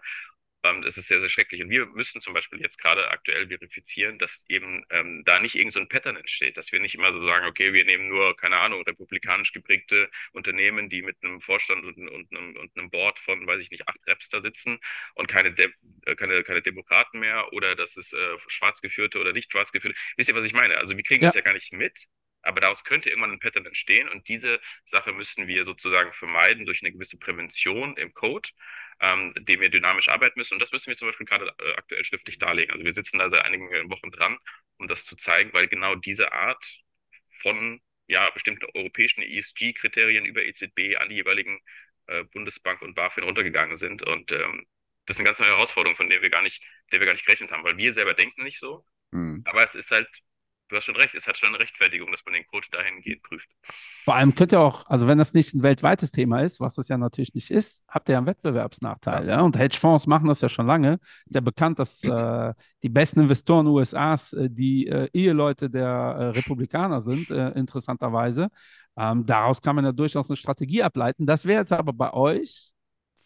Ähm, 0.64 0.82
das 0.82 0.96
ist 0.98 1.08
sehr, 1.08 1.20
sehr 1.20 1.28
schrecklich. 1.28 1.62
Und 1.62 1.70
wir 1.70 1.86
müssen 1.86 2.20
zum 2.20 2.34
Beispiel 2.34 2.60
jetzt 2.60 2.78
gerade 2.78 3.10
aktuell 3.10 3.48
verifizieren, 3.48 4.18
dass 4.18 4.44
eben 4.48 4.84
ähm, 4.90 5.22
da 5.26 5.40
nicht 5.40 5.56
irgend 5.56 5.72
so 5.72 5.80
ein 5.80 5.88
Pattern 5.88 6.16
entsteht, 6.16 6.56
dass 6.56 6.70
wir 6.72 6.80
nicht 6.80 6.94
immer 6.94 7.12
so 7.12 7.20
sagen, 7.20 7.46
okay, 7.46 7.72
wir 7.72 7.84
nehmen 7.84 8.08
nur, 8.08 8.36
keine 8.36 8.58
Ahnung, 8.58 8.82
republikanisch 8.82 9.52
geprägte 9.52 10.10
Unternehmen, 10.32 10.88
die 10.88 11.02
mit 11.02 11.16
einem 11.22 11.40
Vorstand 11.40 11.84
und, 11.84 11.96
und, 12.08 12.32
einem, 12.36 12.56
und 12.56 12.76
einem 12.76 12.90
Board 12.90 13.18
von, 13.18 13.46
weiß 13.46 13.60
ich 13.62 13.70
nicht, 13.70 13.88
acht 13.88 13.98
Reps 14.06 14.28
da 14.28 14.40
sitzen 14.40 14.78
und 15.14 15.26
keine, 15.28 15.52
De 15.52 15.72
äh, 16.06 16.14
keine, 16.16 16.42
keine 16.44 16.62
Demokraten 16.62 17.18
mehr 17.20 17.52
oder 17.52 17.74
das 17.76 17.96
ist 17.96 18.12
äh, 18.14 18.38
schwarz 18.48 18.80
geführte 18.80 19.18
oder 19.20 19.32
nicht 19.32 19.50
schwarz 19.52 19.72
geführte. 19.72 19.98
Wisst 20.16 20.28
ihr, 20.28 20.34
was 20.34 20.44
ich 20.44 20.52
meine? 20.54 20.78
Also 20.78 20.96
wir 20.96 21.02
kriegen 21.04 21.22
Ja. 21.22 21.28
das 21.28 21.34
ja 21.34 21.40
gar 21.40 21.54
nicht 21.54 21.72
mit. 21.72 22.06
Aber 22.42 22.60
daraus 22.60 22.84
könnte 22.84 23.10
irgendwann 23.10 23.32
ein 23.32 23.38
Pattern 23.38 23.66
entstehen 23.66 24.08
und 24.08 24.28
diese 24.28 24.60
Sache 24.84 25.12
müssten 25.12 25.46
wir 25.46 25.64
sozusagen 25.64 26.12
vermeiden 26.12 26.66
durch 26.66 26.82
eine 26.82 26.92
gewisse 26.92 27.18
Prävention 27.18 27.96
im 27.96 28.12
Code, 28.14 28.48
ähm, 29.00 29.32
dem 29.38 29.60
wir 29.60 29.70
dynamisch 29.70 30.08
arbeiten 30.08 30.38
müssen. 30.38 30.54
Und 30.54 30.60
das 30.60 30.72
müssen 30.72 30.88
wir 30.88 30.96
zum 30.96 31.08
Beispiel 31.08 31.26
gerade 31.26 31.54
äh, 31.58 31.72
aktuell 31.74 32.04
schriftlich 32.04 32.38
darlegen. 32.38 32.72
Also 32.72 32.84
wir 32.84 32.94
sitzen 32.94 33.18
da 33.18 33.30
seit 33.30 33.44
einigen 33.44 33.68
Wochen 33.90 34.10
dran, 34.10 34.38
um 34.78 34.88
das 34.88 35.04
zu 35.04 35.16
zeigen, 35.16 35.52
weil 35.52 35.68
genau 35.68 35.94
diese 35.94 36.32
Art 36.32 36.64
von 37.40 37.80
ja, 38.06 38.28
bestimmten 38.30 38.66
europäischen 38.74 39.22
ESG-Kriterien 39.22 40.24
über 40.24 40.44
EZB 40.44 40.96
an 40.98 41.08
die 41.08 41.16
jeweiligen 41.16 41.60
äh, 42.06 42.24
Bundesbank 42.24 42.82
und 42.82 42.94
BaFin 42.94 43.24
runtergegangen 43.24 43.76
sind. 43.76 44.02
Und 44.02 44.32
ähm, 44.32 44.66
das 45.06 45.16
ist 45.16 45.20
eine 45.20 45.26
ganz 45.26 45.38
neue 45.38 45.50
Herausforderung, 45.50 45.96
von 45.96 46.10
der 46.10 46.22
wir 46.22 46.30
gar 46.30 46.42
nicht, 46.42 46.62
der 46.92 47.00
wir 47.00 47.06
gar 47.06 47.14
nicht 47.14 47.24
gerechnet 47.24 47.50
haben, 47.50 47.64
weil 47.64 47.76
wir 47.76 47.92
selber 47.92 48.14
denken 48.14 48.42
nicht 48.44 48.58
so. 48.58 48.84
Hm. 49.12 49.42
Aber 49.46 49.64
es 49.64 49.74
ist 49.74 49.90
halt, 49.90 50.08
du 50.72 50.76
hast 50.78 50.84
schon 50.84 50.96
recht, 50.96 51.14
es 51.14 51.26
hat 51.26 51.36
schon 51.36 51.50
eine 51.50 51.58
Rechtfertigung, 51.58 52.10
dass 52.10 52.24
man 52.24 52.34
den 52.34 52.46
Code 52.46 52.66
dahingehend 52.72 53.22
prüft. 53.22 53.48
Vor 54.04 54.14
allem 54.14 54.34
könnt 54.34 54.52
ihr 54.52 54.60
auch, 54.60 54.86
also 54.86 55.06
wenn 55.06 55.18
das 55.18 55.32
nicht 55.34 55.54
ein 55.54 55.62
weltweites 55.62 56.10
Thema 56.10 56.40
ist, 56.40 56.60
was 56.60 56.74
das 56.74 56.88
ja 56.88 56.96
natürlich 56.96 57.34
nicht 57.34 57.50
ist, 57.50 57.84
habt 57.86 58.08
ihr 58.08 58.14
ja 58.14 58.18
einen 58.18 58.26
Wettbewerbsnachteil. 58.26 59.28
Ja. 59.28 59.42
Und 59.42 59.58
Hedgefonds 59.58 60.06
machen 60.06 60.28
das 60.28 60.40
ja 60.40 60.48
schon 60.48 60.66
lange. 60.66 60.98
Ist 61.26 61.34
ja 61.34 61.40
bekannt, 61.40 61.78
dass 61.78 62.02
äh, 62.02 62.54
die 62.82 62.88
besten 62.88 63.20
Investoren 63.20 63.66
USAs 63.66 64.32
äh, 64.32 64.48
die 64.50 64.86
äh, 64.86 65.08
Eheleute 65.12 65.68
der 65.68 65.86
äh, 65.86 66.24
Republikaner 66.30 67.02
sind, 67.02 67.30
äh, 67.30 67.50
interessanterweise. 67.50 68.48
Ähm, 68.96 69.24
daraus 69.26 69.60
kann 69.60 69.76
man 69.76 69.84
ja 69.84 69.92
durchaus 69.92 70.30
eine 70.30 70.36
Strategie 70.36 70.82
ableiten. 70.82 71.26
Das 71.26 71.44
wäre 71.44 71.60
jetzt 71.60 71.72
aber 71.72 71.92
bei 71.92 72.12
euch 72.12 72.71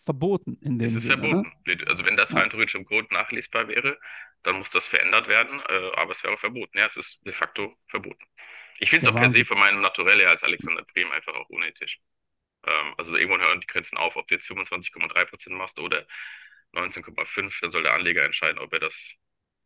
verboten 0.06 0.58
in 0.62 0.78
dem 0.78 0.86
Es 0.86 0.94
ist 0.94 1.02
Sinne. 1.02 1.16
Ne? 1.16 1.44
verboten. 1.44 1.88
Also 1.88 2.06
wenn 2.06 2.16
das 2.16 2.34
rein 2.34 2.48
theoretisch 2.48 2.76
im 2.76 2.86
Code 2.86 3.08
nachlesbar 3.12 3.68
wäre, 3.68 3.98
dann 4.44 4.56
muss 4.56 4.70
das 4.70 4.86
verändert 4.86 5.28
werden, 5.28 5.60
äh, 5.68 5.90
aber 5.96 6.12
es 6.12 6.24
wäre 6.24 6.38
verboten. 6.38 6.78
Ja, 6.78 6.86
es 6.86 6.96
ist 6.96 7.20
de 7.26 7.32
facto 7.32 7.76
verboten. 7.88 8.24
Ich 8.78 8.90
finde 8.90 9.08
es 9.08 9.12
auch 9.12 9.18
per 9.18 9.30
se 9.30 9.44
von 9.44 9.58
meinem 9.58 9.80
Naturell 9.80 10.20
her 10.20 10.30
als 10.30 10.44
Alexander 10.44 10.84
Brehm 10.84 11.10
einfach 11.10 11.34
auch 11.34 11.48
unethisch. 11.50 11.98
Ähm, 12.64 12.94
also 12.96 13.16
irgendwann 13.16 13.40
hören 13.40 13.60
die 13.60 13.66
Grenzen 13.66 13.98
auf, 13.98 14.16
ob 14.16 14.28
du 14.28 14.34
jetzt 14.34 14.46
25,3% 14.48 15.52
machst 15.54 15.78
oder 15.78 16.06
19,5%, 16.72 17.62
dann 17.62 17.72
soll 17.72 17.82
der 17.82 17.94
Anleger 17.94 18.24
entscheiden, 18.24 18.58
ob 18.58 18.72
er 18.72 18.80
das 18.80 19.14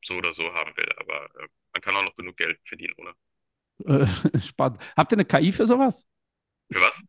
so 0.03 0.15
oder 0.17 0.33
so 0.33 0.55
haben 0.55 0.77
will. 0.77 0.91
Aber 0.99 1.27
äh, 1.37 1.49
man 1.73 1.83
kann 1.83 1.97
auch 1.97 2.05
noch 2.05 2.17
genug 2.17 2.37
Geld 2.37 2.59
verdienen, 2.67 2.95
ohne. 2.97 3.15
Äh, 3.85 4.07
spannend. 4.41 4.81
Habt 4.97 5.13
ihr 5.13 5.17
eine 5.17 5.25
KI 5.25 5.53
für 5.53 5.67
sowas? 5.67 6.07
Für 6.73 6.81
was? 6.81 7.03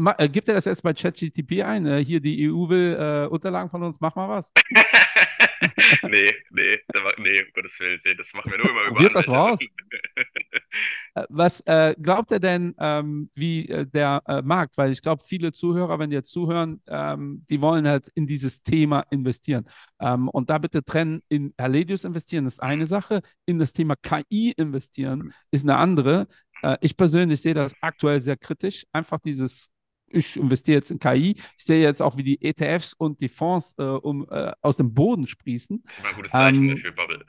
Ma- 0.00 0.14
äh, 0.18 0.28
Gebt 0.28 0.48
ihr 0.48 0.54
das 0.54 0.66
jetzt 0.66 0.82
bei 0.82 0.92
ChatGTP 0.94 1.62
ein? 1.64 1.86
Äh, 1.86 2.04
hier, 2.04 2.20
die 2.20 2.44
EU 2.48 2.68
will 2.68 2.94
äh, 2.98 3.26
Unterlagen 3.26 3.70
von 3.70 3.82
uns, 3.82 4.00
mach 4.00 4.14
mal 4.14 4.28
was. 4.28 4.52
nee, 6.08 6.32
nee, 6.50 6.78
nee, 7.18 7.42
um 7.42 7.52
Gottes 7.54 7.78
Willen, 7.80 8.00
nee, 8.04 8.14
das 8.14 8.32
machen 8.34 8.50
wir 8.50 8.58
nur 8.58 8.70
immer 8.70 8.82
über 8.86 8.90
Probiert 8.94 9.14
das 9.14 9.26
mal 9.26 9.52
Anwälte. 9.52 9.66
Äh, 11.14 11.24
Was 11.28 11.60
äh, 11.66 11.94
glaubt 12.02 12.32
ihr 12.32 12.40
denn, 12.40 12.74
ähm, 12.78 13.30
wie 13.36 13.68
äh, 13.68 13.86
der 13.86 14.22
äh, 14.26 14.42
Markt? 14.42 14.76
Weil 14.76 14.90
ich 14.90 15.00
glaube, 15.02 15.22
viele 15.24 15.52
Zuhörer, 15.52 15.98
wenn 16.00 16.10
die 16.10 16.16
jetzt 16.16 16.32
zuhören, 16.32 16.82
ähm, 16.88 17.44
die 17.48 17.60
wollen 17.60 17.86
halt 17.86 18.08
in 18.16 18.26
dieses 18.26 18.62
Thema 18.64 19.04
investieren. 19.10 19.64
Ähm, 20.00 20.28
und 20.28 20.50
da 20.50 20.58
bitte 20.58 20.84
trennen, 20.84 21.22
in 21.28 21.54
Erledius 21.56 22.02
investieren 22.04 22.46
ist 22.46 22.60
eine 22.60 22.86
Sache, 22.86 23.20
in 23.46 23.60
das 23.60 23.72
Thema 23.72 23.94
KI 23.94 24.52
investieren 24.56 25.32
ist 25.52 25.62
eine 25.64 25.76
andere. 25.76 26.26
Äh, 26.64 26.78
ich 26.80 26.96
persönlich 26.96 27.42
sehe 27.42 27.54
das 27.54 27.74
aktuell 27.80 28.20
sehr 28.20 28.36
kritisch. 28.36 28.86
Einfach 28.92 29.20
dieses, 29.20 29.70
ich 30.08 30.36
investiere 30.36 30.78
jetzt 30.78 30.90
in 30.90 30.98
KI. 30.98 31.36
Ich 31.58 31.64
sehe 31.64 31.82
jetzt 31.82 32.00
auch, 32.00 32.16
wie 32.16 32.22
die 32.24 32.42
ETFs 32.42 32.94
und 32.94 33.20
die 33.20 33.28
Fonds 33.28 33.74
äh, 33.78 33.82
um, 33.82 34.26
äh, 34.30 34.52
aus 34.62 34.76
dem 34.78 34.94
Boden 34.94 35.26
sprießen. 35.26 35.84
Mal 36.02 36.08
ein 36.08 36.14
gutes 36.16 36.32
Zeichen 36.32 36.70
Ähm, 36.70 36.76
für 36.78 36.92
Bubble. 36.92 37.24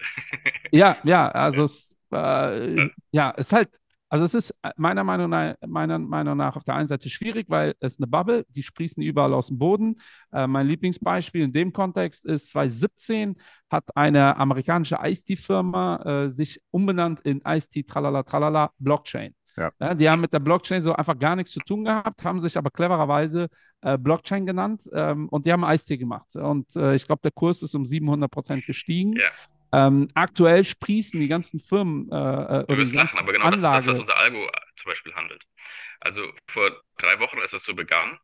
Ja, 0.72 0.98
ja, 1.04 1.28
also 1.32 1.64
es, 1.64 1.98
äh, 2.12 2.90
ja, 3.12 3.34
es 3.36 3.48
ist 3.48 3.54
halt, 3.54 3.70
Also 4.16 4.24
es 4.24 4.34
ist 4.34 4.52
äh, 4.62 4.72
meiner 4.78 5.04
Meinung 5.04 5.30
nach, 5.30 5.56
meiner 5.68 6.00
Meinung 6.00 6.38
nach 6.38 6.56
auf 6.56 6.64
der 6.64 6.76
einen 6.76 6.88
Seite 6.88 7.10
schwierig, 7.10 7.48
weil 7.50 7.74
es 7.82 8.00
eine 8.00 8.08
Bubble, 8.08 8.46
die 8.48 8.64
sprießen 8.64 9.04
überall 9.04 9.34
aus 9.34 9.48
dem 9.48 9.58
Boden. 9.58 10.00
Äh, 10.32 10.48
mein 10.48 10.68
Lieblingsbeispiel 10.68 11.42
in 11.42 11.52
dem 11.52 11.74
Kontext 11.74 12.26
ist 12.26 12.52
2017 12.52 13.36
hat 13.70 13.84
eine 13.94 14.38
amerikanische 14.38 15.00
Ice-T-Firma 15.02 15.98
äh, 15.98 16.30
sich 16.30 16.62
umbenannt 16.72 17.20
in 17.26 17.42
Ice-T 17.46 17.84
Tralala 17.84 18.24
Tralala 18.24 18.72
Blockchain. 18.80 19.36
Ja. 19.58 19.72
Ja, 19.82 19.94
die 19.94 20.10
haben 20.10 20.22
mit 20.22 20.32
der 20.32 20.40
Blockchain 20.40 20.82
so 20.82 20.94
einfach 20.94 21.20
gar 21.20 21.36
nichts 21.36 21.52
zu 21.52 21.60
tun 21.60 21.84
gehabt, 21.84 22.24
haben 22.24 22.40
sich 22.40 22.58
aber 22.58 22.70
clevererweise 22.70 23.50
äh, 23.82 23.98
Blockchain 23.98 24.46
genannt 24.46 24.84
ähm, 24.94 25.28
und 25.28 25.46
die 25.46 25.52
haben 25.52 25.66
Eistee 25.66 25.98
gemacht. 25.98 26.34
Und 26.38 26.74
äh, 26.78 26.96
ich 26.96 27.06
glaube, 27.06 27.22
der 27.22 27.32
Kurs 27.32 27.62
ist 27.62 27.76
um 27.76 27.86
700 27.86 28.32
Prozent 28.32 28.66
gestiegen. 28.66 29.12
Ja. 29.18 29.28
Ähm, 29.76 30.08
aktuell 30.14 30.64
sprießen 30.64 31.20
die 31.20 31.28
ganzen 31.28 31.60
Firmen 31.60 32.10
äh, 32.10 32.16
äh, 32.16 32.66
Du 32.66 32.76
oder 32.76 32.78
wirst 32.78 32.94
lachen, 32.94 33.08
ganzen 33.08 33.20
aber 33.20 33.34
genau 33.34 33.50
das 33.50 33.60
ist 33.60 33.64
das, 33.64 33.86
was 33.86 34.00
unser 34.00 34.16
Algo 34.16 34.46
äh, 34.46 34.52
zum 34.78 34.90
Beispiel 34.90 35.14
handelt. 35.14 35.44
Also 36.00 36.32
vor 36.48 36.82
drei 36.98 37.20
Wochen, 37.20 37.40
als 37.40 37.52
das 37.52 37.64
so 37.64 37.76
begann, 37.76 38.18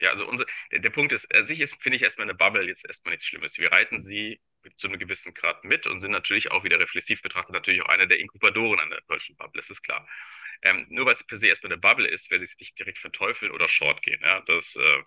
ja, 0.00 0.10
also 0.10 0.28
unser, 0.28 0.44
der, 0.70 0.80
der 0.80 0.90
Punkt 0.90 1.12
ist, 1.12 1.32
an 1.34 1.46
sich 1.46 1.60
ist, 1.60 1.80
finde 1.82 1.96
ich 1.96 2.02
erstmal 2.02 2.26
eine 2.26 2.34
Bubble 2.34 2.66
jetzt 2.66 2.86
erstmal 2.86 3.12
nichts 3.12 3.26
Schlimmes. 3.26 3.56
Wir 3.56 3.72
reiten 3.72 4.02
sie 4.02 4.38
zu 4.76 4.88
einem 4.88 4.98
gewissen 4.98 5.32
Grad 5.32 5.64
mit 5.64 5.86
und 5.86 6.00
sind 6.00 6.10
natürlich 6.10 6.50
auch 6.50 6.62
wieder 6.62 6.78
reflexiv 6.78 7.22
betrachtet, 7.22 7.54
natürlich 7.54 7.82
auch 7.82 7.88
einer 7.88 8.06
der 8.06 8.20
Inkubatoren 8.20 8.78
an 8.78 8.90
der 8.90 9.00
deutschen 9.08 9.34
Bubble, 9.36 9.60
das 9.60 9.70
ist 9.70 9.82
klar. 9.82 10.06
Ähm, 10.60 10.86
nur 10.90 11.06
weil 11.06 11.14
es 11.14 11.24
per 11.24 11.38
se 11.38 11.46
erstmal 11.46 11.72
eine 11.72 11.80
Bubble 11.80 12.06
ist, 12.06 12.30
werde 12.30 12.44
ich 12.44 12.50
es 12.50 12.58
nicht 12.58 12.78
direkt 12.78 12.98
verteufeln 12.98 13.50
oder 13.50 13.68
short 13.68 14.02
gehen. 14.02 14.20
Ja, 14.22 14.42
das 14.42 14.76
äh, 14.76 15.02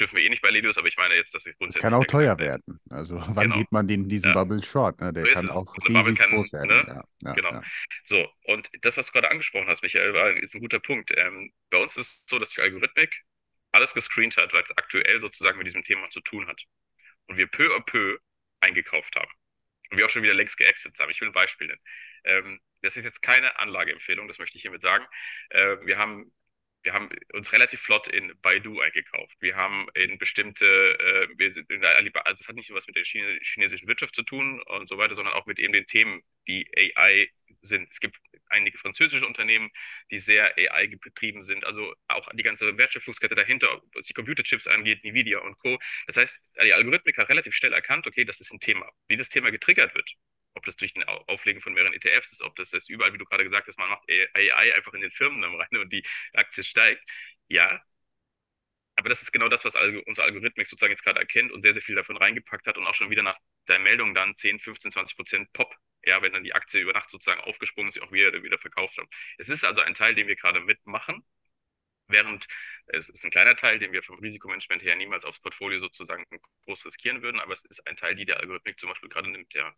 dürfen 0.00 0.16
wir 0.16 0.24
eh 0.24 0.28
nicht 0.28 0.42
bei 0.42 0.50
Ledius, 0.50 0.78
aber 0.78 0.88
ich 0.88 0.96
meine 0.96 1.14
jetzt, 1.14 1.34
dass 1.34 1.46
ich 1.46 1.52
Das 1.52 1.58
grundsätzlich. 1.58 1.82
kann 1.82 1.94
auch 1.94 2.04
teuer 2.04 2.38
werden. 2.38 2.80
Also 2.90 3.16
wann 3.34 3.44
Genau. 3.44 3.56
geht 3.56 3.72
man 3.72 3.88
den, 3.88 4.08
diesen 4.08 4.28
Ja. 4.28 4.34
Bubble 4.34 4.62
short? 4.62 5.00
Ne? 5.00 5.12
Der 5.12 5.24
So 5.26 5.30
kann 5.32 5.46
es. 5.46 5.50
auch 5.52 5.74
So 5.74 5.82
riesig 5.82 6.18
kann, 6.18 6.30
groß 6.30 6.52
werden. 6.52 6.68
ne? 6.68 6.84
Ja, 6.86 7.04
ja, 7.28 7.32
Genau. 7.34 7.60
So, 8.04 8.28
und 8.44 8.70
das, 8.82 8.96
was 8.96 9.06
du 9.06 9.12
gerade 9.12 9.30
angesprochen 9.30 9.68
hast, 9.68 9.82
Michael, 9.82 10.38
ist 10.38 10.54
ein 10.54 10.60
guter 10.60 10.80
Punkt. 10.80 11.12
Ähm, 11.16 11.52
bei 11.70 11.78
uns 11.78 11.96
ist 11.96 12.06
es 12.08 12.24
so, 12.28 12.38
dass 12.38 12.50
die 12.50 12.60
Algorithmik 12.60 13.22
alles 13.72 13.94
gescreent 13.94 14.36
hat, 14.36 14.52
weil 14.52 14.62
es 14.62 14.70
aktuell 14.76 15.20
sozusagen 15.20 15.58
mit 15.58 15.66
diesem 15.66 15.84
Thema 15.84 16.08
zu 16.10 16.20
tun 16.20 16.46
hat. 16.46 16.62
Und 17.26 17.36
wir 17.36 17.46
peu 17.46 17.74
à 17.74 17.80
peu 17.80 18.18
eingekauft 18.60 19.16
haben. 19.16 19.30
Und 19.90 19.98
wir 19.98 20.06
auch 20.06 20.10
schon 20.10 20.22
wieder 20.22 20.34
längst 20.34 20.56
geexitet 20.56 20.98
haben. 20.98 21.10
Ich 21.10 21.20
will 21.20 21.28
ein 21.28 21.32
Beispiel 21.32 21.68
nennen. 21.68 21.80
Ähm, 22.24 22.60
das 22.82 22.96
ist 22.96 23.04
jetzt 23.04 23.22
keine 23.22 23.58
Anlageempfehlung, 23.58 24.28
das 24.28 24.38
möchte 24.38 24.56
ich 24.56 24.62
hiermit 24.62 24.82
sagen. 24.82 25.04
Äh, 25.50 25.76
wir 25.84 25.98
haben 25.98 26.32
wir 26.86 26.92
haben 26.92 27.08
uns 27.32 27.52
relativ 27.52 27.80
flott 27.80 28.06
in 28.06 28.32
Baidu 28.42 28.80
eingekauft. 28.80 29.36
Wir 29.40 29.56
haben 29.56 29.88
in 29.94 30.18
bestimmte, 30.18 30.64
äh, 30.64 31.28
wir 31.36 31.50
sind 31.50 31.68
in 31.68 31.84
Alibaba, 31.84 32.20
also 32.30 32.42
es 32.42 32.48
hat 32.48 32.54
nicht 32.54 32.70
nur 32.70 32.78
was 32.78 32.86
mit 32.86 32.94
der 32.94 33.02
Chine, 33.02 33.40
chinesischen 33.42 33.88
Wirtschaft 33.88 34.14
zu 34.14 34.22
tun 34.22 34.62
und 34.62 34.88
so 34.88 34.96
weiter, 34.96 35.16
sondern 35.16 35.34
auch 35.34 35.46
mit 35.46 35.58
eben 35.58 35.72
den 35.72 35.86
Themen, 35.86 36.22
die 36.46 36.70
AI 36.96 37.28
sind. 37.60 37.88
Es 37.90 37.98
gibt 37.98 38.16
einige 38.50 38.78
französische 38.78 39.26
Unternehmen, 39.26 39.70
die 40.12 40.18
sehr 40.18 40.56
AI 40.56 40.86
getrieben 40.86 41.42
sind, 41.42 41.64
also 41.64 41.92
auch 42.06 42.28
die 42.32 42.44
ganze 42.44 42.78
Wertschöpfungskette 42.78 43.34
dahinter, 43.34 43.82
was 43.92 44.06
die 44.06 44.14
Computerchips 44.14 44.68
angeht, 44.68 45.02
Nvidia 45.02 45.40
und 45.40 45.58
Co. 45.58 45.78
Das 46.06 46.16
heißt, 46.16 46.40
die 46.62 46.72
Algorithmik 46.72 47.18
hat 47.18 47.28
relativ 47.28 47.52
schnell 47.56 47.72
erkannt, 47.72 48.06
okay, 48.06 48.24
das 48.24 48.40
ist 48.40 48.52
ein 48.52 48.60
Thema. 48.60 48.88
Wie 49.08 49.16
das 49.16 49.28
Thema 49.28 49.50
getriggert 49.50 49.92
wird, 49.96 50.14
ob 50.56 50.64
das 50.66 50.76
durch 50.76 50.94
Au- 51.08 51.24
Auflegen 51.28 51.62
von 51.62 51.74
mehreren 51.74 51.94
ETFs 51.94 52.32
ist, 52.32 52.42
ob 52.42 52.56
das 52.56 52.72
jetzt 52.72 52.90
überall, 52.90 53.12
wie 53.14 53.18
du 53.18 53.24
gerade 53.26 53.44
gesagt 53.44 53.68
hast, 53.68 53.78
man 53.78 53.90
macht 53.90 54.08
AI 54.10 54.74
einfach 54.74 54.94
in 54.94 55.02
den 55.02 55.12
Firmen 55.12 55.44
rein 55.44 55.68
und 55.80 55.92
die 55.92 56.04
Aktie 56.34 56.64
steigt. 56.64 57.02
Ja, 57.48 57.82
aber 58.96 59.08
das 59.10 59.22
ist 59.22 59.32
genau 59.32 59.48
das, 59.48 59.64
was 59.64 59.74
unsere 59.74 60.26
Algorithmik 60.26 60.66
sozusagen 60.66 60.92
jetzt 60.92 61.04
gerade 61.04 61.20
erkennt 61.20 61.52
und 61.52 61.62
sehr, 61.62 61.74
sehr 61.74 61.82
viel 61.82 61.94
davon 61.94 62.16
reingepackt 62.16 62.66
hat 62.66 62.78
und 62.78 62.86
auch 62.86 62.94
schon 62.94 63.10
wieder 63.10 63.22
nach 63.22 63.36
der 63.68 63.78
Meldung 63.78 64.14
dann 64.14 64.34
10, 64.36 64.58
15, 64.58 64.90
20 64.90 65.16
Prozent 65.16 65.52
Pop, 65.52 65.74
ja, 66.04 66.22
wenn 66.22 66.32
dann 66.32 66.44
die 66.44 66.54
Aktie 66.54 66.80
über 66.80 66.92
Nacht 66.94 67.10
sozusagen 67.10 67.40
aufgesprungen 67.42 67.88
ist, 67.90 68.00
auch 68.00 68.10
wieder, 68.12 68.42
wieder 68.42 68.58
verkauft 68.58 68.96
haben. 68.96 69.08
Es 69.38 69.48
ist 69.48 69.64
also 69.64 69.82
ein 69.82 69.94
Teil, 69.94 70.14
den 70.14 70.28
wir 70.28 70.36
gerade 70.36 70.60
mitmachen, 70.60 71.24
während 72.08 72.46
es 72.88 73.08
ist 73.10 73.24
ein 73.24 73.30
kleiner 73.32 73.56
Teil, 73.56 73.78
den 73.80 73.92
wir 73.92 74.02
vom 74.02 74.18
Risikomanagement 74.20 74.82
her 74.82 74.96
niemals 74.96 75.24
aufs 75.24 75.40
Portfolio 75.40 75.80
sozusagen 75.80 76.24
groß 76.66 76.86
riskieren 76.86 77.22
würden, 77.22 77.40
aber 77.40 77.52
es 77.54 77.64
ist 77.66 77.86
ein 77.86 77.96
Teil, 77.96 78.14
die 78.16 78.26
der 78.26 78.40
Algorithmik 78.40 78.78
zum 78.80 78.90
Beispiel 78.90 79.10
gerade 79.10 79.30
nimmt, 79.30 79.54
ja. 79.54 79.74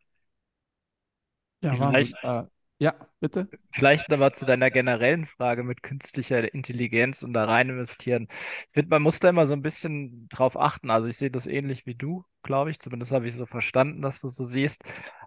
Ja. 1.63 1.75
Vielleicht- 1.77 2.15
Äh, 2.23 2.45
ja, 2.81 2.95
bitte. 3.19 3.49
Vielleicht 3.73 4.13
aber 4.13 4.33
zu 4.33 4.47
deiner 4.47 4.71
generellen 4.71 5.27
Frage 5.27 5.65
mit 5.65 5.83
künstlicher 5.83 6.55
Intelligenz 6.55 7.25
und 7.25 7.33
da 7.33 7.45
rein 7.45 7.71
investieren. 7.71 8.29
Ich 8.31 8.75
finde, 8.75 8.91
man 8.91 9.03
muss 9.03 9.19
da 9.19 9.29
immer 9.31 9.47
so 9.47 9.53
ein 9.55 9.63
bisschen 9.63 10.29
drauf 10.29 10.57
achten. 10.57 10.89
Also 10.91 11.09
ich 11.09 11.17
sehe 11.17 11.31
das 11.33 11.49
ähnlich 11.49 11.87
wie 11.87 11.97
du, 11.97 12.25
glaube 12.45 12.71
ich. 12.71 12.79
Zumindest 12.79 13.11
habe 13.11 13.27
ich 13.27 13.35
so 13.35 13.47
verstanden, 13.47 14.01
dass 14.01 14.21
du 14.21 14.29
so 14.29 14.45
siehst, 14.45 14.83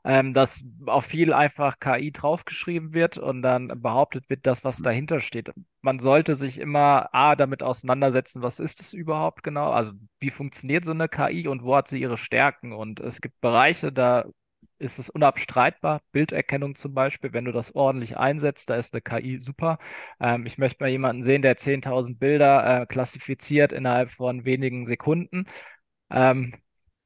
ähm, 0.05 0.34
dass 0.34 0.63
auf 0.86 1.03
viel 1.05 1.34
einfach 1.34 1.77
KI 1.79 2.11
draufgeschrieben 2.13 2.93
wird 2.93 3.17
und 3.17 3.41
dann 3.41 3.67
behauptet 3.82 4.29
wird, 4.29 4.45
das, 4.47 4.63
was 4.63 4.77
dahinter 4.82 5.19
steht. 5.19 5.51
Man 5.82 5.99
sollte 5.99 6.36
sich 6.36 6.57
immer 6.57 7.13
A, 7.13 7.36
damit 7.36 7.63
auseinandersetzen, 7.63 8.41
was 8.41 8.59
ist 8.61 8.79
es 8.79 8.93
überhaupt 8.93 9.43
genau? 9.43 9.71
Also 9.71 9.91
wie 10.21 10.32
funktioniert 10.32 10.86
so 10.86 10.91
eine 10.91 11.09
KI 11.09 11.47
und 11.49 11.63
wo 11.63 11.75
hat 11.75 11.89
sie 11.89 11.99
ihre 11.99 12.17
Stärken? 12.17 12.71
Und 12.71 13.01
es 13.01 13.19
gibt 13.19 13.41
Bereiche, 13.41 13.91
da 13.91 14.25
ist 14.82 14.99
es 14.99 15.09
unabstreitbar. 15.09 16.01
Bilderkennung 16.11 16.75
zum 16.75 16.93
Beispiel, 16.93 17.34
wenn 17.34 17.45
du 17.45 17.51
das 17.51 17.75
ordentlich 17.75 18.17
einsetzt, 18.17 18.69
da 18.69 18.75
ist 18.75 18.93
eine 18.93 19.01
KI 19.01 19.39
super. 19.39 19.79
Ähm, 20.19 20.45
ich 20.45 20.57
möchte 20.57 20.84
mal 20.84 20.89
jemanden 20.89 21.23
sehen, 21.23 21.41
der 21.41 21.57
10.000 21.57 22.19
Bilder 22.19 22.84
äh, 22.84 22.86
klassifiziert 22.88 23.71
innerhalb 23.73 24.11
von 24.11 24.45
wenigen 24.45 24.86
Sekunden. 24.86 25.45
Ähm, 26.11 26.55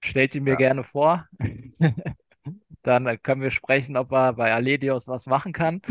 stellt 0.04 0.34
die 0.36 0.42
mir 0.42 0.56
Ja. 0.56 0.58
gerne 0.58 0.84
vor. 0.84 1.28
Dann 2.84 3.08
äh, 3.08 3.18
können 3.18 3.42
wir 3.42 3.52
sprechen, 3.52 3.98
ob 3.98 4.12
er 4.12 4.34
bei 4.34 4.54
Aledios 4.54 5.08
was 5.08 5.26
machen 5.26 5.54
kann 5.54 5.82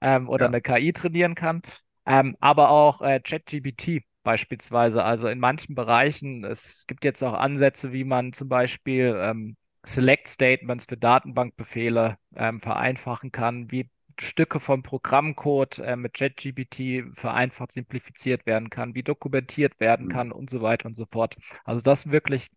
ähm, 0.00 0.28
oder 0.28 0.44
Ja. 0.44 0.48
eine 0.48 0.60
KI 0.60 0.92
trainieren 0.92 1.34
kann. 1.34 1.62
Ähm, 2.06 2.36
aber 2.40 2.70
auch 2.70 3.02
äh, 3.02 3.20
ChatGPT 3.20 4.02
beispielsweise. 4.22 5.04
Also 5.04 5.28
in 5.28 5.38
manchen 5.40 5.74
Bereichen, 5.74 6.44
es 6.44 6.86
gibt 6.86 7.04
jetzt 7.04 7.22
auch 7.22 7.34
Ansätze, 7.34 7.92
wie 7.92 8.04
man 8.04 8.32
zum 8.32 8.48
Beispiel 8.48 9.16
ähm, 9.20 9.56
Select 9.84 10.28
Statements 10.28 10.84
für 10.86 10.96
Datenbankbefehle 10.96 12.18
ähm, 12.36 12.60
vereinfachen 12.60 13.32
kann, 13.32 13.70
wie 13.70 13.88
Stücke 14.18 14.60
vom 14.60 14.82
Programmcode 14.82 15.78
äh, 15.78 15.96
mit 15.96 16.14
ChatGPT 16.14 17.04
vereinfacht 17.18 17.72
simplifiziert 17.72 18.44
werden 18.46 18.68
kann, 18.70 18.94
wie 18.94 19.02
dokumentiert 19.02 19.80
werden 19.80 20.06
Mhm. 20.06 20.10
kann 20.10 20.32
und 20.32 20.50
so 20.50 20.60
weiter 20.60 20.86
und 20.86 20.96
so 20.96 21.06
fort. 21.06 21.36
Also 21.64 21.82
das 21.82 22.02
sind 22.02 22.12
wirklich 22.12 22.50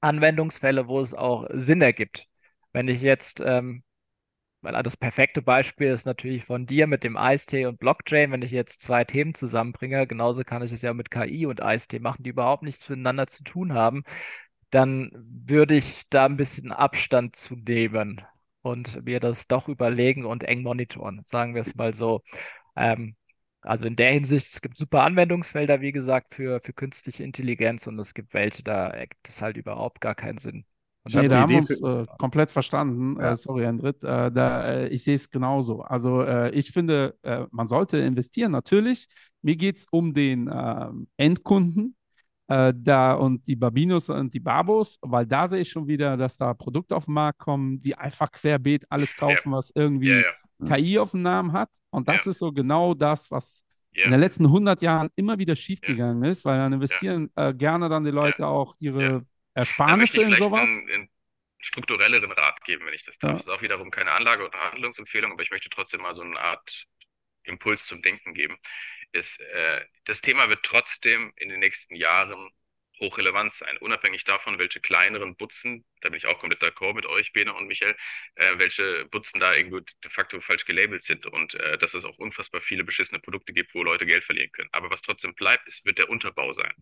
Anwendungsfälle, 0.00 0.88
wo 0.88 1.00
es 1.00 1.14
auch 1.14 1.46
Sinn 1.52 1.82
ergibt. 1.82 2.26
Wenn 2.72 2.88
ich 2.88 3.00
jetzt, 3.02 3.40
ähm, 3.44 3.82
das 4.62 4.96
perfekte 4.96 5.42
Beispiel 5.42 5.88
ist 5.92 6.06
natürlich 6.06 6.44
von 6.46 6.66
dir 6.66 6.86
mit 6.86 7.04
dem 7.04 7.16
Ice-T 7.20 7.66
und 7.66 7.78
Blockchain, 7.78 8.32
wenn 8.32 8.42
ich 8.42 8.50
jetzt 8.50 8.82
zwei 8.82 9.04
Themen 9.04 9.34
zusammenbringe, 9.34 10.06
genauso 10.06 10.42
kann 10.44 10.62
ich 10.62 10.72
es 10.72 10.82
ja 10.82 10.94
mit 10.94 11.10
KI 11.10 11.46
und 11.46 11.60
Ice-T 11.62 11.98
machen, 12.00 12.22
die 12.24 12.30
überhaupt 12.30 12.62
nichts 12.62 12.88
miteinander 12.88 13.26
zu 13.26 13.44
tun 13.44 13.74
haben, 13.74 14.04
dann 14.70 15.10
würde 15.14 15.74
ich 15.76 16.08
da 16.10 16.26
ein 16.26 16.36
bisschen 16.36 16.72
Abstand 16.72 17.36
zu 17.36 17.54
nehmen 17.54 18.20
und 18.62 19.04
mir 19.04 19.20
das 19.20 19.46
doch 19.46 19.68
überlegen 19.68 20.24
und 20.24 20.44
eng 20.44 20.62
monitoren, 20.62 21.20
sagen 21.24 21.54
wir 21.54 21.62
es 21.62 21.74
mal 21.74 21.94
so. 21.94 22.22
Ähm, 22.76 23.16
also 23.60 23.86
in 23.86 23.96
der 23.96 24.12
Hinsicht, 24.12 24.46
es 24.52 24.60
gibt 24.60 24.76
super 24.78 25.02
Anwendungsfelder, 25.02 25.80
wie 25.80 25.92
gesagt, 25.92 26.34
für, 26.34 26.60
für 26.60 26.72
künstliche 26.72 27.24
Intelligenz 27.24 27.86
und 27.86 27.98
es 27.98 28.12
gibt 28.14 28.34
welche, 28.34 28.62
da 28.62 28.88
ergibt 28.88 29.28
es 29.28 29.40
halt 29.40 29.56
überhaupt 29.56 30.00
gar 30.00 30.14
keinen 30.14 30.38
Sinn. 30.38 30.64
Und 31.04 31.14
Nee, 31.14 31.28
da 31.28 31.40
haben 31.40 31.50
wir 31.50 31.58
uns 31.58 31.82
äh, 31.82 32.06
komplett 32.18 32.50
verstanden. 32.50 33.20
Ja. 33.20 33.32
Äh, 33.32 33.36
sorry, 33.36 33.64
Hendrit. 33.64 34.02
Äh, 34.02 34.32
da, 34.32 34.64
äh, 34.64 34.88
ich 34.88 35.04
sehe 35.04 35.14
es 35.14 35.30
genauso. 35.30 35.82
Also 35.82 36.22
äh, 36.22 36.50
ich 36.50 36.70
finde, 36.72 37.16
äh, 37.22 37.44
man 37.50 37.68
sollte 37.68 37.98
investieren, 37.98 38.52
natürlich. 38.52 39.06
Mir 39.42 39.56
geht 39.56 39.78
es 39.78 39.86
um 39.90 40.14
den 40.14 40.50
ähm, 40.52 41.06
Endkunden 41.18 41.94
äh, 42.48 42.72
da 42.76 43.14
und 43.14 43.46
die 43.46 43.56
Babinos 43.56 44.08
und 44.08 44.32
die 44.34 44.40
Babos, 44.40 44.98
weil 45.02 45.26
da 45.26 45.48
sehe 45.48 45.60
ich 45.60 45.70
schon 45.70 45.86
wieder, 45.86 46.16
dass 46.16 46.36
da 46.36 46.52
Produkte 46.54 46.94
auf 46.96 47.06
den 47.06 47.14
Markt 47.14 47.38
kommen, 47.38 47.80
die 47.82 47.94
einfach 47.96 48.30
querbeet 48.30 48.84
alles 48.90 49.16
kaufen, 49.16 49.52
was 49.52 49.72
irgendwie 49.74 50.08
Ja, 50.10 50.20
ja, 50.20 50.76
KI 50.76 50.98
auf 50.98 51.12
dem 51.12 51.22
Namen 51.22 51.52
hat. 51.52 51.70
Und 51.90 52.08
das 52.08 52.24
Ja. 52.26 52.30
ist 52.32 52.38
so 52.38 52.52
genau 52.52 52.94
das, 52.94 53.30
was 53.30 53.64
in 53.92 54.02
ja. 54.02 54.10
den 54.10 54.20
letzten 54.20 54.46
100 54.46 54.82
Jahren 54.82 55.08
immer 55.16 55.38
wieder 55.38 55.56
schiefgegangen 55.56 56.22
ist, 56.24 56.44
weil 56.44 56.58
dann 56.58 56.72
investieren 56.72 57.30
äh, 57.36 57.54
gerne 57.54 57.88
dann 57.88 58.04
die 58.04 58.10
Leute 58.10 58.46
auch 58.46 58.74
ihre 58.78 59.02
Ja. 59.02 59.22
Ersparnisse 59.54 60.20
ich 60.20 60.28
in 60.28 60.34
sowas. 60.36 60.68
einen, 60.68 60.90
einen 60.90 61.08
strukturelleren 61.60 62.30
Rat 62.32 62.62
geben, 62.64 62.84
wenn 62.86 62.94
ich 62.94 63.04
das 63.04 63.18
darf. 63.18 63.30
Ja. 63.30 63.32
Das 63.36 63.42
ist 63.44 63.48
auch 63.48 63.62
wiederum 63.62 63.90
keine 63.90 64.10
Anlage- 64.10 64.44
oder 64.46 64.58
Handlungsempfehlung, 64.58 65.32
aber 65.32 65.42
ich 65.42 65.50
möchte 65.50 65.70
trotzdem 65.70 66.02
mal 66.02 66.14
so 66.14 66.22
eine 66.22 66.38
Art 66.38 66.86
Impuls 67.44 67.84
zum 67.86 68.02
Denken 68.02 68.34
geben. 68.34 68.56
Ist, 69.14 69.40
äh, 69.40 69.84
das 70.04 70.20
Thema 70.20 70.48
wird 70.48 70.64
trotzdem 70.64 71.32
in 71.36 71.48
den 71.48 71.60
nächsten 71.60 71.94
Jahren 71.96 72.50
hochrelevant 73.04 73.52
sein, 73.52 73.76
unabhängig 73.78 74.24
davon, 74.24 74.58
welche 74.58 74.80
kleineren 74.80 75.36
Butzen, 75.36 75.84
da 76.00 76.08
bin 76.08 76.16
ich 76.16 76.26
auch 76.26 76.38
komplett 76.38 76.62
d'accord 76.62 76.94
mit 76.94 77.06
euch, 77.06 77.32
Bene 77.32 77.54
und 77.54 77.66
Michael, 77.66 77.96
äh, 78.34 78.58
welche 78.58 79.06
Butzen 79.06 79.40
da 79.40 79.54
irgendwo 79.54 79.80
de 79.80 80.10
facto 80.10 80.40
falsch 80.40 80.64
gelabelt 80.64 81.04
sind 81.04 81.26
und 81.26 81.54
äh, 81.54 81.78
dass 81.78 81.94
es 81.94 82.04
auch 82.04 82.18
unfassbar 82.18 82.60
viele 82.60 82.84
beschissene 82.84 83.20
Produkte 83.20 83.52
gibt, 83.52 83.74
wo 83.74 83.82
Leute 83.82 84.06
Geld 84.06 84.24
verlieren 84.24 84.50
können. 84.52 84.68
Aber 84.72 84.90
was 84.90 85.02
trotzdem 85.02 85.34
bleibt, 85.34 85.66
ist, 85.66 85.84
wird 85.84 85.98
der 85.98 86.10
Unterbau 86.10 86.52
sein. 86.52 86.72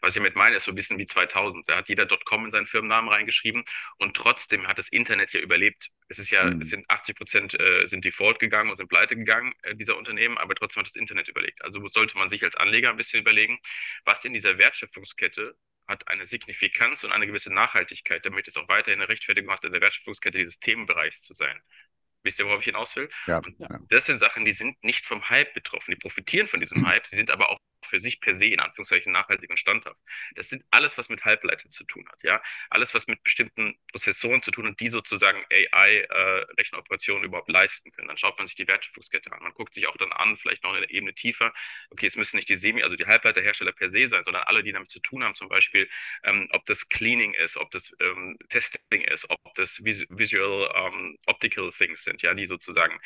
Was 0.00 0.14
ich 0.14 0.22
damit 0.22 0.36
meine, 0.36 0.56
ist 0.56 0.64
so 0.64 0.72
ein 0.72 0.74
bisschen 0.74 0.98
wie 0.98 1.06
2000. 1.06 1.68
Da 1.68 1.76
hat 1.76 1.88
jeder 1.88 2.06
.com 2.24 2.44
in 2.44 2.50
seinen 2.50 2.66
Firmennamen 2.66 3.10
reingeschrieben 3.10 3.64
und 3.98 4.16
trotzdem 4.16 4.66
hat 4.66 4.78
das 4.78 4.88
Internet 4.88 5.32
ja 5.32 5.40
überlebt. 5.40 5.90
Es 6.08 6.18
ist 6.18 6.30
ja, 6.30 6.44
mhm. 6.44 6.60
es 6.60 6.70
sind 6.70 6.84
80 6.88 7.16
Prozent 7.16 7.60
äh, 7.60 7.86
sind 7.86 8.04
default 8.04 8.38
gegangen 8.38 8.70
und 8.70 8.76
sind 8.76 8.88
pleite 8.88 9.16
gegangen, 9.16 9.52
äh, 9.62 9.74
dieser 9.74 9.96
Unternehmen, 9.96 10.38
aber 10.38 10.54
trotzdem 10.54 10.80
hat 10.80 10.88
das 10.88 10.96
Internet 10.96 11.28
überlegt. 11.28 11.62
Also 11.62 11.86
sollte 11.88 12.16
man 12.18 12.30
sich 12.30 12.42
als 12.44 12.56
Anleger 12.56 12.90
ein 12.90 12.96
bisschen 12.96 13.20
überlegen, 13.20 13.58
was 14.04 14.24
in 14.24 14.32
dieser 14.32 14.58
Wertschöpfungskette 14.58 15.56
hat 15.86 16.08
eine 16.08 16.26
Signifikanz 16.26 17.04
und 17.04 17.12
eine 17.12 17.26
gewisse 17.26 17.52
Nachhaltigkeit, 17.52 18.24
damit 18.24 18.48
es 18.48 18.56
auch 18.56 18.68
weiterhin 18.68 19.00
eine 19.00 19.08
Rechtfertigung 19.08 19.52
hat, 19.52 19.64
in 19.64 19.72
der 19.72 19.80
Wertschöpfungskette 19.80 20.38
dieses 20.38 20.58
Themenbereichs 20.58 21.22
zu 21.22 21.34
sein. 21.34 21.60
Wisst 22.22 22.40
ihr, 22.40 22.46
worauf 22.46 22.60
ich 22.60 22.66
hinaus 22.66 22.96
will? 22.96 23.10
Ja, 23.26 23.42
ja. 23.58 23.80
Das 23.90 24.06
sind 24.06 24.18
Sachen, 24.18 24.46
die 24.46 24.52
sind 24.52 24.82
nicht 24.82 25.04
vom 25.04 25.28
Hype 25.28 25.52
betroffen. 25.52 25.90
Die 25.90 25.98
profitieren 25.98 26.48
von 26.48 26.60
diesem 26.60 26.84
Hype, 26.86 27.06
sie 27.06 27.16
sind 27.16 27.30
aber 27.30 27.50
auch 27.50 27.58
für 27.86 27.98
sich 27.98 28.20
per 28.20 28.36
se 28.36 28.46
in 28.46 28.60
Anführungszeichen 28.60 29.12
nachhaltig 29.12 29.50
und 29.50 29.58
standhaft. 29.58 30.00
Das 30.34 30.48
sind 30.48 30.64
alles, 30.70 30.98
was 30.98 31.08
mit 31.08 31.24
Halbleitern 31.24 31.70
zu 31.70 31.84
tun 31.84 32.08
hat, 32.08 32.22
ja. 32.22 32.42
Alles, 32.70 32.94
was 32.94 33.06
mit 33.06 33.22
bestimmten 33.22 33.76
Prozessoren 33.90 34.42
zu 34.42 34.50
tun 34.50 34.66
hat, 34.66 34.80
die 34.80 34.88
sozusagen 34.88 35.44
AI-Rechenoperationen 35.50 37.24
äh, 37.24 37.26
überhaupt 37.26 37.48
leisten 37.48 37.92
können. 37.92 38.08
Dann 38.08 38.16
schaut 38.16 38.38
man 38.38 38.46
sich 38.46 38.56
die 38.56 38.66
Wertschöpfungskette 38.66 39.32
an. 39.32 39.42
Man 39.42 39.54
guckt 39.54 39.74
sich 39.74 39.86
auch 39.86 39.96
dann 39.96 40.12
an, 40.12 40.36
vielleicht 40.36 40.64
noch 40.64 40.74
eine 40.74 40.88
Ebene 40.90 41.14
tiefer. 41.14 41.52
Okay, 41.90 42.06
es 42.06 42.16
müssen 42.16 42.36
nicht 42.36 42.48
die 42.48 42.56
Semi, 42.56 42.82
also 42.82 42.96
die 42.96 43.06
Halbleiterhersteller 43.06 43.72
per 43.72 43.90
se 43.90 44.08
sein, 44.08 44.24
sondern 44.24 44.44
alle, 44.44 44.62
die 44.62 44.72
damit 44.72 44.90
zu 44.90 45.00
tun 45.00 45.24
haben, 45.24 45.34
zum 45.34 45.48
Beispiel, 45.48 45.88
ähm, 46.24 46.48
ob 46.52 46.66
das 46.66 46.88
Cleaning 46.88 47.34
ist, 47.34 47.56
ob 47.56 47.70
das 47.70 47.92
ähm, 48.00 48.36
Testing 48.48 49.02
ist, 49.02 49.28
ob 49.30 49.54
das 49.54 49.84
Vis 49.84 50.04
Visual 50.08 50.70
um, 50.86 51.16
Optical 51.26 51.70
Things 51.72 52.04
sind, 52.04 52.22
ja, 52.22 52.34
die 52.34 52.46
sozusagen 52.46 52.98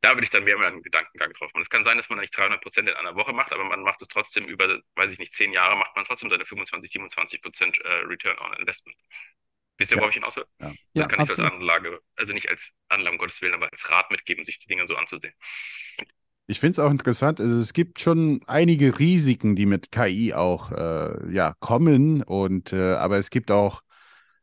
da 0.00 0.10
würde 0.10 0.24
ich 0.24 0.30
dann 0.30 0.44
mehr 0.44 0.58
einen 0.58 0.82
Gedankengang 0.82 1.32
drauf 1.32 1.52
machen. 1.52 1.62
Es 1.62 1.70
kann 1.70 1.82
sein, 1.82 1.96
dass 1.96 2.08
man 2.08 2.20
nicht 2.20 2.36
300 2.36 2.60
Prozent 2.60 2.88
in 2.88 2.94
einer 2.94 3.16
Woche 3.16 3.32
macht, 3.32 3.52
aber 3.52 3.64
man 3.64 3.82
macht 3.82 4.00
es 4.00 4.08
trotzdem 4.08 4.46
über, 4.46 4.80
weiß 4.94 5.10
ich 5.10 5.18
nicht, 5.18 5.34
zehn 5.34 5.52
Jahre, 5.52 5.76
macht 5.76 5.96
man 5.96 6.04
trotzdem 6.04 6.30
seine 6.30 6.44
25, 6.44 6.90
27 6.90 7.42
Prozent 7.42 7.78
äh, 7.78 7.88
Return 8.06 8.38
on 8.38 8.52
Investment. 8.54 8.96
Wisst 9.76 9.92
ihr, 9.92 9.96
ja. 9.96 10.00
worauf 10.02 10.10
ich 10.10 10.16
hinaus 10.16 10.36
will? 10.36 10.44
Ja. 10.60 10.68
Das 10.68 10.76
ja, 10.92 11.06
kann 11.06 11.24
ich 11.24 11.30
als 11.30 11.38
Anlage, 11.38 12.00
also 12.16 12.32
nicht 12.32 12.48
als 12.48 12.70
Anlage, 12.88 13.12
um 13.12 13.18
Gottes 13.18 13.40
Willen, 13.42 13.54
aber 13.54 13.70
als 13.72 13.88
Rat 13.90 14.10
mitgeben, 14.10 14.44
sich 14.44 14.58
die 14.58 14.68
Dinge 14.68 14.86
so 14.86 14.96
anzusehen. 14.96 15.34
Ich 16.46 16.60
finde 16.60 16.72
es 16.72 16.78
auch 16.78 16.90
interessant, 16.90 17.40
also 17.40 17.60
es 17.60 17.72
gibt 17.72 18.00
schon 18.00 18.40
einige 18.46 18.98
Risiken, 18.98 19.54
die 19.54 19.66
mit 19.66 19.92
KI 19.92 20.32
auch 20.32 20.72
äh, 20.72 21.32
ja, 21.32 21.54
kommen, 21.60 22.22
und 22.22 22.72
äh, 22.72 22.94
aber 22.94 23.18
es 23.18 23.30
gibt 23.30 23.50
auch, 23.50 23.82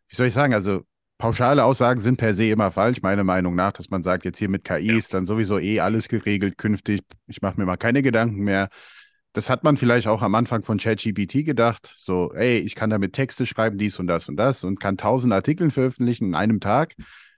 wie 0.09 0.15
soll 0.15 0.27
ich 0.27 0.33
sagen, 0.33 0.53
also 0.53 0.85
pauschale 1.17 1.63
Aussagen 1.63 1.99
sind 1.99 2.17
per 2.17 2.33
se 2.33 2.45
immer 2.45 2.71
falsch, 2.71 3.01
meiner 3.01 3.23
Meinung 3.23 3.55
nach, 3.55 3.71
dass 3.71 3.89
man 3.89 4.03
sagt, 4.03 4.25
jetzt 4.25 4.37
hier 4.37 4.49
mit 4.49 4.63
KI 4.63 4.87
ja. 4.87 4.97
ist 4.97 5.13
dann 5.13 5.25
sowieso 5.25 5.59
eh 5.59 5.79
alles 5.79 6.07
geregelt 6.07 6.57
künftig. 6.57 7.01
Ich 7.27 7.41
mache 7.41 7.59
mir 7.59 7.65
mal 7.65 7.77
keine 7.77 8.01
Gedanken 8.01 8.43
mehr. 8.43 8.69
Das 9.33 9.49
hat 9.49 9.63
man 9.63 9.75
vielleicht 9.75 10.07
auch 10.07 10.21
am 10.21 10.33
Anfang 10.35 10.63
von 10.63 10.77
ChatGPT 10.77 11.45
gedacht. 11.45 11.93
So, 11.97 12.31
ey, 12.33 12.59
ich 12.59 12.75
kann 12.75 12.89
damit 12.89 13.13
Texte 13.13 13.45
schreiben, 13.45 13.77
dies 13.77 13.99
und 13.99 14.07
das 14.07 14.29
und 14.29 14.37
das 14.37 14.63
und 14.63 14.79
kann 14.79 14.97
tausend 14.97 15.33
Artikel 15.33 15.71
veröffentlichen 15.71 16.29
in 16.29 16.35
einem 16.35 16.59
Tag. 16.59 16.93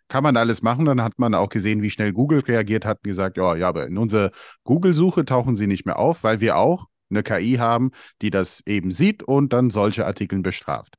Kann 0.07 0.23
man 0.23 0.37
alles 0.37 0.61
machen. 0.61 0.85
Dann 0.85 1.01
hat 1.01 1.17
man 1.17 1.33
auch 1.33 1.49
gesehen, 1.49 1.81
wie 1.81 1.89
schnell 1.89 2.13
Google 2.13 2.39
reagiert 2.39 2.85
hat 2.85 2.99
und 2.99 3.09
gesagt, 3.09 3.37
ja, 3.37 3.55
ja, 3.55 3.67
aber 3.67 3.87
in 3.87 3.97
unserer 3.97 4.31
Google-Suche 4.63 5.25
tauchen 5.25 5.55
sie 5.55 5.67
nicht 5.67 5.85
mehr 5.85 5.97
auf, 5.97 6.23
weil 6.23 6.39
wir 6.39 6.57
auch 6.57 6.85
eine 7.09 7.23
KI 7.23 7.55
haben, 7.57 7.91
die 8.21 8.29
das 8.29 8.61
eben 8.65 8.91
sieht 8.91 9.23
und 9.23 9.53
dann 9.53 9.69
solche 9.69 10.05
Artikel 10.05 10.41
bestraft. 10.41 10.95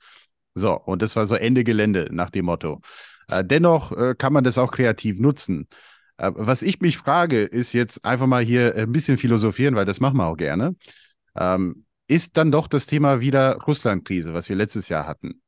So, 0.58 0.72
und 0.72 1.02
das 1.02 1.16
war 1.16 1.26
so 1.26 1.34
Ende 1.34 1.64
Gelände 1.64 2.08
nach 2.10 2.30
dem 2.30 2.46
Motto. 2.46 2.80
Äh, 3.28 3.44
dennoch 3.44 3.92
äh, 3.92 4.14
kann 4.16 4.32
man 4.32 4.44
das 4.44 4.58
auch 4.58 4.72
kreativ 4.72 5.18
nutzen. 5.20 5.68
Äh, 6.16 6.32
was 6.34 6.62
ich 6.62 6.80
mich 6.80 6.98
frage, 6.98 7.42
ist 7.42 7.72
jetzt 7.72 8.04
einfach 8.04 8.26
mal 8.26 8.42
hier 8.42 8.74
ein 8.74 8.92
bisschen 8.92 9.18
philosophieren, 9.18 9.76
weil 9.76 9.84
das 9.86 10.00
machen 10.00 10.16
wir 10.16 10.26
auch 10.26 10.36
gerne. 10.36 10.76
Ähm, 11.36 11.84
ist 12.08 12.36
dann 12.36 12.50
doch 12.50 12.66
das 12.66 12.86
Thema 12.86 13.20
wieder 13.20 13.58
Russland-Krise, 13.66 14.34
was 14.34 14.48
wir 14.48 14.56
letztes 14.56 14.88
Jahr 14.88 15.06
hatten 15.06 15.42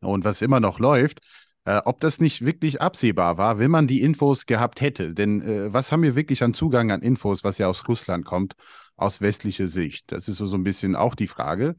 und 0.00 0.24
was 0.24 0.42
immer 0.42 0.60
noch 0.60 0.78
läuft, 0.78 1.20
äh, 1.64 1.80
ob 1.84 2.00
das 2.00 2.20
nicht 2.20 2.44
wirklich 2.44 2.80
absehbar 2.80 3.38
war, 3.38 3.58
wenn 3.58 3.70
man 3.70 3.86
die 3.86 4.02
Infos 4.02 4.46
gehabt 4.46 4.80
hätte. 4.80 5.14
Denn 5.14 5.40
äh, 5.42 5.72
was 5.72 5.92
haben 5.92 6.02
wir 6.02 6.16
wirklich 6.16 6.42
an 6.42 6.54
Zugang 6.54 6.90
an 6.90 7.02
Infos, 7.02 7.44
was 7.44 7.58
ja 7.58 7.68
aus 7.68 7.86
Russland 7.88 8.24
kommt, 8.24 8.54
aus 8.96 9.20
westlicher 9.20 9.68
Sicht? 9.68 10.10
Das 10.12 10.28
ist 10.28 10.38
so, 10.38 10.46
so 10.46 10.56
ein 10.56 10.64
bisschen 10.64 10.96
auch 10.96 11.14
die 11.14 11.28
Frage. 11.28 11.76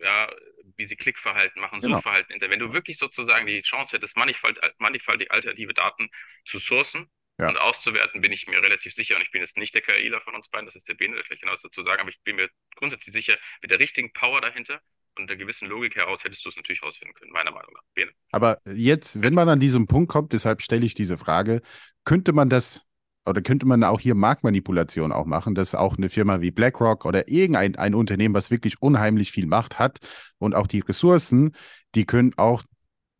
ja, 0.00 0.32
wie 0.76 0.86
sie 0.86 0.96
Klickverhalten 0.96 1.61
machen, 1.61 1.80
genau. 1.80 1.96
Suchverhalten. 1.96 2.40
Wenn 2.40 2.58
du 2.58 2.72
wirklich 2.72 2.98
sozusagen 2.98 3.46
die 3.46 3.62
Chance 3.62 3.96
hättest, 3.96 4.16
mannigfalt, 4.16 4.58
mannigfaltig 4.78 5.30
alternative 5.30 5.74
Daten 5.74 6.11
zu 6.44 6.58
sourcen, 6.58 7.08
ja. 7.41 7.49
Und 7.49 7.57
auszuwerten 7.57 8.20
bin 8.20 8.32
ich 8.32 8.47
mir 8.47 8.62
relativ 8.62 8.93
sicher, 8.93 9.16
und 9.16 9.22
ich 9.22 9.30
bin 9.30 9.41
jetzt 9.41 9.57
nicht 9.57 9.74
der 9.74 9.82
KIler 9.82 10.20
von 10.20 10.34
uns 10.34 10.49
beiden, 10.49 10.66
das 10.66 10.76
ist 10.76 10.88
der 10.88 10.95
Bene, 10.95 11.14
der 11.14 11.24
vielleicht 11.24 11.43
genau 11.43 11.55
dazu 11.61 11.82
sagen, 11.82 12.01
aber 12.01 12.11
ich 12.11 12.20
bin 12.22 12.36
mir 12.36 12.49
grundsätzlich 12.76 13.14
sicher, 13.14 13.36
mit 13.62 13.70
der 13.70 13.78
richtigen 13.78 14.12
Power 14.12 14.41
dahinter 14.41 14.80
und 15.16 15.28
der 15.28 15.36
gewissen 15.36 15.68
Logik 15.68 15.97
heraus 15.97 16.24
hättest 16.24 16.45
du 16.45 16.51
es 16.51 16.57
natürlich 16.57 16.82
rausfinden 16.82 17.14
können, 17.14 17.32
meiner 17.32 17.51
Meinung 17.51 17.72
nach. 17.74 17.82
Bene. 17.95 18.11
Aber 18.32 18.59
jetzt, 18.66 19.22
wenn 19.22 19.34
man 19.34 19.49
an 19.49 19.61
diesem 19.61 19.86
Punkt 19.86 20.11
kommt, 20.11 20.32
deshalb 20.32 20.62
stelle 20.62 20.86
ich 20.86 20.95
diese 20.95 21.18
Frage, 21.18 21.62
könnte 22.05 22.32
man 22.32 22.49
das 22.49 22.84
oder 23.26 23.43
könnte 23.43 23.66
man 23.66 23.84
auch 23.84 24.01
hier 24.01 24.14
Marktmanipulation 24.14 25.12
auch 25.12 25.26
machen, 25.26 25.55
dass 25.55 25.74
auch 25.74 25.97
eine 25.97 26.09
Firma 26.09 26.41
wie 26.41 26.51
BlackRock 26.51 27.05
oder 27.05 27.28
irgendein 27.28 27.76
ein 27.76 27.95
Unternehmen, 27.95 28.34
was 28.34 28.51
wirklich 28.51 28.80
unheimlich 28.80 29.30
viel 29.30 29.47
Macht 29.47 29.78
hat 29.78 29.99
und 30.38 30.55
auch 30.55 30.66
die 30.66 30.80
Ressourcen, 30.80 31.55
die 31.95 32.07
können 32.07 32.32
auch 32.38 32.62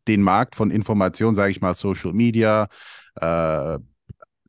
den 0.07 0.23
Markt 0.23 0.55
von 0.55 0.71
Informationen, 0.71 1.35
sage 1.35 1.51
ich 1.51 1.61
mal, 1.61 1.75
Social 1.75 2.13
Media, 2.13 2.67
äh, 3.15 3.77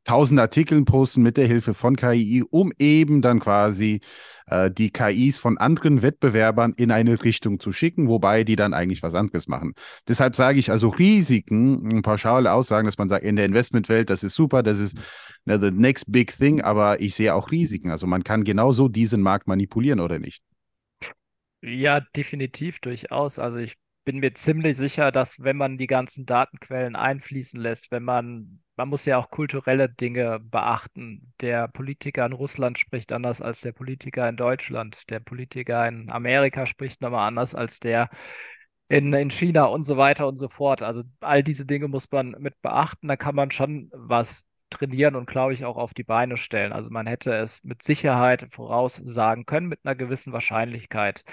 tausend 0.03 0.39
Artikeln 0.39 0.85
posten 0.85 1.21
mit 1.21 1.37
der 1.37 1.47
Hilfe 1.47 1.73
von 1.73 1.95
KI, 1.95 2.43
um 2.49 2.71
eben 2.77 3.21
dann 3.21 3.39
quasi 3.39 4.01
äh, 4.47 4.69
die 4.69 4.91
KIs 4.91 5.39
von 5.39 5.57
anderen 5.57 6.01
Wettbewerbern 6.01 6.73
in 6.75 6.91
eine 6.91 7.23
Richtung 7.23 7.59
zu 7.59 7.71
schicken, 7.71 8.07
wobei 8.07 8.43
die 8.43 8.55
dann 8.55 8.73
eigentlich 8.73 9.03
was 9.03 9.15
anderes 9.15 9.47
machen. 9.47 9.73
Deshalb 10.07 10.35
sage 10.35 10.59
ich 10.59 10.71
also 10.71 10.89
Risiken, 10.89 12.01
pauschale 12.01 12.51
Aussagen, 12.51 12.85
dass 12.85 12.97
man 12.97 13.09
sagt, 13.09 13.23
in 13.25 13.35
der 13.35 13.45
Investmentwelt, 13.45 14.09
das 14.09 14.23
ist 14.23 14.35
super, 14.35 14.63
das 14.63 14.79
ist 14.79 14.97
ne, 15.45 15.59
the 15.59 15.71
next 15.71 16.11
big 16.11 16.35
thing, 16.35 16.61
aber 16.61 16.99
ich 17.01 17.15
sehe 17.15 17.33
auch 17.33 17.51
Risiken. 17.51 17.89
Also 17.89 18.07
man 18.07 18.23
kann 18.23 18.43
genauso 18.43 18.89
diesen 18.89 19.21
Markt 19.21 19.47
manipulieren 19.47 19.99
oder 19.99 20.19
nicht. 20.19 20.43
Ja, 21.61 22.01
definitiv 22.01 22.79
durchaus. 22.79 23.39
Also 23.39 23.57
ich 23.57 23.75
bin 24.03 24.19
mir 24.19 24.33
ziemlich 24.33 24.75
sicher, 24.75 25.13
dass 25.13 25.39
wenn 25.39 25.55
man 25.55 25.77
die 25.77 25.87
ganzen 25.87 26.25
Datenquellen 26.25 26.97
einfließen 26.97 27.59
lässt, 27.59 27.89
wenn 27.89 28.03
man 28.03 28.62
man 28.75 28.89
muss 28.89 29.05
ja 29.05 29.17
auch 29.17 29.29
kulturelle 29.29 29.89
Dinge 29.89 30.39
beachten. 30.39 31.33
Der 31.41 31.67
Politiker 31.67 32.25
in 32.25 32.33
Russland 32.33 32.79
spricht 32.79 33.11
anders 33.11 33.41
als 33.41 33.61
der 33.61 33.71
Politiker 33.71 34.27
in 34.27 34.37
Deutschland. 34.37 35.09
Der 35.09 35.19
Politiker 35.19 35.87
in 35.87 36.09
Amerika 36.09 36.65
spricht 36.65 37.01
nochmal 37.01 37.27
anders 37.27 37.55
als 37.55 37.79
der 37.79 38.09
in, 38.89 39.13
in 39.13 39.31
China 39.31 39.65
und 39.65 39.83
so 39.83 39.97
weiter 39.97 40.27
und 40.27 40.37
so 40.37 40.49
fort. 40.49 40.81
Also 40.83 41.03
all 41.19 41.43
diese 41.43 41.65
Dinge 41.65 41.87
muss 41.87 42.11
man 42.11 42.35
mit 42.39 42.61
beachten. 42.61 43.07
Da 43.07 43.15
kann 43.17 43.35
man 43.35 43.51
schon 43.51 43.89
was 43.93 44.45
trainieren 44.69 45.15
und 45.15 45.27
glaube 45.27 45.53
ich 45.53 45.65
auch 45.65 45.77
auf 45.77 45.93
die 45.93 46.03
Beine 46.03 46.37
stellen. 46.37 46.73
Also 46.73 46.89
man 46.89 47.07
hätte 47.07 47.33
es 47.35 47.63
mit 47.63 47.83
Sicherheit 47.83 48.47
voraussagen 48.51 49.45
können, 49.45 49.67
mit 49.67 49.79
einer 49.83 49.95
gewissen 49.95 50.33
Wahrscheinlichkeit. 50.33 51.23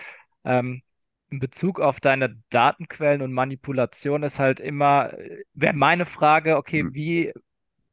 Ähm, 0.45 0.83
in 1.31 1.39
Bezug 1.41 1.81
auf 1.81 2.01
deine 2.01 2.37
Datenquellen 2.51 3.23
und 3.23 3.33
Manipulation 3.33 4.23
ist 4.23 4.39
halt 4.39 4.61
immer, 4.61 5.13
wäre 5.55 5.75
meine 5.75 6.07
Frage, 6.07 6.57
okay, 6.57 6.81
Hm. 6.81 6.95
wie 6.95 7.33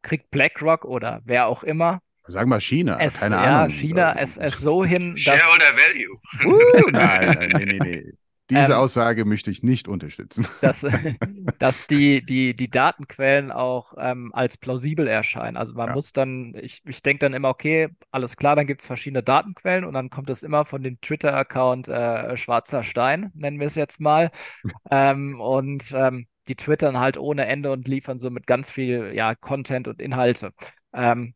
kriegt 0.04 0.32
BlackRock 0.32 0.86
oder 0.86 1.22
wer 1.26 1.48
auch 1.48 1.64
immer 1.64 2.02
Sag 2.28 2.48
mal 2.48 2.60
China, 2.62 3.00
es, 3.00 3.14
keine 3.14 3.40
ja, 3.42 3.64
Ahnung. 3.64 3.70
China 3.70 4.14
Äh, 4.14 4.24
es, 4.24 4.38
es 4.38 4.58
so 4.60 4.84
hin, 4.86 5.22
dass 5.24 5.42
Shareholder 5.42 5.76
Value. 5.76 6.20
Uh, 6.46 6.90
nein, 6.92 7.34
nein, 7.34 7.50
nee, 7.54 7.66
nee, 7.66 7.80
nee. 7.80 8.16
Diese 8.50 8.78
Ähm, 8.78 8.78
Aussage 8.78 9.26
möchte 9.26 9.52
ich 9.52 9.64
nicht 9.64 9.88
unterstützen. 9.88 10.48
dass, 10.60 10.82
dass 11.60 11.86
die, 11.88 12.26
die, 12.26 12.56
die 12.56 12.70
Datenquellen 12.70 13.52
auch 13.52 13.93
ähm, 13.98 14.34
als 14.34 14.58
plausibel 14.58 15.08
erscheinen. 15.08 15.56
Also 15.58 15.76
man 15.76 15.91
Ja. 15.91 15.93
muss 15.93 16.14
dann, 16.14 16.56
ich, 16.56 16.82
ich 16.86 17.04
denke 17.04 17.20
dann 17.26 17.34
immer, 17.34 17.50
okay, 17.50 17.89
alles 18.12 18.38
klar, 18.38 18.56
dann 18.56 18.66
gibt 18.68 18.82
es 18.82 18.88
verschiedene 18.88 19.22
Datenquellen 19.24 19.86
und 19.86 19.93
dann 19.93 20.10
kommt 20.10 20.30
es 20.30 20.43
immer 20.43 20.66
von 20.66 20.82
dem 20.84 21.00
Twitter-Account 21.02 21.88
äh, 21.89 22.38
Schwarzer 22.38 22.84
Stein, 22.84 23.32
nennen 23.36 23.60
wir 23.60 23.68
es 23.68 23.76
jetzt 23.76 24.00
mal. 24.00 24.32
ähm, 24.91 25.39
und 25.41 25.91
ähm, 25.93 26.28
die 26.48 26.56
twittern 26.56 27.00
halt 27.00 27.18
ohne 27.18 27.48
Ende 27.48 27.72
und 27.72 27.88
liefern 27.88 28.20
so 28.20 28.30
mit 28.32 28.48
ganz 28.48 28.72
viel 28.72 29.14
ja, 29.16 29.36
Content 29.36 29.88
und 29.88 30.02
Inhalte. 30.02 30.54
Ähm, 30.93 31.36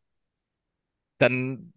dann 1.18 1.74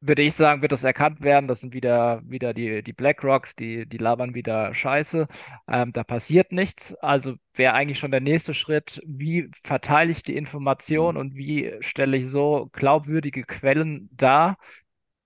würde 0.00 0.22
ich 0.22 0.34
sagen, 0.34 0.62
wird 0.62 0.72
das 0.72 0.84
erkannt 0.84 1.20
werden. 1.20 1.46
Das 1.46 1.60
sind 1.60 1.74
wieder, 1.74 2.22
wieder 2.24 2.54
die, 2.54 2.82
die 2.82 2.92
BlackRocks, 2.92 3.54
die, 3.54 3.86
die 3.86 3.98
labern 3.98 4.34
wieder 4.34 4.74
Scheiße. 4.74 5.28
Ähm, 5.68 5.92
da 5.92 6.04
passiert 6.04 6.52
nichts. 6.52 6.94
Also 6.96 7.34
wäre 7.54 7.74
eigentlich 7.74 7.98
schon 7.98 8.10
der 8.10 8.20
nächste 8.20 8.54
Schritt, 8.54 9.02
wie 9.06 9.50
verteile 9.62 10.10
ich 10.10 10.22
die 10.22 10.36
Information 10.36 11.16
und 11.16 11.34
wie 11.34 11.74
stelle 11.80 12.16
ich 12.16 12.30
so 12.30 12.70
glaubwürdige 12.72 13.44
Quellen 13.44 14.08
dar, 14.12 14.56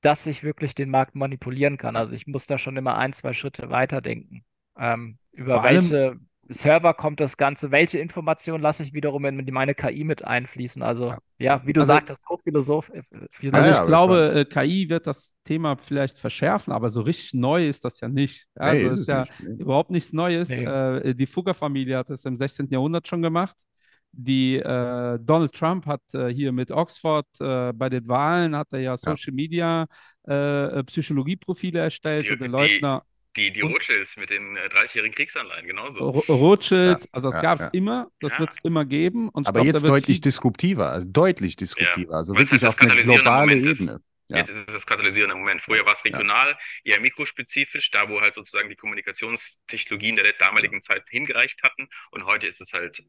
dass 0.01 0.27
ich 0.27 0.43
wirklich 0.43 0.75
den 0.75 0.91
Markt 0.91 1.15
manipulieren 1.15 1.79
kann. 1.79 1.97
Also 1.97 2.13
ich 2.13 2.27
muss 2.27 2.47
da 2.47 2.59
schon 2.59 2.77
immer 2.77 2.97
ein, 2.97 3.13
zwei 3.13 3.33
Schritte 3.33 3.71
weiterdenken. 3.71 4.45
Ähm, 4.77 5.19
über 5.33 5.55
Vor 5.55 5.65
welche 5.65 6.19
Server 6.49 6.95
kommt 6.95 7.21
das 7.21 7.37
Ganze, 7.37 7.71
welche 7.71 7.99
Informationen 7.99 8.63
lasse 8.63 8.83
ich 8.83 8.93
wiederum 8.93 9.25
in 9.25 9.45
meine 9.53 9.75
KI 9.75 10.05
mit 10.05 10.25
einfließen. 10.25 10.83
Also 10.83 11.09
Ja. 11.11 11.19
ja, 11.39 11.63
wie 11.67 11.73
du 11.73 11.81
Also- 11.81 11.93
sagtest, 11.95 12.29
Hochphilosoph. 12.29 12.89
äh, 12.91 13.03
Ja, 13.41 13.53
Also 13.53 13.69
ja, 13.69 13.73
ich 13.75 13.79
aber 13.79 13.87
glaube, 13.87 14.33
äh, 14.35 14.45
KI 14.45 14.89
wird 14.89 15.07
das 15.07 15.37
Thema 15.45 15.77
vielleicht 15.77 16.19
verschärfen, 16.19 16.73
aber 16.73 16.91
so 16.91 17.01
richtig 17.03 17.35
neu 17.35 17.67
ist 17.67 17.85
das 17.85 18.01
ja 18.01 18.09
nicht. 18.09 18.47
Ja, 18.59 18.73
Nee, 18.73 18.85
also 18.85 18.87
ist 18.89 18.95
ist 18.95 19.01
es 19.01 19.07
ja 19.09 19.21
nicht. 19.23 19.61
Überhaupt 19.61 19.91
nichts 19.91 20.13
Neues. 20.13 20.49
Nee. 20.49 20.65
Äh, 20.65 21.15
die 21.15 21.27
Fugger-Familie 21.27 21.97
hat 21.99 22.11
das 22.11 22.25
im 22.25 22.37
16. 22.37 22.69
Jahrhundert 22.71 23.09
schon 23.09 23.23
gemacht. 23.23 23.57
Die 24.17 24.57
äh, 24.59 25.19
Donald 25.21 25.53
Trump 25.55 25.87
hat 25.87 26.01
äh, 26.13 26.29
hier 26.29 26.53
mit 26.53 26.71
Oxford 26.71 27.27
äh, 27.41 27.73
bei 27.73 27.89
den 27.89 28.07
Wahlen 28.07 28.55
hat 28.55 28.69
er 28.71 28.79
ja 28.79 28.97
Social 28.97 29.33
Media 29.33 29.87
äh, 30.23 30.85
Psychologieprofile 30.85 31.81
erstellt 31.81 32.29
Die- 32.29 32.33
und 32.33 32.41
den 32.41 32.53
die- 32.53 32.57
Die, 33.37 33.53
die 33.53 33.63
Rothschilds 33.63 34.17
mit 34.17 34.31
den 34.31 34.57
äh, 34.57 34.69
30-jährigen 34.69 35.15
Kriegsanleihen, 35.15 35.67
genauso. 35.67 36.09
Ro- 36.09 36.25
Rothschilds, 36.33 37.05
Ja, 37.05 37.11
also 37.13 37.29
das 37.29 37.35
ja, 37.37 37.43
gab 37.43 37.59
es 37.59 37.65
ja. 37.65 37.71
immer, 37.73 38.09
das 38.21 38.33
Ja. 38.35 38.39
wird 38.41 38.51
es 38.53 38.59
immer 38.63 38.85
geben. 38.85 39.31
Aber 39.35 39.53
glaub, 39.53 39.67
jetzt 39.67 39.83
deutlich 39.85 40.17
viel- 40.17 40.21
disruptiver, 40.21 40.91
also 40.91 41.07
deutlich 41.11 41.57
disruptiver, 41.57 42.15
also 42.15 42.33
Weil's 42.35 42.51
wirklich 42.53 42.63
halt 42.63 42.69
auf 42.75 42.81
eine 42.81 43.03
globale. 43.03 43.57
Ebene. 43.57 44.01
Ja. 44.29 44.39
Jetzt 44.39 44.49
ist 44.51 44.59
es 44.69 44.73
das 44.73 44.87
katalysierende 44.87 45.35
Moment. 45.37 45.61
Früher 45.61 45.85
war 45.85 45.93
es 45.93 46.05
regional, 46.05 46.57
eher 46.83 46.99
mikrospezifisch, 47.01 47.91
da 47.91 48.09
wo 48.09 48.21
halt 48.23 48.33
sozusagen 48.35 48.71
die 48.71 48.77
Kommunikationstechnologien 48.77 50.17
der 50.17 50.33
damaligen 50.39 50.81
Zeit 50.81 51.05
hingereicht 51.11 51.63
hatten. 51.63 51.89
Und 52.11 52.25
heute 52.25 52.47
ist 52.47 52.61
es 52.61 52.73
halt 52.73 53.03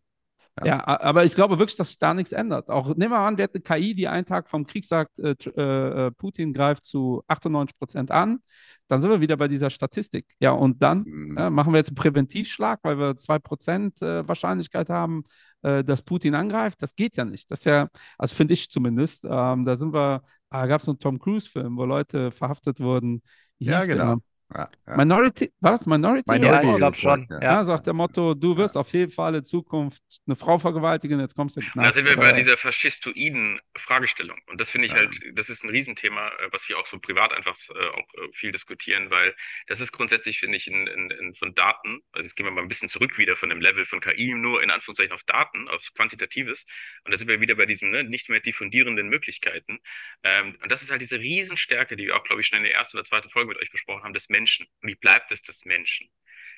Ja, 0.63 0.79
a- 0.79 1.01
aber 1.01 1.23
ich 1.25 1.35
glaube 1.35 1.59
wirklich, 1.59 1.75
dass 1.77 1.89
sich 1.89 1.99
da 1.99 2.13
nichts 2.13 2.31
ändert. 2.31 2.69
Auch 2.69 2.95
nehmen 2.95 3.11
wir 3.11 3.19
an, 3.19 3.37
wir 3.37 3.43
hätten 3.43 3.63
KI, 3.63 3.93
die 3.93 4.07
einen 4.07 4.25
Tag 4.25 4.49
vom 4.49 4.65
Krieg 4.65 4.85
sagt, 4.85 5.19
äh, 5.19 5.35
äh, 5.55 6.07
äh, 6.07 6.11
Putin 6.11 6.53
greift 6.53 6.85
zu 6.85 7.23
98 7.27 7.77
Prozent 7.77 8.11
an, 8.11 8.39
dann 8.87 9.01
sind 9.01 9.11
wir 9.11 9.21
wieder 9.21 9.37
bei 9.37 9.47
dieser 9.47 9.69
Statistik. 9.69 10.25
Ja, 10.39 10.51
und 10.51 10.81
dann 10.81 11.07
Mhm. 11.07 11.37
äh, 11.37 11.49
machen 11.49 11.73
wir 11.73 11.77
jetzt 11.77 11.89
einen 11.89 11.95
Präventivschlag, 11.95 12.79
weil 12.83 12.97
wir 12.97 13.17
2% 13.17 14.01
äh, 14.01 14.27
Wahrscheinlichkeit 14.27 14.89
haben, 14.89 15.23
äh, 15.61 15.83
dass 15.83 16.01
Putin 16.01 16.35
angreift. 16.35 16.81
Das 16.81 16.95
geht 16.95 17.17
ja 17.17 17.25
nicht. 17.25 17.49
Das 17.51 17.59
ist 17.59 17.65
ja, 17.65 17.87
also 18.17 18.35
finde 18.35 18.53
ich 18.53 18.69
zumindest, 18.69 19.23
ähm, 19.29 19.65
da 19.65 19.75
sind 19.75 19.93
wir, 19.93 20.21
da 20.49 20.67
gab 20.67 20.81
es 20.81 20.87
einen 20.89 20.99
Tom 20.99 21.19
Cruise-Film, 21.19 21.77
wo 21.77 21.85
Leute 21.85 22.31
verhaftet 22.31 22.79
wurden. 22.79 23.21
Wie 23.59 23.65
Ja, 23.65 23.79
der 23.85 23.87
genau. 23.87 24.15
noch? 24.15 24.21
Ja, 24.53 24.69
ja. 24.87 24.95
Minority, 24.97 25.51
war 25.59 25.71
das 25.71 25.85
Minority? 25.87 26.31
Ja, 26.31 26.39
Minority 26.39 26.69
ich 26.71 26.77
glaube 26.77 26.97
schon. 26.97 27.27
ja. 27.31 27.41
Ja, 27.41 27.63
sagt 27.63 27.87
der 27.87 27.93
Motto, 27.93 28.33
du 28.35 28.55
wirst 28.57 28.77
auf 28.77 28.93
jeden 28.93 29.11
Fall 29.11 29.35
in 29.35 29.43
Zukunft 29.43 30.01
eine 30.27 30.35
Frau 30.35 30.59
vergewaltigen, 30.59 31.19
jetzt 31.19 31.35
kommst 31.35 31.57
du 31.57 31.61
in 31.61 31.67
Da 31.75 31.91
sind 31.91 32.05
wir 32.05 32.15
bei 32.15 32.31
dieser 32.31 32.55
faschistoiden 32.55 33.59
Fragestellung. 33.75 34.37
Und 34.47 34.61
das 34.61 34.69
finde 34.69 34.85
ich 34.85 34.93
Ja. 34.93 34.99
halt, 34.99 35.19
das 35.33 35.49
ist 35.49 35.63
ein 35.63 35.69
Riesenthema, 35.69 36.27
äh, 36.27 36.49
was 36.51 36.69
wir 36.69 36.77
auch 36.77 36.85
so 36.85 36.99
privat 36.99 37.33
einfach 37.33 37.55
äh, 37.69 37.87
auch 37.89 38.13
äh, 38.13 38.31
viel 38.33 38.51
diskutieren, 38.51 39.09
weil 39.09 39.35
das 39.67 39.79
ist 39.79 39.91
grundsätzlich, 39.91 40.39
finde 40.39 40.57
ich, 40.57 40.67
in, 40.67 40.85
in, 40.87 41.09
in 41.09 41.35
von 41.35 41.55
Daten, 41.55 42.01
also 42.11 42.23
jetzt 42.25 42.35
gehen 42.35 42.45
wir 42.45 42.51
mal 42.51 42.61
ein 42.61 42.67
bisschen 42.67 42.87
zurück 42.87 43.17
wieder 43.17 43.35
von 43.35 43.49
dem 43.49 43.61
Level 43.61 43.85
von 43.85 43.99
KI, 43.99 44.33
nur 44.35 44.61
in 44.61 44.69
Anführungszeichen 44.69 45.11
auf 45.13 45.23
Daten, 45.23 45.67
auf 45.69 45.81
Quantitatives. 45.95 46.65
Und 47.03 47.11
da 47.11 47.17
sind 47.17 47.27
wir 47.27 47.41
wieder 47.41 47.55
bei 47.55 47.65
diesem 47.65 47.89
ne, 47.89 48.03
nicht 48.03 48.29
mehr 48.29 48.41
diffundierenden 48.41 49.09
Möglichkeiten. 49.09 49.79
Ähm, 50.23 50.55
und 50.61 50.71
das 50.71 50.83
ist 50.83 50.91
halt 50.91 51.01
diese 51.01 51.19
Riesenstärke, 51.19 51.95
die 51.95 52.05
wir 52.07 52.15
auch, 52.15 52.23
glaube 52.23 52.41
ich, 52.41 52.47
schon 52.47 52.57
in 52.57 52.63
der 52.63 52.73
ersten 52.75 52.97
oder 52.97 53.05
zweiten 53.05 53.29
Folge 53.31 53.49
mit 53.49 53.57
euch 53.61 53.71
besprochen 53.71 54.03
haben, 54.03 54.13
des 54.13 54.29
Menschen. 54.35 54.67
Wie 54.81 54.95
bleibt 54.95 55.31
es 55.31 55.41
des 55.41 55.65
Menschen? 55.65 56.09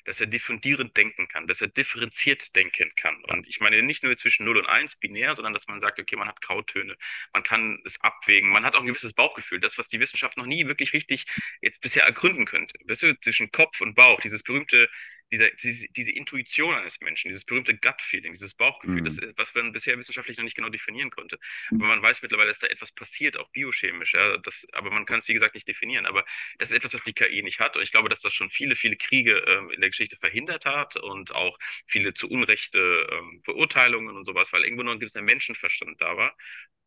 dass 0.04 0.20
er 0.20 0.26
diffundierend 0.26 0.96
denken 0.96 1.28
kann, 1.28 1.46
dass 1.46 1.60
er 1.60 1.68
differenziert 1.68 2.56
denken 2.56 2.90
kann. 2.96 3.22
Und 3.24 3.46
ich 3.46 3.60
meine 3.60 3.82
nicht 3.82 4.02
nur 4.02 4.16
zwischen 4.16 4.46
0 4.46 4.56
und 4.58 4.66
1 4.66 4.96
binär, 4.96 5.34
sondern 5.34 5.52
dass 5.52 5.66
man 5.68 5.80
sagt, 5.80 5.98
okay, 5.98 6.16
man 6.16 6.28
hat 6.28 6.40
Grautöne, 6.40 6.96
man 7.34 7.42
kann 7.42 7.80
es 7.84 8.00
abwägen, 8.00 8.48
man 8.50 8.64
hat 8.64 8.74
auch 8.74 8.80
ein 8.80 8.86
gewisses 8.86 9.12
Bauchgefühl, 9.12 9.60
das, 9.60 9.76
was 9.76 9.90
die 9.90 10.00
Wissenschaft 10.00 10.38
noch 10.38 10.46
nie 10.46 10.66
wirklich 10.66 10.94
richtig 10.94 11.26
jetzt 11.60 11.82
bisher 11.82 12.04
ergründen 12.04 12.46
könnte. 12.46 12.78
Weißt 12.84 13.02
du, 13.02 13.20
zwischen 13.20 13.52
Kopf 13.52 13.82
und 13.82 13.94
Bauch, 13.94 14.20
dieses 14.20 14.42
berühmte, 14.42 14.88
diese, 15.30 15.50
diese, 15.62 15.88
diese 15.90 16.12
Intuition 16.12 16.74
eines 16.74 17.00
Menschen, 17.00 17.28
dieses 17.28 17.44
berühmte 17.44 17.76
Gut-Feeling, 17.76 18.32
dieses 18.32 18.54
Bauchgefühl, 18.54 19.02
Mhm. 19.02 19.04
das 19.04 19.18
ist, 19.18 19.36
was 19.36 19.54
man 19.54 19.72
bisher 19.72 19.98
wissenschaftlich 19.98 20.36
noch 20.38 20.44
nicht 20.44 20.56
genau 20.56 20.68
definieren 20.70 21.10
konnte. 21.10 21.38
Aber 21.78 21.88
man 21.88 22.02
weiß 22.02 22.22
mittlerweile, 22.22 22.48
dass 22.50 22.58
da 22.58 22.66
etwas 22.68 22.92
passiert, 22.92 23.36
auch 23.36 23.48
biochemisch, 23.50 24.14
ja, 24.14 24.38
das, 24.38 24.66
aber 24.72 24.90
man 24.90 25.04
kann 25.06 25.18
es, 25.20 25.28
wie 25.28 25.34
gesagt, 25.34 25.54
nicht 25.54 25.68
definieren. 25.68 26.06
Aber 26.06 26.24
das 26.58 26.70
ist 26.70 26.76
etwas, 26.76 26.94
was 26.94 27.02
die 27.02 27.12
KI 27.12 27.42
nicht 27.42 27.60
hat. 27.60 27.76
Und 27.76 27.82
ich 27.82 27.90
glaube, 27.90 28.08
dass 28.08 28.20
das 28.20 28.32
schon 28.34 28.50
viele, 28.50 28.76
viele 28.76 28.96
Kriege 28.96 29.38
ähm, 29.46 29.70
in 29.70 29.80
der 29.80 29.90
Geschichte 29.90 30.16
verhindert 30.16 30.64
hat 30.66 30.96
und 30.96 31.32
auch 31.34 31.58
viele 31.86 32.14
zu 32.14 32.28
Unrechte 32.28 32.78
ähm, 33.12 33.42
Beurteilungen 33.44 34.16
und 34.16 34.24
sowas, 34.24 34.52
weil 34.52 34.64
irgendwo 34.64 34.82
noch 34.82 34.92
ein 34.92 35.00
gewisser 35.00 35.22
Menschenverstand 35.22 36.00
da 36.00 36.16
war. 36.16 36.36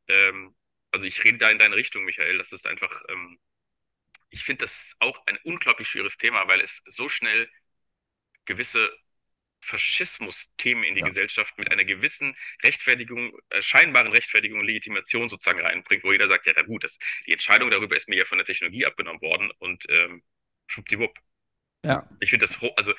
Ähm, 0.08 0.56
also 0.92 1.08
ich 1.08 1.24
rede 1.24 1.38
da 1.38 1.50
in 1.50 1.60
deine 1.60 1.76
Richtung, 1.76 2.04
Michael, 2.06 2.38
das 2.38 2.52
ist 2.52 2.68
einfach, 2.68 3.04
ähm, 3.10 3.40
ich 4.30 4.44
finde 4.44 4.66
das 4.66 4.96
auch 5.00 5.22
ein 5.28 5.38
unglaublich 5.44 5.88
schwieriges 5.90 6.18
Thema, 6.18 6.48
weil 6.48 6.62
es 6.62 6.82
so 6.86 7.10
schnell 7.10 7.50
gewisse 8.46 8.90
Faschismus-Themen 9.62 10.84
in 10.84 10.96
die 10.96 11.02
Ja. 11.02 11.08
Gesellschaft 11.08 11.58
mit 11.58 11.72
einer 11.72 11.86
gewissen 11.86 12.36
Rechtfertigung, 12.64 13.32
äh, 13.50 13.62
scheinbaren 13.62 14.12
Rechtfertigung 14.12 14.60
und 14.60 14.66
Legitimation 14.66 15.30
sozusagen 15.30 15.62
reinbringt, 15.62 16.04
wo 16.04 16.12
jeder 16.12 16.28
sagt, 16.28 16.48
ja, 16.48 16.54
na 16.56 16.64
gut, 16.64 16.84
das, 16.84 16.98
die 17.28 17.34
Entscheidung 17.34 17.70
darüber 17.72 17.96
ist 17.96 18.10
mir 18.10 18.18
ja 18.18 18.26
von 18.26 18.40
der 18.40 18.46
Technologie 18.48 18.86
abgenommen 18.86 19.22
worden 19.22 19.52
und 19.60 19.86
ähm, 19.90 20.24
schwuppdiwupp. 20.68 21.18
Ja. 21.84 22.08
Ich 22.20 22.30
finde 22.30 22.46
das, 22.46 22.58
also 22.78 22.94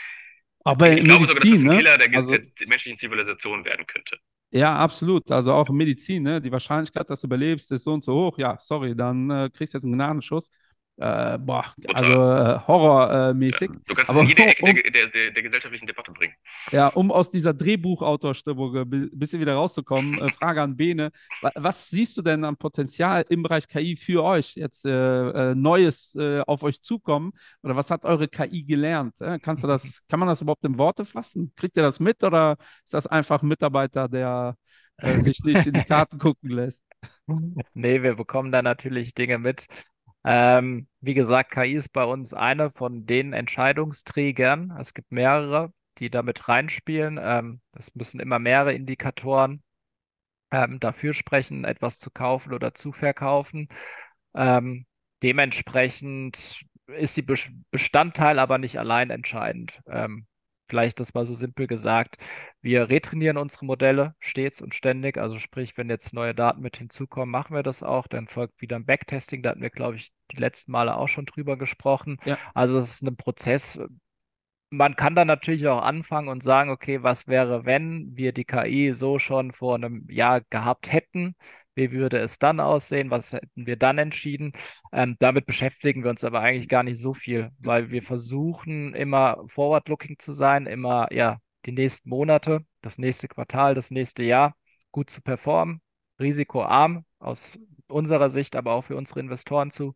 Aber 0.64 0.90
ich 0.96 1.04
glaube 1.04 1.26
sogar, 1.26 1.40
dass 1.40 1.50
das 1.50 1.64
ein 1.64 1.68
ne? 1.68 1.76
Killer 1.76 1.98
der, 1.98 2.08
ge- 2.08 2.18
Also, 2.18 2.30
der, 2.30 2.40
der 2.40 2.68
menschlichen 2.68 2.98
Zivilisation 2.98 3.64
werden 3.64 3.86
könnte. 3.86 4.18
ja, 4.50 4.76
absolut. 4.76 5.30
Also 5.30 5.52
auch 5.52 5.68
in 5.70 5.76
Medizin, 5.76 6.22
ne? 6.24 6.40
Die 6.40 6.52
Wahrscheinlichkeit, 6.52 7.08
dass 7.08 7.20
du 7.22 7.26
überlebst, 7.26 7.70
ist 7.72 7.84
so 7.84 7.92
und 7.92 8.04
so 8.04 8.14
hoch. 8.14 8.38
Ja, 8.38 8.58
sorry, 8.60 8.94
dann 8.94 9.30
äh, 9.30 9.50
kriegst 9.52 9.72
du 9.74 9.78
jetzt 9.78 9.84
einen 9.84 9.94
Gnadenschuss. 9.94 10.50
Äh, 10.98 11.38
boah, 11.38 11.64
Total. 11.80 11.96
also 12.04 12.12
äh, 12.12 12.66
horrormäßig. 12.68 13.70
Ja. 13.70 13.76
Du 13.86 13.94
kannst 13.94 14.10
Aber 14.10 14.18
es 14.20 14.24
in 14.24 14.28
jede 14.28 14.42
Ecke 14.46 14.62
um- 14.64 14.74
der, 14.74 14.90
der, 14.90 15.06
der, 15.08 15.30
der 15.32 15.42
gesellschaftlichen 15.42 15.86
Debatte 15.86 16.12
bringen. 16.12 16.34
Ja, 16.70 16.88
um 16.88 17.10
aus 17.10 17.30
dieser 17.30 17.54
Drehbuchautorstimmung 17.54 18.76
ein 18.76 18.88
bi- 18.90 19.08
bisschen 19.12 19.40
wieder 19.40 19.54
rauszukommen, 19.54 20.18
äh, 20.20 20.30
Frage 20.32 20.60
an 20.62 20.76
Bene. 20.76 21.10
Wa- 21.40 21.50
Was 21.56 21.88
siehst 21.88 22.16
du 22.18 22.22
denn 22.22 22.44
an 22.44 22.56
Potenzial 22.56 23.24
im 23.30 23.42
Bereich 23.42 23.66
KI 23.68 23.96
für 23.96 24.22
euch 24.22 24.54
jetzt 24.54 24.84
äh, 24.84 25.50
äh, 25.50 25.54
Neues 25.54 26.14
äh, 26.14 26.40
auf 26.46 26.62
euch 26.62 26.82
zukommen? 26.82 27.32
Oder 27.62 27.74
was 27.74 27.90
hat 27.90 28.04
eure 28.04 28.28
KI 28.28 28.62
gelernt? 28.62 29.20
Äh, 29.20 29.38
kannst 29.40 29.64
du 29.64 29.68
das, 29.68 30.02
kann 30.08 30.20
man 30.20 30.28
das 30.28 30.42
überhaupt 30.42 30.64
in 30.64 30.76
Worte 30.78 31.04
fassen? 31.06 31.52
Kriegt 31.56 31.76
ihr 31.76 31.82
das 31.82 32.00
mit 32.00 32.22
oder 32.22 32.56
ist 32.84 32.92
das 32.94 33.06
einfach 33.06 33.42
ein 33.42 33.48
Mitarbeiter, 33.48 34.08
der 34.08 34.56
äh, 34.98 35.18
sich 35.20 35.42
nicht 35.42 35.66
in 35.66 35.72
die 35.74 35.84
Karten 35.84 36.18
gucken 36.18 36.50
lässt? 36.50 36.84
Nee, 37.74 38.02
wir 38.02 38.14
bekommen 38.16 38.52
da 38.52 38.62
natürlich 38.62 39.14
Dinge 39.14 39.38
mit. 39.38 39.66
Ähm, 40.24 40.88
wie 41.00 41.14
gesagt, 41.14 41.50
KI 41.52 41.74
ist 41.74 41.90
bei 41.92 42.04
uns 42.04 42.32
eine 42.34 42.70
von 42.70 43.06
den 43.06 43.32
Entscheidungsträgern. 43.32 44.72
Es 44.80 44.94
gibt 44.94 45.10
mehrere, 45.12 45.72
die 45.98 46.10
damit 46.10 46.48
reinspielen. 46.48 47.18
Ähm, 47.22 47.60
es 47.76 47.94
müssen 47.94 48.20
immer 48.20 48.38
mehrere 48.38 48.72
Indikatoren 48.74 49.62
ähm, 50.50 50.80
dafür 50.80 51.14
sprechen, 51.14 51.64
etwas 51.64 51.98
zu 51.98 52.10
kaufen 52.10 52.52
oder 52.54 52.74
zu 52.74 52.92
verkaufen. 52.92 53.68
Ähm, 54.34 54.86
dementsprechend 55.22 56.64
ist 56.88 57.14
sie 57.14 57.22
Bes- 57.22 57.50
Bestandteil, 57.70 58.38
aber 58.38 58.58
nicht 58.58 58.78
allein 58.78 59.10
entscheidend. 59.10 59.80
Ähm, 59.88 60.26
Vielleicht 60.68 61.00
das 61.00 61.12
mal 61.14 61.26
so 61.26 61.34
simpel 61.34 61.66
gesagt. 61.66 62.16
Wir 62.60 62.88
retrainieren 62.88 63.36
unsere 63.36 63.66
Modelle 63.66 64.14
stets 64.20 64.62
und 64.62 64.74
ständig. 64.74 65.18
Also 65.18 65.38
sprich, 65.38 65.76
wenn 65.76 65.90
jetzt 65.90 66.14
neue 66.14 66.34
Daten 66.34 66.62
mit 66.62 66.76
hinzukommen, 66.76 67.30
machen 67.30 67.54
wir 67.54 67.62
das 67.62 67.82
auch. 67.82 68.06
Dann 68.06 68.28
folgt 68.28 68.60
wieder 68.60 68.76
ein 68.76 68.86
Backtesting. 68.86 69.42
Da 69.42 69.50
hatten 69.50 69.62
wir, 69.62 69.70
glaube 69.70 69.96
ich, 69.96 70.12
die 70.30 70.36
letzten 70.36 70.72
Male 70.72 70.96
auch 70.96 71.08
schon 71.08 71.26
drüber 71.26 71.56
gesprochen. 71.56 72.18
Ja. 72.24 72.38
Also 72.54 72.78
es 72.78 72.90
ist 72.90 73.02
ein 73.02 73.16
Prozess. 73.16 73.78
Man 74.70 74.96
kann 74.96 75.14
dann 75.14 75.26
natürlich 75.26 75.68
auch 75.68 75.82
anfangen 75.82 76.28
und 76.28 76.42
sagen, 76.42 76.70
okay, 76.70 77.02
was 77.02 77.26
wäre, 77.26 77.66
wenn 77.66 78.16
wir 78.16 78.32
die 78.32 78.44
KI 78.44 78.94
so 78.94 79.18
schon 79.18 79.52
vor 79.52 79.74
einem 79.74 80.08
Jahr 80.08 80.40
gehabt 80.40 80.90
hätten? 80.90 81.34
Wie 81.74 81.90
würde 81.92 82.18
es 82.18 82.38
dann 82.38 82.60
aussehen? 82.60 83.10
Was 83.10 83.32
hätten 83.32 83.66
wir 83.66 83.76
dann 83.76 83.98
entschieden? 83.98 84.52
Ähm, 84.92 85.16
damit 85.20 85.46
beschäftigen 85.46 86.02
wir 86.04 86.10
uns 86.10 86.24
aber 86.24 86.40
eigentlich 86.40 86.68
gar 86.68 86.82
nicht 86.82 87.00
so 87.00 87.14
viel, 87.14 87.50
weil 87.58 87.90
wir 87.90 88.02
versuchen 88.02 88.94
immer 88.94 89.42
forward-looking 89.48 90.18
zu 90.18 90.32
sein, 90.32 90.66
immer 90.66 91.12
ja 91.12 91.38
die 91.66 91.72
nächsten 91.72 92.08
Monate, 92.08 92.60
das 92.82 92.98
nächste 92.98 93.28
Quartal, 93.28 93.74
das 93.74 93.90
nächste 93.90 94.22
Jahr 94.22 94.54
gut 94.90 95.10
zu 95.10 95.22
performen, 95.22 95.80
risikoarm 96.20 97.04
aus 97.18 97.58
unserer 97.88 98.30
Sicht, 98.30 98.56
aber 98.56 98.72
auch 98.72 98.82
für 98.84 98.96
unsere 98.96 99.20
Investoren 99.20 99.70
zu, 99.70 99.94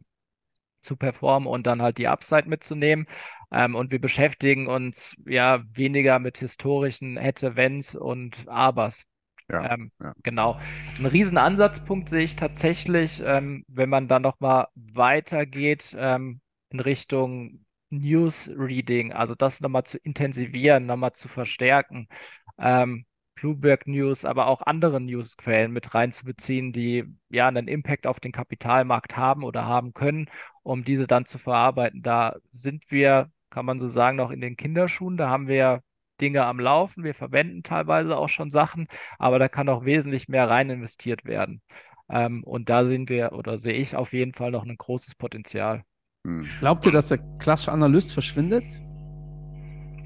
zu 0.83 0.97
performen 0.97 1.49
und 1.49 1.67
dann 1.67 1.83
halt 1.83 1.99
die 1.99 2.09
Upside 2.09 2.49
mitzunehmen. 2.49 3.07
Ähm, 3.51 3.75
und 3.75 3.91
wir 3.91 4.01
beschäftigen 4.01 4.67
uns 4.67 5.17
ja 5.27 5.63
weniger 5.73 6.19
mit 6.19 6.39
historischen 6.39 7.17
Hätte, 7.17 7.57
Wenns 7.57 7.95
und 7.95 8.49
Abers. 8.49 9.05
Ja, 9.51 9.69
Ähm, 9.71 9.93
ja. 10.01 10.15
genau. 10.23 10.59
Ein 10.99 11.07
Riesenansatzpunkt 11.07 12.09
sehe 12.11 12.23
ich 12.25 12.37
tatsächlich, 12.37 13.23
ähm, 13.25 13.65
wenn 13.69 13.89
man 13.89 14.09
dann 14.09 14.23
nochmal 14.23 14.69
weitergeht 14.75 15.95
ähm, 15.99 16.41
in 16.71 16.81
Richtung 16.81 17.65
News-Reading, 17.91 19.13
also 19.13 19.35
das 19.35 19.61
nochmal 19.61 19.85
zu 19.85 19.99
intensivieren, 19.99 20.87
nochmal 20.87 21.13
zu 21.13 21.29
verstärken. 21.29 22.09
Ähm, 22.59 23.07
Bloomberg 23.37 23.87
News, 23.87 24.25
aber 24.25 24.47
auch 24.47 24.63
andere 24.63 25.01
Newsquellen 25.01 25.71
mit 25.73 25.95
reinzubeziehen, 25.95 26.73
die 26.73 27.05
ja 27.29 27.47
einen 27.49 27.69
Impact 27.69 28.07
auf 28.07 28.19
den 28.19 28.33
Kapitalmarkt 28.33 29.17
haben 29.17 29.45
oder 29.45 29.67
haben 29.67 29.93
können, 29.93 30.31
um 30.63 30.85
diese 30.85 31.07
dann 31.07 31.27
zu 31.27 31.39
verarbeiten. 31.39 32.03
Da 32.03 32.37
sind 32.53 32.91
wir, 32.91 33.31
kann 33.51 33.67
man 33.67 33.79
so 33.79 33.89
sagen, 33.89 34.17
noch 34.17 34.31
in 34.31 34.41
den 34.41 34.57
Kinderschuhen. 34.57 35.17
Da 35.19 35.29
haben 35.29 35.49
wir 35.49 35.83
Dinge 36.21 36.45
am 36.45 36.61
Laufen. 36.61 37.05
Wir 37.05 37.15
verwenden 37.15 37.63
teilweise 37.63 38.17
auch 38.17 38.29
schon 38.29 38.51
Sachen, 38.51 38.89
aber 39.19 39.39
da 39.39 39.49
kann 39.49 39.69
auch 39.69 39.85
wesentlich 39.85 40.29
mehr 40.29 40.49
rein 40.49 40.71
investiert 40.71 41.25
werden. 41.25 41.63
Ähm, 42.09 42.45
und 42.45 42.69
da 42.69 42.85
sind 42.85 43.09
wir 43.09 43.33
oder 43.33 43.59
sehe 43.59 43.75
ich 43.75 43.97
auf 43.97 44.13
jeden 44.13 44.33
Fall 44.35 44.51
noch 44.51 44.65
ein 44.65 44.77
großes 44.77 45.15
Potenzial. 45.17 45.85
Hm. 46.25 46.49
Glaubt 46.61 46.87
ihr, 46.87 46.93
dass 46.93 47.09
der 47.09 47.19
klassische 47.39 47.73
Analyst 47.73 48.13
verschwindet? 48.13 48.65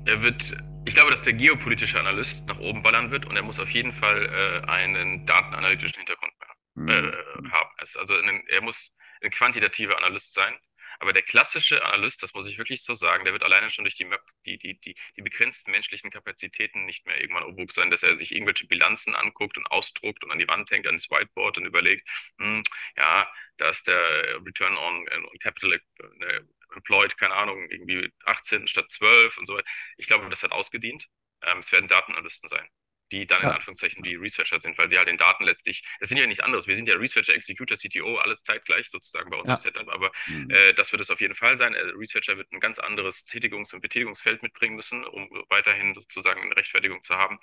Er 0.07 0.23
wird, 0.23 0.57
ich 0.85 0.95
glaube, 0.95 1.11
dass 1.11 1.23
der 1.23 1.35
geopolitische 1.35 1.99
Analyst 1.99 2.47
nach 2.47 2.59
oben 2.59 2.83
ballern 2.83 3.11
wird 3.11 3.27
und 3.27 3.37
er 3.37 3.43
muss 3.43 3.59
auf 3.59 3.71
jeden 3.71 3.93
Fall 3.93 4.27
äh, 4.27 4.67
einen 4.69 5.27
datenanalytischen 5.27 5.99
Hintergrund 5.99 6.33
Hm. 6.77 6.89
äh, 6.89 7.13
haben. 7.51 7.71
Es- 7.83 7.97
Also 7.97 8.15
ein, 8.15 8.43
er 8.49 8.63
muss 8.63 8.95
ein 9.23 9.31
quantitativer 9.31 9.97
Analyst 9.99 10.35
sein. 10.35 10.55
Aber 11.01 11.15
der 11.15 11.23
klassische 11.23 11.83
Analyst, 11.85 12.23
das 12.23 12.35
muss 12.35 12.47
ich 12.47 12.59
wirklich 12.59 12.83
so 12.83 12.93
sagen, 12.95 13.25
der 13.25 13.33
wird 13.33 13.43
alleine 13.43 13.71
schon 13.71 13.85
durch 13.85 13.97
die, 13.97 14.07
die, 14.47 14.59
die, 14.59 14.95
die, 15.17 15.23
begrenzten 15.23 15.71
menschlichen 15.71 16.11
Kapazitäten 16.11 16.85
nicht 16.85 17.07
mehr 17.07 17.19
irgendwann 17.21 17.45
obwuchs 17.45 17.75
sein, 17.75 17.91
dass 17.91 18.03
er 18.03 18.19
sich 18.19 18.33
irgendwelche 18.33 18.67
Bilanzen 18.67 19.15
anguckt 19.15 19.57
und 19.57 19.67
ausdruckt 19.67 20.23
und 20.25 20.31
an 20.31 20.39
die 20.39 20.47
Wand 20.47 20.71
hängt, 20.71 20.87
ans 20.87 21.11
Whiteboard 21.11 21.57
und 21.59 21.65
überlegt, 21.65 22.07
hm, 22.39 22.63
ja, 22.97 23.33
da 23.57 23.71
ist 23.71 23.87
der 23.89 24.45
Return 24.45 24.77
on, 24.77 25.09
on 25.09 25.39
Capital 25.41 25.73
äh, 25.73 26.41
Employed, 26.75 27.17
keine 27.17 27.35
Ahnung, 27.35 27.69
irgendwie 27.71 28.13
18 28.27 28.67
statt 28.67 28.91
12 28.91 29.39
und 29.39 29.47
so 29.47 29.55
weiter. 29.55 29.67
Ich 29.97 30.07
glaube, 30.07 30.29
das 30.29 30.43
hat 30.43 30.53
ausgedient. 30.53 31.09
Ähm, 31.43 31.59
es 31.59 31.73
werden 31.73 31.89
Datenanalysten 31.89 32.49
sein, 32.49 32.69
die 33.13 33.27
dann 33.27 33.43
in. 33.43 33.51
Anführungszeichen 33.51 34.03
die 34.03 34.15
Researcher 34.17 34.61
sind, 34.61 34.79
weil 34.79 34.89
sie 34.91 34.99
halt 34.99 35.09
den 35.09 35.19
Daten 35.19 35.45
letztlich, 35.45 35.83
das 36.01 36.09
sind 36.09 36.19
ja 36.19 36.27
nichts 36.27 36.43
anderes. 36.43 36.67
Wir 36.67 36.75
sind 36.77 36.89
ja 36.89 36.97
Researcher, 36.97 37.35
Executor, 37.35 37.77
CTO, 37.77 38.17
alles 38.19 38.43
zeitgleich 38.43 38.89
sozusagen 38.89 39.31
bei 39.31 39.37
uns 39.39 39.49
Ja. 39.49 39.55
im 39.55 39.59
Setup, 39.59 39.89
aber 39.89 40.13
Hm. 40.27 40.51
äh, 40.51 40.75
das 40.75 40.93
wird 40.93 41.03
es 41.03 41.11
auf 41.11 41.21
jeden 41.21 41.35
Fall 41.35 41.57
sein. 41.57 41.73
Der 41.73 41.95
Researcher 41.99 42.37
wird 42.37 42.53
ein 42.53 42.61
ganz 42.61 42.79
anderes 42.79 43.27
Tätigungs- 43.27 43.75
und 43.75 43.81
Betätigungsfeld 43.81 44.43
mitbringen 44.43 44.77
müssen, 44.77 45.05
um 45.05 45.29
weiterhin 45.49 45.95
sozusagen 45.95 46.43
eine 46.43 46.57
Rechtfertigung 46.57 47.03
zu 47.05 47.17
haben. 47.17 47.39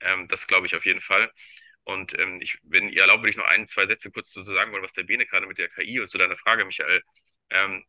Ähm, 0.00 0.28
das 0.28 0.46
glaube 0.46 0.66
ich 0.66 0.74
auf 0.76 0.84
jeden 0.86 1.00
Fall. 1.00 1.32
Und 1.84 2.18
ähm, 2.18 2.38
ich, 2.40 2.58
wenn 2.62 2.88
ihr 2.88 3.02
erlaubt, 3.02 3.22
würde 3.22 3.30
ich 3.30 3.36
noch 3.36 3.46
ein, 3.46 3.66
zwei 3.68 3.86
Sätze 3.86 4.10
kurz 4.10 4.30
zu 4.30 4.42
sagen 4.42 4.72
wollen, 4.72 4.82
was 4.82 4.92
der 4.92 5.04
Bene 5.04 5.26
gerade 5.26 5.46
mit 5.46 5.58
der 5.58 5.68
KI 5.68 6.00
und 6.00 6.10
zu 6.10 6.18
deiner 6.18 6.36
Frage, 6.36 6.64
Michael, 6.64 7.02
ähm, 7.50 7.84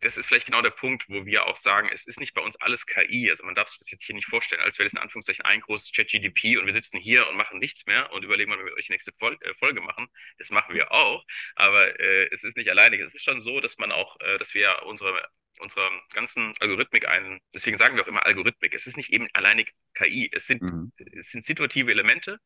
das 0.00 0.16
ist 0.16 0.26
vielleicht 0.26 0.46
genau 0.46 0.62
der 0.62 0.70
Punkt, 0.70 1.08
wo 1.08 1.24
wir 1.26 1.46
auch 1.46 1.56
sagen, 1.56 1.88
es 1.92 2.06
ist 2.06 2.20
nicht 2.20 2.34
bei 2.34 2.40
uns 2.42 2.56
alles 2.56 2.86
KI. 2.86 3.30
Also 3.30 3.44
man 3.44 3.54
darf 3.54 3.68
sich 3.68 3.78
das 3.78 3.90
jetzt 3.90 4.04
hier 4.04 4.14
nicht 4.14 4.26
vorstellen, 4.26 4.62
als 4.62 4.78
wäre 4.78 4.86
das 4.86 4.92
in 4.92 4.98
Anführungszeichen 4.98 5.44
ein 5.44 5.60
großes 5.60 5.92
ChatGDP 5.92 6.58
und 6.58 6.66
wir 6.66 6.72
sitzen 6.72 6.98
hier 6.98 7.28
und 7.28 7.36
machen 7.36 7.58
nichts 7.58 7.86
mehr 7.86 8.12
und 8.12 8.24
überlegen 8.24 8.50
mal, 8.50 8.58
wenn 8.58 8.66
wir 8.66 8.74
euch 8.74 8.86
die 8.86 8.92
nächste 8.92 9.12
Fol 9.18 9.36
äh, 9.42 9.54
Folge 9.54 9.80
machen. 9.80 10.06
Das 10.38 10.50
machen 10.50 10.74
wir 10.74 10.92
auch, 10.92 11.24
aber 11.56 11.98
äh, 12.00 12.28
es 12.32 12.44
ist 12.44 12.56
nicht 12.56 12.68
alleinig. 12.70 13.00
Es 13.00 13.14
ist 13.14 13.24
schon 13.24 13.40
so, 13.40 13.60
dass 13.60 13.78
man 13.78 13.92
auch, 13.92 14.18
äh, 14.20 14.38
dass 14.38 14.54
wir 14.54 14.82
unsere 14.86 15.28
unserer 15.60 15.90
ganzen 16.12 16.54
Algorithmik 16.60 17.06
ein, 17.08 17.40
deswegen 17.52 17.78
sagen 17.78 17.96
wir 17.96 18.04
auch 18.04 18.08
immer 18.08 18.24
Algorithmik. 18.24 18.74
Es 18.74 18.86
ist 18.86 18.96
nicht 18.96 19.10
eben 19.12 19.28
alleinig 19.32 19.74
KI. 19.94 20.30
Es 20.32 20.46
sind, 20.46 20.62
Mhm. 20.62 20.92
es 21.16 21.30
sind 21.30 21.44
situative 21.44 21.90
Elemente, 21.90 22.38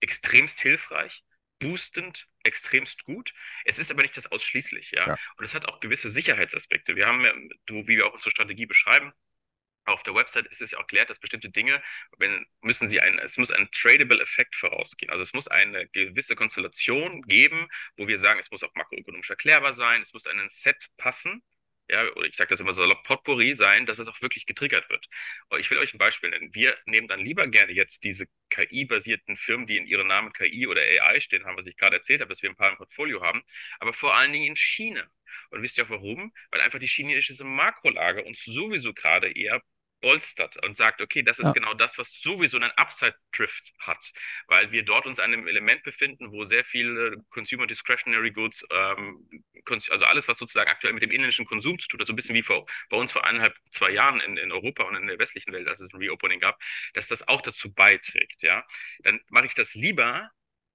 extremst 0.00 0.60
hilfreich, 0.60 1.22
boostend, 1.60 2.26
extremst 2.42 3.04
gut. 3.04 3.32
Es 3.64 3.78
ist 3.78 3.90
aber 3.92 4.02
nicht 4.02 4.16
das 4.16 4.26
ausschließlich, 4.26 4.90
ja. 4.90 5.06
Ja. 5.06 5.18
Und 5.36 5.44
es 5.44 5.54
hat 5.54 5.66
auch 5.66 5.78
gewisse 5.80 6.10
Sicherheitsaspekte. 6.10 6.96
Wir 6.96 7.06
haben, 7.06 7.22
wie 7.68 7.96
wir 7.96 8.06
auch 8.06 8.14
unsere 8.14 8.32
Strategie 8.32 8.66
beschreiben, 8.66 9.12
auf 9.84 10.02
der 10.02 10.14
Website 10.14 10.46
ist 10.46 10.60
es 10.60 10.72
ja 10.72 10.78
auch 10.78 10.82
erklärt, 10.82 11.10
dass 11.10 11.18
bestimmte 11.18 11.50
Dinge, 11.50 11.82
wenn, 12.18 12.46
müssen 12.60 12.88
sie 12.88 13.00
ein, 13.00 13.18
es 13.18 13.36
muss 13.38 13.50
ein 13.50 13.68
tradable 13.72 14.20
Effekt 14.20 14.54
vorausgehen. 14.56 15.10
Also 15.10 15.22
es 15.22 15.32
muss 15.32 15.48
eine 15.48 15.88
gewisse 15.88 16.36
Konstellation 16.36 17.22
geben, 17.22 17.68
wo 17.96 18.06
wir 18.06 18.18
sagen, 18.18 18.40
es 18.40 18.50
muss 18.50 18.62
auch 18.62 18.74
makroökonomisch 18.74 19.30
erklärbar 19.30 19.74
sein, 19.74 20.02
es 20.02 20.12
muss 20.12 20.26
ein 20.26 20.48
Set 20.48 20.88
passen, 20.96 21.42
ja, 21.90 22.04
oder 22.14 22.26
ich 22.26 22.36
sage 22.36 22.50
das 22.50 22.60
immer 22.60 22.72
so 22.72 22.82
salopp, 22.82 23.02
Potpourri 23.04 23.56
sein, 23.56 23.84
dass 23.86 23.98
es 23.98 24.08
auch 24.08 24.20
wirklich 24.22 24.46
getriggert 24.46 24.88
wird. 24.90 25.08
Ich 25.58 25.70
will 25.70 25.78
euch 25.78 25.92
ein 25.94 25.98
Beispiel 25.98 26.30
nennen. 26.30 26.54
Wir 26.54 26.76
nehmen 26.86 27.08
dann 27.08 27.20
lieber 27.20 27.46
gerne 27.48 27.72
jetzt 27.72 28.04
diese 28.04 28.26
KI-basierten 28.50 29.36
Firmen, 29.36 29.66
die 29.66 29.76
in 29.76 29.86
ihrem 29.86 30.06
Namen 30.06 30.32
KI 30.32 30.66
oder 30.66 30.80
AI 30.80 31.20
stehen 31.20 31.44
haben, 31.44 31.56
was 31.56 31.66
ich 31.66 31.76
gerade 31.76 31.96
erzählt 31.96 32.20
habe, 32.20 32.28
dass 32.30 32.42
wir 32.42 32.50
ein 32.50 32.56
paar 32.56 32.70
im 32.70 32.76
Portfolio 32.76 33.22
haben, 33.22 33.42
aber 33.80 33.92
vor 33.92 34.14
allen 34.16 34.32
Dingen 34.32 34.46
in 34.46 34.56
China. 34.56 35.04
Und 35.50 35.62
wisst 35.62 35.78
ihr 35.78 35.84
auch 35.84 35.90
warum? 35.90 36.32
Weil 36.50 36.60
einfach 36.60 36.78
die 36.78 36.86
chinesische 36.86 37.42
Makrolage 37.44 38.24
uns 38.24 38.44
sowieso 38.44 38.94
gerade 38.94 39.30
eher 39.32 39.62
bolstert 40.00 40.56
und 40.64 40.76
sagt, 40.76 41.00
okay, 41.00 41.22
das 41.22 41.38
ist 41.38 41.48
Ja. 41.48 41.52
genau 41.52 41.74
das, 41.74 41.98
was 41.98 42.10
sowieso 42.20 42.56
einen 42.58 42.70
Upside-Drift 42.72 43.72
hat, 43.80 44.12
weil 44.46 44.72
wir 44.72 44.84
dort 44.84 45.06
uns 45.06 45.18
an 45.18 45.32
einem 45.32 45.46
Element 45.46 45.82
befinden, 45.82 46.32
wo 46.32 46.44
sehr 46.44 46.64
viele 46.64 47.16
Consumer 47.30 47.66
Discretionary 47.66 48.30
Goods, 48.30 48.66
ähm, 48.70 49.28
also 49.90 50.04
alles, 50.04 50.26
was 50.28 50.38
sozusagen 50.38 50.70
aktuell 50.70 50.92
mit 50.94 51.02
dem 51.02 51.10
inländischen 51.10 51.46
Konsum 51.46 51.78
zu 51.78 51.88
tun 51.88 52.00
hat, 52.00 52.06
so 52.06 52.12
ein 52.12 52.16
bisschen 52.16 52.34
wie 52.34 52.42
vor, 52.42 52.66
bei 52.88 52.96
uns 52.96 53.12
vor 53.12 53.24
eineinhalb, 53.24 53.54
zwei 53.70 53.90
Jahren 53.90 54.20
in, 54.20 54.36
in 54.36 54.52
Europa 54.52 54.84
und 54.84 54.96
in 54.96 55.06
der 55.06 55.18
westlichen 55.18 55.52
Welt, 55.52 55.68
als 55.68 55.80
es 55.80 55.92
ein 55.92 55.98
Reopening 55.98 56.40
gab, 56.40 56.58
dass 56.94 57.08
das 57.08 57.26
auch 57.28 57.42
dazu 57.42 57.72
beiträgt, 57.72 58.42
ja, 58.42 58.66
dann 59.00 59.20
mache 59.28 59.46
ich 59.46 59.54
das 59.54 59.74
lieber 59.74 60.30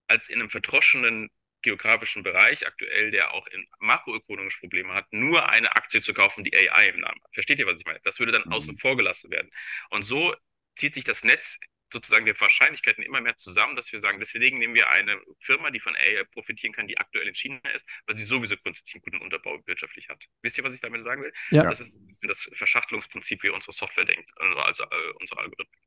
als 0.07 0.29
in 0.29 0.39
einem 0.39 0.49
verdroschenen 0.49 1.29
geografischen 1.65 2.23
Bereich 2.23 2.65
aktuell, 2.65 3.11
der 3.11 3.33
auch 3.33 3.47
in 3.47 3.67
makroökonomische 3.79 4.59
Probleme 4.59 4.93
hat, 4.93 5.11
nur 5.11 5.49
eine 5.49 5.75
Aktie 5.75 6.01
zu 6.01 6.13
kaufen, 6.13 6.45
die 6.45 6.55
AI 6.55 6.89
im 6.89 7.01
Namen 7.01 7.21
hat. 7.23 7.33
Versteht 7.33 7.59
ihr, 7.59 7.67
was 7.67 7.79
ich 7.79 7.85
meine? 7.85 7.99
Das 8.05 8.19
würde 8.19 8.31
dann 8.31 8.43
Mhm. 8.45 8.53
außen 8.53 8.77
vor 8.79 8.95
gelassen 8.97 9.31
werden. 9.31 9.51
Und 9.89 10.03
so 10.03 10.35
zieht 10.77 10.95
sich 10.95 11.03
das 11.03 11.23
Netz 11.23 11.59
sozusagen 11.93 12.25
der 12.25 12.39
Wahrscheinlichkeiten 12.39 13.03
immer 13.03 13.21
mehr 13.21 13.37
zusammen, 13.37 13.75
dass 13.75 13.91
wir 13.91 13.99
sagen, 13.99 14.19
deswegen 14.19 14.59
nehmen 14.59 14.75
wir 14.75 14.89
eine 14.89 15.21
Firma, 15.41 15.71
die 15.71 15.79
von 15.79 15.95
AI 15.95 16.23
profitieren 16.25 16.73
kann, 16.73 16.87
die 16.87 16.97
aktuell 16.97 17.27
in 17.27 17.35
China 17.35 17.59
ist, 17.75 17.85
weil 18.05 18.15
sie 18.17 18.25
sowieso 18.25 18.57
grundsätzlich 18.57 18.95
einen 18.95 19.03
guten 19.03 19.21
Unterbau 19.23 19.61
wirtschaftlich 19.65 20.09
hat. 20.09 20.23
Wisst 20.41 20.57
ihr, 20.57 20.63
was 20.63 20.73
ich 20.73 20.81
damit 20.81 21.03
sagen 21.03 21.21
will? 21.23 21.33
Ja. 21.51 21.63
Das 21.63 21.79
ist 21.79 21.95
ein 21.95 22.07
bisschen 22.07 22.27
das 22.27 22.49
Verschachtelungsprinzip, 22.53 23.43
wie 23.43 23.49
unsere 23.49 23.71
Software 23.71 24.05
denkt, 24.05 24.29
also 24.37 24.83
äh, 24.83 25.11
unsere 25.19 25.39
Algorithmen. 25.41 25.79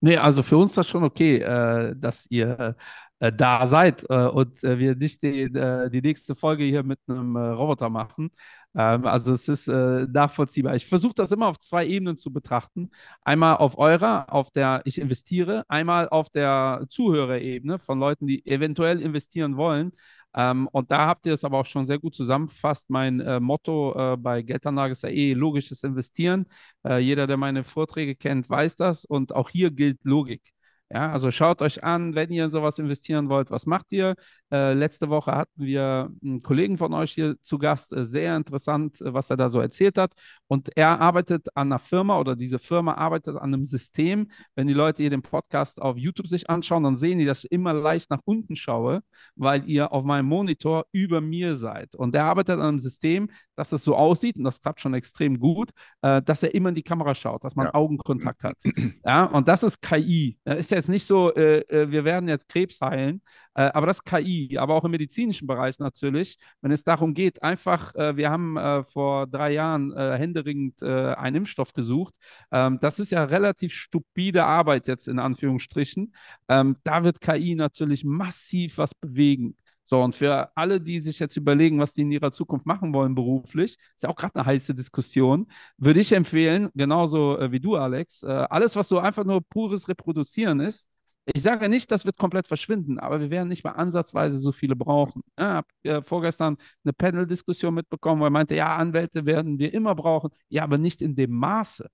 Nee, 0.00 0.16
also 0.16 0.42
für 0.42 0.56
uns 0.56 0.70
ist 0.72 0.76
das 0.78 0.88
schon 0.88 1.04
okay, 1.04 1.36
äh, 1.38 1.94
dass 1.96 2.26
ihr 2.30 2.76
äh, 3.18 3.30
da 3.32 3.66
seid 3.66 4.04
äh, 4.08 4.26
und 4.28 4.64
äh, 4.64 4.78
wir 4.78 4.96
nicht 4.96 5.22
den, 5.22 5.54
äh, 5.54 5.90
die 5.90 6.00
nächste 6.00 6.34
Folge 6.34 6.64
hier 6.64 6.82
mit 6.82 6.98
einem 7.06 7.36
äh, 7.36 7.40
Roboter 7.40 7.90
machen. 7.90 8.30
Ähm, 8.74 9.04
also 9.06 9.32
es 9.32 9.46
ist 9.48 9.66
nachvollziehbar. 9.68 10.74
Ich 10.74 10.86
versuche 10.86 11.12
das 11.14 11.32
immer 11.32 11.48
auf 11.48 11.58
zwei 11.58 11.86
Ebenen 11.86 12.16
zu 12.16 12.32
betrachten. 12.32 12.90
Einmal 13.24 13.56
auf 13.58 13.76
eurer, 13.78 14.32
auf 14.32 14.50
der 14.50 14.80
ich 14.86 14.98
investiere, 14.98 15.64
einmal 15.68 16.08
auf 16.08 16.30
der 16.30 16.86
Zuhörerebene 16.88 17.78
von 17.78 17.98
Leuten, 17.98 18.26
die 18.26 18.46
eventuell 18.46 19.00
investieren 19.02 19.56
wollen. 19.58 19.92
Ähm, 20.34 20.68
und 20.72 20.90
da 20.90 21.06
habt 21.06 21.26
ihr 21.26 21.32
es 21.32 21.44
aber 21.44 21.58
auch 21.58 21.66
schon 21.66 21.86
sehr 21.86 21.98
gut 21.98 22.14
zusammengefasst. 22.14 22.88
Mein 22.90 23.20
äh, 23.20 23.40
Motto 23.40 24.14
äh, 24.14 24.16
bei 24.16 24.42
Geldanlage 24.42 24.92
ist 24.92 25.02
ja 25.02 25.08
eh 25.08 25.32
logisches 25.34 25.82
Investieren. 25.82 26.46
Äh, 26.84 26.98
jeder, 26.98 27.26
der 27.26 27.36
meine 27.36 27.64
Vorträge 27.64 28.14
kennt, 28.16 28.48
weiß 28.48 28.76
das. 28.76 29.04
Und 29.04 29.34
auch 29.34 29.50
hier 29.50 29.70
gilt 29.70 29.98
Logik. 30.04 30.52
Ja, 30.92 31.12
also 31.12 31.30
schaut 31.30 31.62
euch 31.62 31.84
an, 31.84 32.16
wenn 32.16 32.32
ihr 32.32 32.48
sowas 32.48 32.80
investieren 32.80 33.28
wollt, 33.28 33.52
was 33.52 33.64
macht 33.64 33.92
ihr? 33.92 34.16
Äh, 34.52 34.72
letzte 34.74 35.08
Woche 35.08 35.30
hatten 35.30 35.62
wir 35.64 36.10
einen 36.20 36.42
Kollegen 36.42 36.78
von 36.78 36.92
euch 36.94 37.12
hier 37.12 37.40
zu 37.42 37.58
Gast, 37.58 37.92
äh, 37.92 38.04
sehr 38.04 38.36
interessant, 38.36 39.00
äh, 39.00 39.14
was 39.14 39.30
er 39.30 39.36
da 39.36 39.48
so 39.48 39.60
erzählt 39.60 39.96
hat. 39.98 40.12
Und 40.48 40.76
er 40.76 41.00
arbeitet 41.00 41.46
an 41.56 41.68
einer 41.68 41.78
Firma 41.78 42.18
oder 42.18 42.34
diese 42.34 42.58
Firma 42.58 42.94
arbeitet 42.94 43.36
an 43.36 43.54
einem 43.54 43.64
System. 43.64 44.26
Wenn 44.56 44.66
die 44.66 44.74
Leute 44.74 45.04
hier 45.04 45.10
den 45.10 45.22
Podcast 45.22 45.80
auf 45.80 45.96
YouTube 45.96 46.26
sich 46.26 46.50
anschauen, 46.50 46.82
dann 46.82 46.96
sehen 46.96 47.20
die, 47.20 47.24
dass 47.24 47.44
ich 47.44 47.52
immer 47.52 47.72
leicht 47.72 48.10
nach 48.10 48.22
unten 48.24 48.56
schaue, 48.56 49.02
weil 49.36 49.68
ihr 49.68 49.92
auf 49.92 50.02
meinem 50.02 50.26
Monitor 50.26 50.86
über 50.90 51.20
mir 51.20 51.54
seid. 51.54 51.94
Und 51.94 52.16
er 52.16 52.24
arbeitet 52.24 52.56
an 52.58 52.66
einem 52.66 52.78
System, 52.80 53.30
dass 53.54 53.70
es 53.70 53.84
so 53.84 53.94
aussieht, 53.94 54.34
und 54.36 54.42
das 54.42 54.60
klappt 54.60 54.80
schon 54.80 54.94
extrem 54.94 55.38
gut, 55.38 55.70
äh, 56.02 56.20
dass 56.20 56.42
er 56.42 56.52
immer 56.52 56.70
in 56.70 56.74
die 56.74 56.82
Kamera 56.82 57.14
schaut, 57.14 57.44
dass 57.44 57.54
man 57.54 57.66
Ja. 57.66 57.74
Augenkontakt 57.74 58.42
hat. 58.42 58.56
ja, 59.04 59.24
und 59.26 59.46
das 59.46 59.62
ist 59.62 59.80
KI. 59.80 60.36
Äh, 60.44 60.58
Ist 60.58 60.72
jetzt 60.80 60.88
nicht 60.88 61.06
so, 61.06 61.34
äh, 61.34 61.60
äh, 61.68 61.90
wir 61.90 62.04
werden 62.04 62.28
jetzt 62.28 62.48
Krebs 62.48 62.80
heilen, 62.80 63.22
äh, 63.54 63.62
aber 63.72 63.86
das 63.86 64.02
KI, 64.02 64.56
aber 64.58 64.74
auch 64.74 64.84
im 64.84 64.90
medizinischen 64.90 65.46
Bereich 65.46 65.78
natürlich, 65.78 66.38
wenn 66.62 66.72
es 66.72 66.82
darum 66.84 67.14
geht, 67.14 67.42
einfach, 67.42 67.94
äh, 67.94 68.16
wir 68.16 68.30
haben 68.30 68.56
äh, 68.56 68.82
vor 68.84 69.26
drei 69.26 69.52
Jahren 69.52 69.92
äh, 69.92 70.16
händeringend 70.18 70.82
einen 70.82 71.36
Impfstoff 71.36 71.72
gesucht. 71.72 72.14
Ähm, 72.50 72.78
das 72.80 72.98
ist 72.98 73.12
ja 73.12 73.24
relativ 73.24 73.72
stupide 73.72 74.44
Arbeit 74.44 74.88
jetzt 74.88 75.08
in 75.08 75.18
Anführungsstrichen. 75.18 76.14
Ähm, 76.48 76.76
da 76.84 77.04
wird 77.04 77.20
KI 77.20 77.54
natürlich 77.54 78.04
massiv 78.04 78.78
was 78.78 78.94
bewegen. 78.94 79.56
So, 79.90 80.00
und 80.04 80.14
für 80.14 80.52
alle, 80.56 80.80
die 80.80 81.00
sich 81.00 81.18
jetzt 81.18 81.36
überlegen, 81.36 81.80
was 81.80 81.92
die 81.92 82.02
in 82.02 82.12
ihrer 82.12 82.30
Zukunft 82.30 82.64
machen 82.64 82.94
wollen 82.94 83.16
beruflich, 83.16 83.72
ist 83.96 84.04
ja 84.04 84.08
auch 84.08 84.14
gerade 84.14 84.36
eine 84.36 84.46
heiße 84.46 84.72
Diskussion, 84.72 85.48
würde 85.78 85.98
ich 85.98 86.12
empfehlen, 86.12 86.68
genauso 86.76 87.36
äh, 87.38 87.50
wie 87.50 87.58
du, 87.58 87.74
Alex, 87.74 88.22
äh, 88.22 88.28
alles, 88.28 88.76
was 88.76 88.86
so 88.86 89.00
einfach 89.00 89.24
nur 89.24 89.40
pures 89.42 89.88
Reproduzieren 89.88 90.60
ist, 90.60 90.88
ich 91.24 91.42
sage 91.42 91.68
nicht, 91.68 91.90
das 91.90 92.04
wird 92.04 92.16
komplett 92.16 92.46
verschwinden, 92.46 92.98
aber 93.00 93.20
wir 93.20 93.30
werden 93.30 93.48
nicht 93.48 93.64
mal 93.64 93.72
ansatzweise 93.72 94.38
so 94.38 94.52
viele 94.52 94.76
brauchen. 94.76 95.22
Ich 95.36 95.42
habe 95.44 95.66
äh, 95.82 96.02
vorgestern 96.02 96.56
eine 96.84 96.92
Panel-Diskussion 96.92 97.74
mitbekommen, 97.74 98.20
wo 98.20 98.24
er 98.26 98.30
meinte, 98.30 98.54
ja, 98.54 98.76
Anwälte 98.76 99.26
werden 99.26 99.58
wir 99.58 99.74
immer 99.74 99.94
brauchen, 99.96 100.30
ja, 100.48 100.62
aber 100.62 100.78
nicht 100.78 101.02
in 101.02 101.16
dem 101.16 101.32
Maße. 101.32 101.88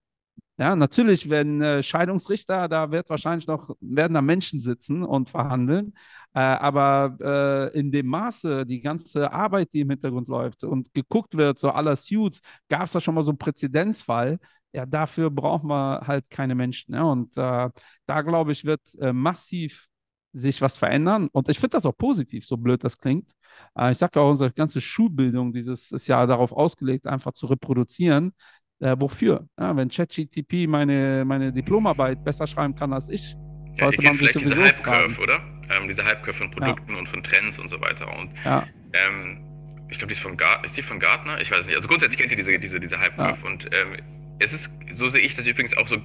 Ja, 0.58 0.74
natürlich, 0.74 1.28
wenn 1.28 1.60
äh, 1.60 1.82
Scheidungsrichter, 1.82 2.66
da 2.68 2.90
wird 2.90 3.10
wahrscheinlich 3.10 3.46
noch, 3.46 3.76
werden 3.80 4.14
da 4.14 4.22
Menschen 4.22 4.58
sitzen 4.58 5.02
und 5.02 5.28
verhandeln, 5.28 5.92
äh, 6.34 6.38
aber 6.40 7.70
äh, 7.74 7.78
in 7.78 7.92
dem 7.92 8.06
Maße, 8.06 8.64
die 8.64 8.80
ganze 8.80 9.30
Arbeit, 9.32 9.74
die 9.74 9.80
im 9.80 9.90
Hintergrund 9.90 10.28
läuft 10.28 10.64
und 10.64 10.94
geguckt 10.94 11.36
wird, 11.36 11.58
so 11.58 11.70
aller 11.70 11.94
Suits, 11.94 12.40
gab 12.70 12.84
es 12.84 12.92
da 12.92 13.00
schon 13.02 13.14
mal 13.14 13.22
so 13.22 13.32
einen 13.32 13.38
Präzedenzfall, 13.38 14.38
ja, 14.72 14.86
dafür 14.86 15.30
brauchen 15.30 15.68
wir 15.68 16.02
halt 16.06 16.28
keine 16.30 16.54
Menschen. 16.54 16.94
Ja? 16.94 17.02
Und 17.04 17.36
äh, 17.36 17.68
da, 18.06 18.22
glaube 18.22 18.52
ich, 18.52 18.64
wird 18.64 18.80
äh, 18.98 19.12
massiv 19.12 19.88
sich 20.32 20.60
was 20.60 20.76
verändern. 20.76 21.28
Und 21.32 21.48
ich 21.48 21.58
finde 21.58 21.76
das 21.76 21.86
auch 21.86 21.96
positiv, 21.96 22.46
so 22.46 22.56
blöd 22.58 22.84
das 22.84 22.98
klingt. 22.98 23.30
Äh, 23.76 23.92
ich 23.92 23.98
sage 23.98 24.20
auch, 24.20 24.30
unsere 24.30 24.52
ganze 24.52 24.80
Schulbildung 24.80 25.52
dieses 25.52 25.92
ist 25.92 26.06
ja 26.08 26.26
darauf 26.26 26.52
ausgelegt, 26.52 27.06
einfach 27.06 27.32
zu 27.32 27.46
reproduzieren. 27.46 28.32
Äh, 28.80 28.94
wofür? 28.98 29.48
Ja, 29.58 29.74
wenn 29.76 29.88
ChatGTP 29.88 30.66
meine, 30.68 31.24
meine 31.26 31.52
Diplomarbeit 31.52 32.22
besser 32.24 32.46
schreiben 32.46 32.74
kann 32.74 32.92
als 32.92 33.08
ich, 33.08 33.32
Ja, 33.74 33.84
sollte 33.86 34.02
ihr 34.02 34.08
man 34.08 34.18
sich 34.18 34.30
vielleicht 34.30 34.40
diese 34.40 34.54
sowieso 34.54 34.64
Hype-Curve, 34.70 35.10
fragen. 35.14 35.22
oder? 35.22 35.40
Ähm, 35.74 35.88
diese 35.88 36.04
Hype-Curve 36.04 36.38
von 36.38 36.50
Produkten 36.50 36.94
und 36.94 37.08
von 37.08 37.22
Trends 37.22 37.58
und 37.58 37.68
so 37.68 37.80
weiter. 37.80 38.06
Und 38.18 38.30
Ja, 38.44 38.66
ähm, 38.92 39.42
ich 39.88 39.98
glaube, 39.98 40.08
die 40.08 40.12
ist 40.14 40.20
von 40.20 40.36
Gar 40.36 40.64
ist 40.64 40.76
die 40.76 40.82
von 40.82 40.98
Gartner? 41.00 41.40
Ich 41.40 41.50
weiß 41.50 41.66
nicht. 41.66 41.76
Also 41.76 41.88
grundsätzlich 41.88 42.18
kennt 42.18 42.32
ihr 42.32 42.36
diese, 42.36 42.58
diese, 42.58 42.78
diese 42.80 42.98
Hype-Curve. 42.98 43.46
Und 43.46 43.66
ähm, 43.72 43.96
es 44.40 44.52
ist, 44.52 44.70
so 44.92 45.08
sehe 45.08 45.22
ich 45.22 45.34
das 45.36 45.46
übrigens 45.46 45.76
auch 45.76 45.86
so 45.88 45.96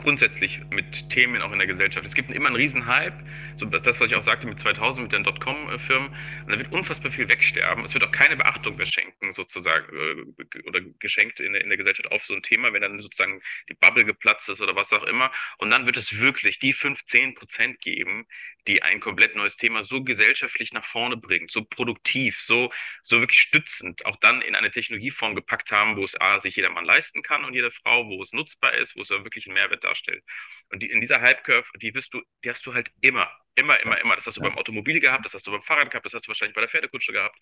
grundsätzlich 0.00 0.60
mit 0.70 1.10
Themen 1.10 1.42
auch 1.42 1.52
in 1.52 1.58
der 1.58 1.66
Gesellschaft. 1.66 2.04
Es 2.06 2.14
gibt 2.14 2.30
immer 2.30 2.46
einen 2.46 2.56
riesen 2.56 2.86
Hype, 2.86 3.14
so 3.54 3.66
das, 3.66 4.00
was 4.00 4.10
ich 4.10 4.16
auch 4.16 4.22
sagte 4.22 4.46
mit 4.46 4.58
2000, 4.58 5.04
mit 5.04 5.12
den 5.12 5.24
Dotcom-Firmen. 5.24 6.08
Und 6.08 6.52
da 6.52 6.58
wird 6.58 6.72
unfassbar 6.72 7.12
viel 7.12 7.28
wegsterben. 7.28 7.84
Es 7.84 7.94
wird 7.94 8.04
auch 8.04 8.12
keine 8.12 8.36
Beachtung 8.36 8.76
mehr 8.76 8.86
schenken, 8.86 9.32
sozusagen, 9.32 9.86
äh, 9.94 10.62
oder 10.66 10.80
geschenkt 10.98 11.40
in 11.40 11.52
der, 11.52 11.62
in 11.62 11.68
der 11.68 11.78
Gesellschaft 11.78 12.10
auf 12.10 12.24
so 12.24 12.34
ein 12.34 12.42
Thema, 12.42 12.72
wenn 12.72 12.82
dann 12.82 12.98
sozusagen 12.98 13.40
die 13.68 13.74
Bubble 13.74 14.04
geplatzt 14.04 14.48
ist 14.48 14.60
oder 14.60 14.76
was 14.76 14.92
auch 14.92 15.04
immer. 15.04 15.30
Und 15.58 15.70
dann 15.70 15.86
wird 15.86 15.96
es 15.96 16.18
wirklich 16.18 16.58
die 16.58 16.72
15 16.72 17.34
Prozent 17.34 17.80
geben, 17.80 18.26
die 18.66 18.82
ein 18.82 19.00
komplett 19.00 19.36
neues 19.36 19.56
Thema 19.56 19.82
so 19.82 20.02
gesellschaftlich 20.02 20.72
nach 20.72 20.84
vorne 20.84 21.16
bringt, 21.16 21.50
so 21.50 21.64
produktiv, 21.64 22.40
so, 22.40 22.70
so 23.02 23.20
wirklich 23.20 23.40
stützend, 23.40 24.06
auch 24.06 24.16
dann 24.16 24.42
in 24.42 24.54
eine 24.54 24.70
Technologieform 24.70 25.34
gepackt 25.34 25.72
haben, 25.72 25.96
wo 25.96 26.04
es 26.04 26.20
A, 26.20 26.40
sich 26.40 26.56
jeder 26.56 26.70
Mann 26.70 26.84
leisten 26.84 27.22
kann 27.22 27.44
und 27.44 27.54
jede 27.54 27.70
Frau, 27.70 28.06
wo 28.06 28.20
es 28.20 28.32
nutzbar 28.32 28.74
ist, 28.74 28.96
wo 28.96 29.02
es 29.02 29.10
wirklich 29.10 29.46
einen 29.46 29.54
Mehrwert 29.54 29.84
darstellt. 29.90 30.24
Und 30.70 30.82
die, 30.82 30.90
in 30.90 31.00
dieser 31.00 31.20
Hype-Curve, 31.20 31.66
die 31.82 31.94
wirst 31.94 32.14
du, 32.14 32.22
die 32.44 32.50
hast 32.50 32.64
du 32.66 32.74
halt 32.74 32.90
immer, 33.00 33.28
immer, 33.56 33.78
immer, 33.80 34.00
immer. 34.00 34.16
Das 34.16 34.26
hast 34.26 34.36
du 34.38 34.42
Ja. 34.42 34.48
beim 34.48 34.58
Automobil 34.58 35.00
gehabt, 35.00 35.24
das 35.24 35.34
hast 35.34 35.46
du 35.46 35.50
beim 35.52 35.62
Fahrrad 35.62 35.90
gehabt, 35.90 36.06
das 36.06 36.14
hast 36.14 36.26
du 36.26 36.28
wahrscheinlich 36.28 36.54
bei 36.54 36.62
der 36.62 36.70
Pferdekutsche 36.70 37.12
gehabt. 37.12 37.38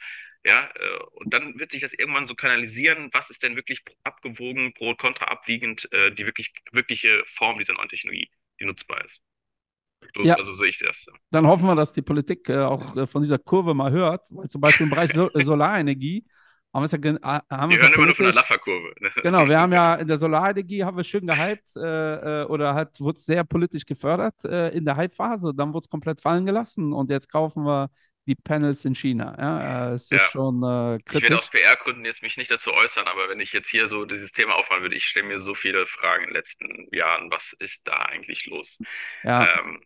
Ja, 0.46 0.70
äh, 0.74 0.98
und 1.12 1.32
dann 1.34 1.58
wird 1.58 1.72
sich 1.72 1.82
das 1.82 1.92
irgendwann 1.92 2.26
so 2.26 2.34
kanalisieren, 2.34 3.10
was 3.12 3.30
ist 3.30 3.42
denn 3.42 3.56
wirklich 3.56 3.82
abgewogen, 4.04 4.74
pro 4.74 4.90
und 4.90 4.98
contra 4.98 5.26
abwiegend, 5.26 5.92
äh, 5.92 6.12
die 6.12 6.26
wirklich, 6.26 6.52
wirkliche 6.72 7.24
Form 7.26 7.58
dieser 7.58 7.74
neuen 7.74 7.88
Technologie, 7.88 8.30
die 8.60 8.64
nutzbar 8.64 9.04
ist. 9.04 9.22
So, 10.16 10.22
Ja. 10.22 10.36
Also 10.36 10.52
sehe 10.54 10.68
ich 10.68 10.78
das. 10.78 11.06
dann 11.30 11.46
hoffen 11.46 11.66
wir, 11.66 11.74
dass 11.76 11.92
die 11.92 12.02
Politik 12.02 12.48
äh, 12.48 12.58
auch 12.60 13.08
von 13.08 13.22
dieser 13.22 13.38
Kurve 13.38 13.74
mal 13.74 13.90
hört, 13.92 14.28
weil 14.30 14.48
zum 14.48 14.60
Beispiel 14.60 14.84
im 14.84 14.90
Bereich 14.90 15.10
so 15.12 15.32
äh, 15.34 15.42
Solarenergie 15.42 16.24
haben 16.74 16.84
ja, 16.84 17.42
haben 17.50 17.70
Wir 17.70 17.80
hören 17.80 17.92
immer 17.94 18.06
nur 18.06 18.14
von 18.14 18.24
der 18.26 18.34
Laffer-Kurve. 18.34 18.94
ne? 19.00 19.10
Genau, 19.22 19.48
wir 19.48 19.58
haben 19.58 19.72
ja 19.72 19.94
in 19.96 20.06
der 20.08 20.18
Solarenergie 20.18 20.84
haben 20.84 20.96
wir 20.96 21.04
schön 21.04 21.26
gehypt 21.26 21.76
äh, 21.76 22.42
äh, 22.42 22.44
oder 22.46 22.74
hat 22.74 23.00
wurde 23.00 23.18
sehr 23.18 23.44
politisch 23.44 23.84
gefördert 23.86 24.44
äh, 24.44 24.68
in 24.70 24.84
der 24.84 24.96
Hype-Phase. 24.96 25.52
Dann 25.54 25.72
wurde 25.72 25.84
es 25.84 25.90
komplett 25.90 26.20
fallen 26.20 26.46
gelassen 26.46 26.92
und 26.92 27.10
jetzt 27.10 27.30
kaufen 27.30 27.64
wir 27.64 27.90
die 28.26 28.34
Panels 28.34 28.84
in 28.84 28.94
China. 28.94 29.34
Ja, 29.38 29.90
äh, 29.90 29.94
es 29.94 30.10
ist 30.10 30.10
Ja. 30.12 30.18
schon 30.20 30.62
äh, 30.62 30.96
Ich 31.10 31.22
werde 31.22 31.36
kritisch. 31.36 31.38
aus 31.38 31.48
PR-Gründen 31.50 32.04
jetzt 32.04 32.22
mich 32.22 32.36
nicht 32.36 32.50
dazu 32.50 32.70
äußern, 32.72 33.06
aber 33.08 33.28
wenn 33.30 33.40
ich 33.40 33.52
jetzt 33.54 33.70
hier 33.70 33.88
so 33.88 34.04
dieses 34.04 34.32
Thema 34.32 34.54
aufmachen 34.54 34.82
würde, 34.82 34.96
ich 34.96 35.06
stelle 35.06 35.26
mir 35.26 35.38
so 35.38 35.54
viele 35.54 35.86
Fragen 35.86 36.24
in 36.24 36.28
den 36.30 36.34
letzten 36.36 36.88
Jahren, 36.94 37.30
was 37.30 37.54
ist 37.58 37.86
da 37.86 37.94
eigentlich 38.02 38.44
los? 38.46 38.78
Ja. 39.22 39.58
Ähm, 39.60 39.80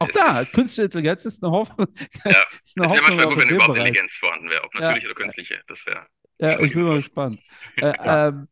Auch 0.00 0.08
es 0.08 0.14
da, 0.14 0.40
ist- 0.40 0.52
künstliche 0.54 0.86
Intelligenz 0.86 1.24
ist 1.24 1.42
eine 1.42 1.52
Hoffnung. 1.52 1.86
Ja, 2.24 2.30
ist 2.62 2.76
eine 2.78 2.86
es 2.86 2.90
wäre 2.90 2.90
Hoffnung 2.90 3.16
manchmal 3.16 3.26
gut, 3.34 3.42
wenn 3.44 3.48
überhaupt 3.50 3.72
Bereich. 3.74 3.88
Intelligenz 3.88 4.16
vorhanden 4.16 4.50
wäre, 4.50 4.64
ob 4.64 4.74
Ja. 4.74 4.80
natürlich 4.80 5.04
oder 5.06 5.14
künstliche. 5.14 5.60
Das 5.68 5.86
wäre. 5.86 6.06
Ja, 6.38 6.58
ich 6.60 6.72
bin 6.72 6.82
mal 6.82 6.90
Ja. 6.92 6.96
gespannt. 6.96 7.40
Äh, 7.76 7.92
ähm, 8.04 8.48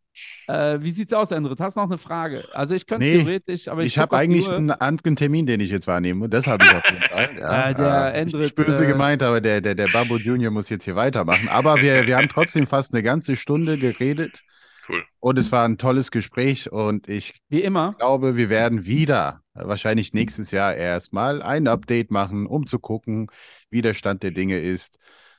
äh, 0.46 0.78
wie 0.82 0.90
sieht's 0.92 1.12
aus, 1.14 1.30
Endrit? 1.30 1.58
Hast 1.58 1.76
du 1.76 1.80
noch 1.80 1.88
eine 1.88 1.96
Frage? 1.98 2.44
Also 2.52 2.74
ich 2.74 2.86
könnte 2.86 3.06
Nee, 3.06 3.18
theoretisch, 3.22 3.66
aber 3.68 3.80
ich, 3.82 3.88
Ich 3.88 3.98
habe 3.98 4.14
eigentlich 4.16 4.48
einen 4.48 4.70
anderen 4.70 5.16
Termin, 5.16 5.46
den 5.46 5.58
ich 5.60 5.70
jetzt 5.70 5.86
wahrnehme. 5.86 6.24
Und 6.24 6.34
das 6.34 6.46
habe 6.46 6.62
ich 6.64 6.74
auf 6.74 6.82
jeden 6.90 7.02
Fall. 7.04 7.30
Ja. 7.38 7.68
Äh, 7.70 7.74
der 7.74 8.14
Äh, 8.14 8.24
nicht- 8.24 8.34
Endrit, 8.34 8.54
böse 8.54 8.84
äh, 8.84 8.86
gemeint, 8.88 9.22
aber 9.22 9.40
der, 9.40 9.60
der, 9.62 9.74
der 9.74 9.88
Babo 9.88 10.18
Junior 10.18 10.52
muss 10.52 10.68
jetzt 10.68 10.84
hier 10.84 10.96
weitermachen. 10.96 11.48
Aber 11.48 11.76
wir, 11.76 12.06
wir 12.06 12.16
haben 12.18 12.28
trotzdem 12.28 12.66
fast 12.66 12.92
eine 12.92 13.02
ganze 13.02 13.36
Stunde 13.36 13.78
geredet. 13.78 14.42
Cool. 14.88 15.04
Und 15.20 15.38
es 15.38 15.52
war 15.52 15.64
ein 15.64 15.78
tolles 15.78 16.10
Gespräch. 16.10 16.70
Und 16.70 17.08
ich 17.08 17.40
Wie 17.48 17.62
immer. 17.62 17.94
glaube, 17.98 18.36
wir 18.36 18.48
werden 18.48 18.84
wieder, 18.84 19.42
wahrscheinlich 19.54 20.12
nächstes 20.12 20.50
Jahr 20.50 20.74
erstmal, 20.74 21.42
ein 21.42 21.68
Update 21.68 22.10
machen, 22.10 22.46
um 22.46 22.66
zu 22.66 22.78
gucken, 22.78 23.28
wie 23.70 23.82
der 23.82 23.94
Stand 23.94 24.22
der 24.22 24.32
Dinge 24.32 24.58
ist. 24.58 24.98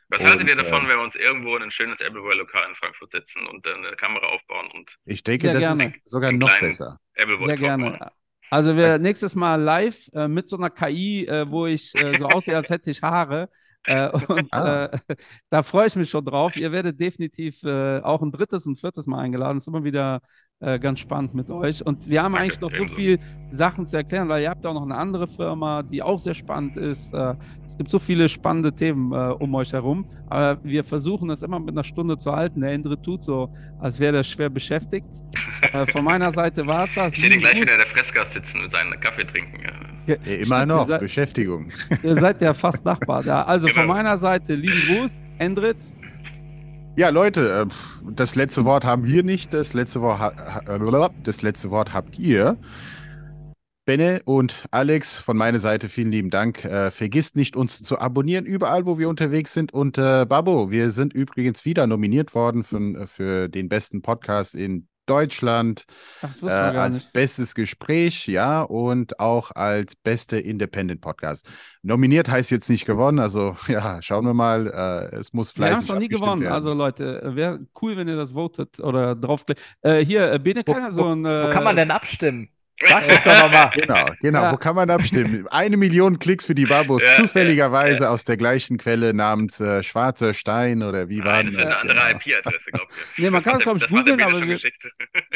Was 0.09 0.21
Und, 0.21 0.29
haltet 0.29 0.47
ihr 0.47 0.55
davon, 0.55 0.85
äh, 0.85 0.89
wenn 0.89 0.97
wir 0.97 1.03
uns 1.03 1.15
irgendwo 1.15 1.55
in 1.57 1.63
ein 1.63 1.71
schönes 1.71 2.01
Appleboy-Lokal 2.01 2.69
in 2.69 2.75
Frankfurt 2.75 3.11
setzen 3.11 3.45
und 3.47 3.65
dann 3.65 3.85
eine 3.85 3.95
Kamera 3.95 4.27
aufbauen 4.27 4.69
und 4.73 4.95
Ich 5.05 5.23
denke, 5.23 5.51
das 5.51 5.59
gerne. 5.59 5.85
ist 5.85 5.95
sogar 6.05 6.31
noch 6.31 6.59
besser. 6.59 6.99
Sehr 7.15 7.57
gerne. 7.57 7.83
machen? 7.91 8.09
Also 8.49 8.77
wir 8.77 8.99
nächstes 8.99 9.33
Mal 9.33 9.59
live 9.59 10.07
äh, 10.13 10.27
mit 10.27 10.47
so 10.47 10.57
einer 10.57 10.69
KI, 10.69 11.25
äh, 11.25 11.49
wo 11.49 11.65
ich 11.65 11.95
äh, 11.95 12.17
so 12.19 12.27
aussehe, 12.27 12.55
als 12.55 12.69
hätte 12.69 12.91
ich 12.91 13.01
Haare. 13.01 13.49
Äh, 13.85 14.09
und 14.27 14.49
Ah. 14.51 14.85
äh, 14.87 14.89
da 15.49 15.63
freue 15.63 15.87
ich 15.87 15.95
mich 15.95 16.09
schon 16.09 16.25
drauf. 16.25 16.55
Ihr 16.55 16.71
werdet 16.71 16.99
definitiv 16.99 17.63
äh, 17.63 17.99
auch 18.01 18.21
ein 18.21 18.31
drittes 18.31 18.65
und 18.65 18.79
viertes 18.79 19.07
Mal 19.07 19.19
eingeladen. 19.19 19.57
ist 19.57 19.67
immer 19.67 19.83
wieder 19.83 20.21
äh, 20.59 20.79
ganz 20.79 20.99
spannend 20.99 21.33
mit 21.33 21.49
euch. 21.49 21.85
Und 21.85 22.07
wir 22.09 22.23
haben 22.23 22.31
Danke, 22.33 22.45
eigentlich 22.45 22.61
noch 22.61 22.71
so 22.71 22.77
ebenso. 22.77 22.95
viel 22.95 23.19
Sachen 23.51 23.85
zu 23.85 23.97
erklären, 23.97 24.29
weil 24.29 24.43
ihr 24.43 24.49
habt 24.49 24.63
ja 24.63 24.69
auch 24.69 24.73
noch 24.75 24.83
eine 24.83 24.95
andere 24.95 25.27
Firma, 25.27 25.83
die 25.83 26.01
auch 26.01 26.19
sehr 26.19 26.33
spannend 26.33 26.77
ist. 26.77 27.13
Äh, 27.13 27.35
es 27.67 27.77
gibt 27.77 27.89
so 27.89 27.99
viele 27.99 28.29
spannende 28.29 28.71
Themen 28.73 29.11
äh, 29.11 29.15
um 29.39 29.53
euch 29.55 29.73
herum. 29.73 30.05
Aber 30.29 30.57
wir 30.63 30.83
versuchen 30.83 31.29
es 31.31 31.43
immer 31.43 31.59
mit 31.59 31.71
einer 31.71 31.83
Stunde 31.83 32.17
zu 32.17 32.31
halten. 32.31 32.61
Der 32.61 32.71
Endre 32.71 33.01
tut 33.01 33.23
so, 33.23 33.49
als 33.79 33.99
wäre 33.99 34.17
er 34.17 34.23
schwer 34.23 34.49
beschäftigt. 34.49 35.07
von 35.91 36.03
meiner 36.03 36.31
Seite 36.31 36.65
war 36.65 36.85
es 36.85 36.93
das. 36.95 37.13
Ich 37.13 37.19
sehe 37.19 37.29
den 37.29 37.39
gleich 37.39 37.55
wieder 37.59 37.73
in 37.73 37.79
der 37.79 37.87
Fressgast 37.87 38.33
sitzen 38.33 38.61
und 38.61 38.71
seinen 38.71 38.99
Kaffee 38.99 39.25
trinken. 39.25 39.57
Ja. 39.61 39.71
Ja, 40.05 40.15
immer 40.15 40.55
stimmt, 40.57 40.67
noch, 40.67 40.81
Ihr 40.81 40.87
seid, 40.87 40.99
Beschäftigung. 40.99 41.65
ihr 42.03 42.15
seid 42.15 42.41
ja 42.41 42.53
fast 42.53 42.83
Nachbar. 42.83 43.23
Ja, 43.25 43.43
also 43.45 43.67
von 43.69 43.83
Genau. 43.83 43.93
meiner 43.93 44.17
Seite 44.17 44.53
lieben 44.53 44.81
Gruß, 44.99 45.23
Endrit. 45.37 45.77
Ja, 46.95 47.09
Leute, 47.09 47.65
äh, 47.67 48.11
das 48.11 48.35
letzte 48.35 48.65
Wort 48.65 48.85
haben 48.85 49.07
wir 49.07 49.23
nicht. 49.23 49.51
Das 49.51 49.73
letzte 49.73 50.01
Wort, 50.01 50.19
ha 50.19 50.61
das 51.23 51.41
letzte 51.41 51.71
Wort 51.71 51.91
habt 51.91 52.19
ihr. 52.19 52.57
Benne 53.85 54.21
und 54.25 54.65
Alex, 54.69 55.17
von 55.17 55.35
meiner 55.35 55.57
Seite 55.57 55.89
vielen 55.89 56.11
lieben 56.11 56.29
Dank. 56.29 56.63
Äh, 56.63 56.91
vergisst 56.91 57.35
nicht, 57.35 57.55
uns 57.55 57.81
zu 57.81 57.97
abonnieren, 57.97 58.45
überall, 58.45 58.85
wo 58.85 58.99
wir 58.99 59.09
unterwegs 59.09 59.53
sind. 59.53 59.73
Und 59.73 59.97
äh, 59.97 60.25
Babo, 60.29 60.69
wir 60.69 60.91
sind 60.91 61.13
übrigens 61.13 61.65
wieder 61.65 61.87
nominiert 61.87 62.35
worden 62.35 62.63
für, 62.63 63.07
für 63.07 63.49
den 63.49 63.69
besten 63.69 64.03
Podcast 64.03 64.53
in 64.53 64.87
Deutschland 65.05 65.85
Ach, 66.21 66.29
das 66.29 66.41
äh, 66.41 66.49
als 66.51 67.03
nicht. 67.03 67.13
bestes 67.13 67.55
Gespräch, 67.55 68.27
ja, 68.27 68.61
und 68.61 69.19
auch 69.19 69.51
als 69.51 69.95
beste 69.95 70.37
Independent 70.37 71.01
Podcast. 71.01 71.47
Nominiert 71.81 72.29
heißt 72.29 72.51
jetzt 72.51 72.69
nicht 72.69 72.85
gewonnen, 72.85 73.19
also 73.19 73.55
ja, 73.67 74.01
schauen 74.01 74.25
wir 74.25 74.33
mal. 74.33 74.67
Äh, 75.11 75.15
es 75.17 75.33
muss 75.33 75.57
Wir 75.57 75.75
haben 75.75 75.85
noch 75.85 75.99
nie 75.99 76.07
gewonnen. 76.07 76.41
werden. 76.41 76.53
Also 76.53 76.73
Leute, 76.73 77.21
wäre 77.35 77.65
cool, 77.81 77.97
wenn 77.97 78.07
ihr 78.07 78.15
das 78.15 78.31
votet 78.31 78.79
oder 78.79 79.15
draufklickt. 79.15 79.61
Äh, 79.81 80.05
hier, 80.05 80.31
äh, 80.31 80.39
Bene 80.39 80.63
Wo, 80.65 80.73
kann 80.73 80.83
ja 80.83 80.91
so 80.91 81.05
ein. 81.05 81.25
wo 81.25 81.27
Äh, 81.27 81.51
kann 81.51 81.63
man 81.63 81.75
denn 81.75 81.91
abstimmen? 81.91 82.49
Sag 82.87 83.07
das 83.07 83.23
doch 83.23 83.43
nochmal. 83.43 83.71
Genau, 83.75 84.05
genau. 84.21 84.41
Ja. 84.43 84.51
Wo 84.51 84.57
kann 84.57 84.75
man 84.75 84.89
abstimmen? 84.89 85.47
Eine 85.49 85.77
Million 85.77 86.19
Klicks 86.19 86.45
für 86.45 86.55
die 86.55 86.65
Babos, 86.65 87.01
Ja, 87.03 87.15
zufälligerweise 87.15 88.09
aus 88.09 88.25
der 88.25 88.37
gleichen 88.37 88.77
Quelle 88.77 89.13
namens 89.13 89.59
äh, 89.59 89.83
Schwarzer 89.83 90.33
Stein 90.33 90.83
oder 90.83 91.09
wie 91.09 91.19
war 91.19 91.43
Nein, 91.43 91.47
das 91.47 91.55
denn 91.55 91.65
wäre 91.67 91.79
eine 91.79 91.87
das? 91.93 91.97
andere 92.03 92.19
Genau. 92.19 92.37
IP-Adresse, 92.37 92.71
glaube 92.71 92.87
ich. 92.91 93.17
Nee, 93.23 93.29
man 93.29 93.43
Das 93.43 93.51
kann 93.51 93.59
es, 93.59 93.63
glaub 93.63 93.77
der- 93.77 93.85
ich, 93.87 93.91
das 93.91 93.99
googeln, 93.99 94.21
aber 94.21 94.41
wir- 94.47 94.59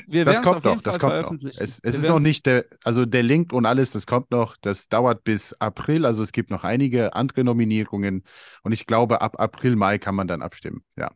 wir 0.07 0.25
Das 0.25 0.41
kommt 0.41 0.63
noch, 0.63 0.81
das 0.81 0.97
Fall 0.97 1.23
kommt 1.23 1.43
noch. 1.43 1.49
Es, 1.49 1.59
es 1.59 1.79
ist 1.95 2.03
noch 2.07 2.19
nicht 2.19 2.45
der, 2.45 2.65
also 2.83 3.05
der 3.05 3.23
Link 3.23 3.53
und 3.53 3.65
alles, 3.65 3.91
das 3.91 4.05
kommt 4.07 4.31
noch, 4.31 4.55
das 4.61 4.87
dauert 4.89 5.23
bis 5.23 5.53
April, 5.53 6.05
also 6.05 6.23
es 6.23 6.31
gibt 6.31 6.49
noch 6.49 6.63
einige 6.63 7.15
andere 7.15 7.43
Nominierungen 7.43 8.23
und 8.63 8.71
ich 8.71 8.85
glaube, 8.85 9.21
ab 9.21 9.39
April, 9.39 9.75
Mai 9.75 9.97
kann 9.97 10.15
man 10.15 10.27
dann 10.27 10.41
abstimmen. 10.41 10.83
Ja. 10.97 11.11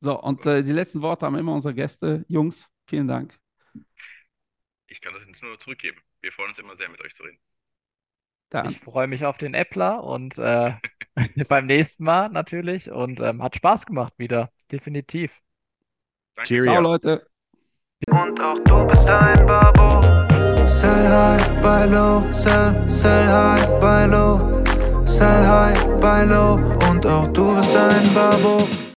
So, 0.00 0.20
und 0.20 0.44
äh, 0.46 0.62
die 0.62 0.72
letzten 0.72 1.02
Worte 1.02 1.26
haben 1.26 1.36
immer 1.36 1.52
unsere 1.54 1.74
Gäste. 1.74 2.24
Jungs, 2.28 2.68
vielen 2.86 3.08
Dank. 3.08 3.34
Ich 4.88 5.00
kann 5.00 5.14
das 5.14 5.26
jetzt 5.26 5.42
nur 5.42 5.58
zurückgeben. 5.58 6.00
Wir 6.20 6.32
freuen 6.32 6.50
uns 6.50 6.58
immer 6.58 6.74
sehr, 6.74 6.88
mit 6.88 7.00
euch 7.00 7.14
zu 7.14 7.24
reden. 7.24 7.38
Dann. 8.50 8.70
Ich 8.70 8.78
freue 8.78 9.08
mich 9.08 9.24
auf 9.24 9.38
den 9.38 9.54
Äppler 9.54 10.04
und 10.04 10.38
äh, 10.38 10.74
beim 11.48 11.66
nächsten 11.66 12.04
Mal 12.04 12.28
natürlich. 12.28 12.90
Und 12.90 13.20
ähm, 13.20 13.42
hat 13.42 13.56
Spaß 13.56 13.86
gemacht 13.86 14.14
wieder. 14.18 14.52
Definitiv. 14.70 15.32
Danke. 16.36 16.48
Cheerio. 16.48 16.72
Ciao, 16.72 16.82
Leute. 16.82 17.26
Und 18.08 18.40
auch 18.40 18.58
du 18.58 18.86
bist 18.86 19.06
ein 19.06 19.46
Babo. 19.46 20.02
Sell 20.66 21.08
high, 21.08 21.62
buy 21.62 21.86
low, 21.86 22.20
sell, 22.32 22.74
sell 22.90 23.26
high, 23.26 23.66
buy 23.80 24.06
low. 24.06 24.62
Sell 25.06 25.46
high, 25.46 26.00
buy 26.00 26.24
low. 26.24 26.54
Und 26.90 27.06
auch 27.06 27.28
du 27.32 27.56
bist 27.56 27.74
ein 27.76 28.12
Babo. 28.14 28.68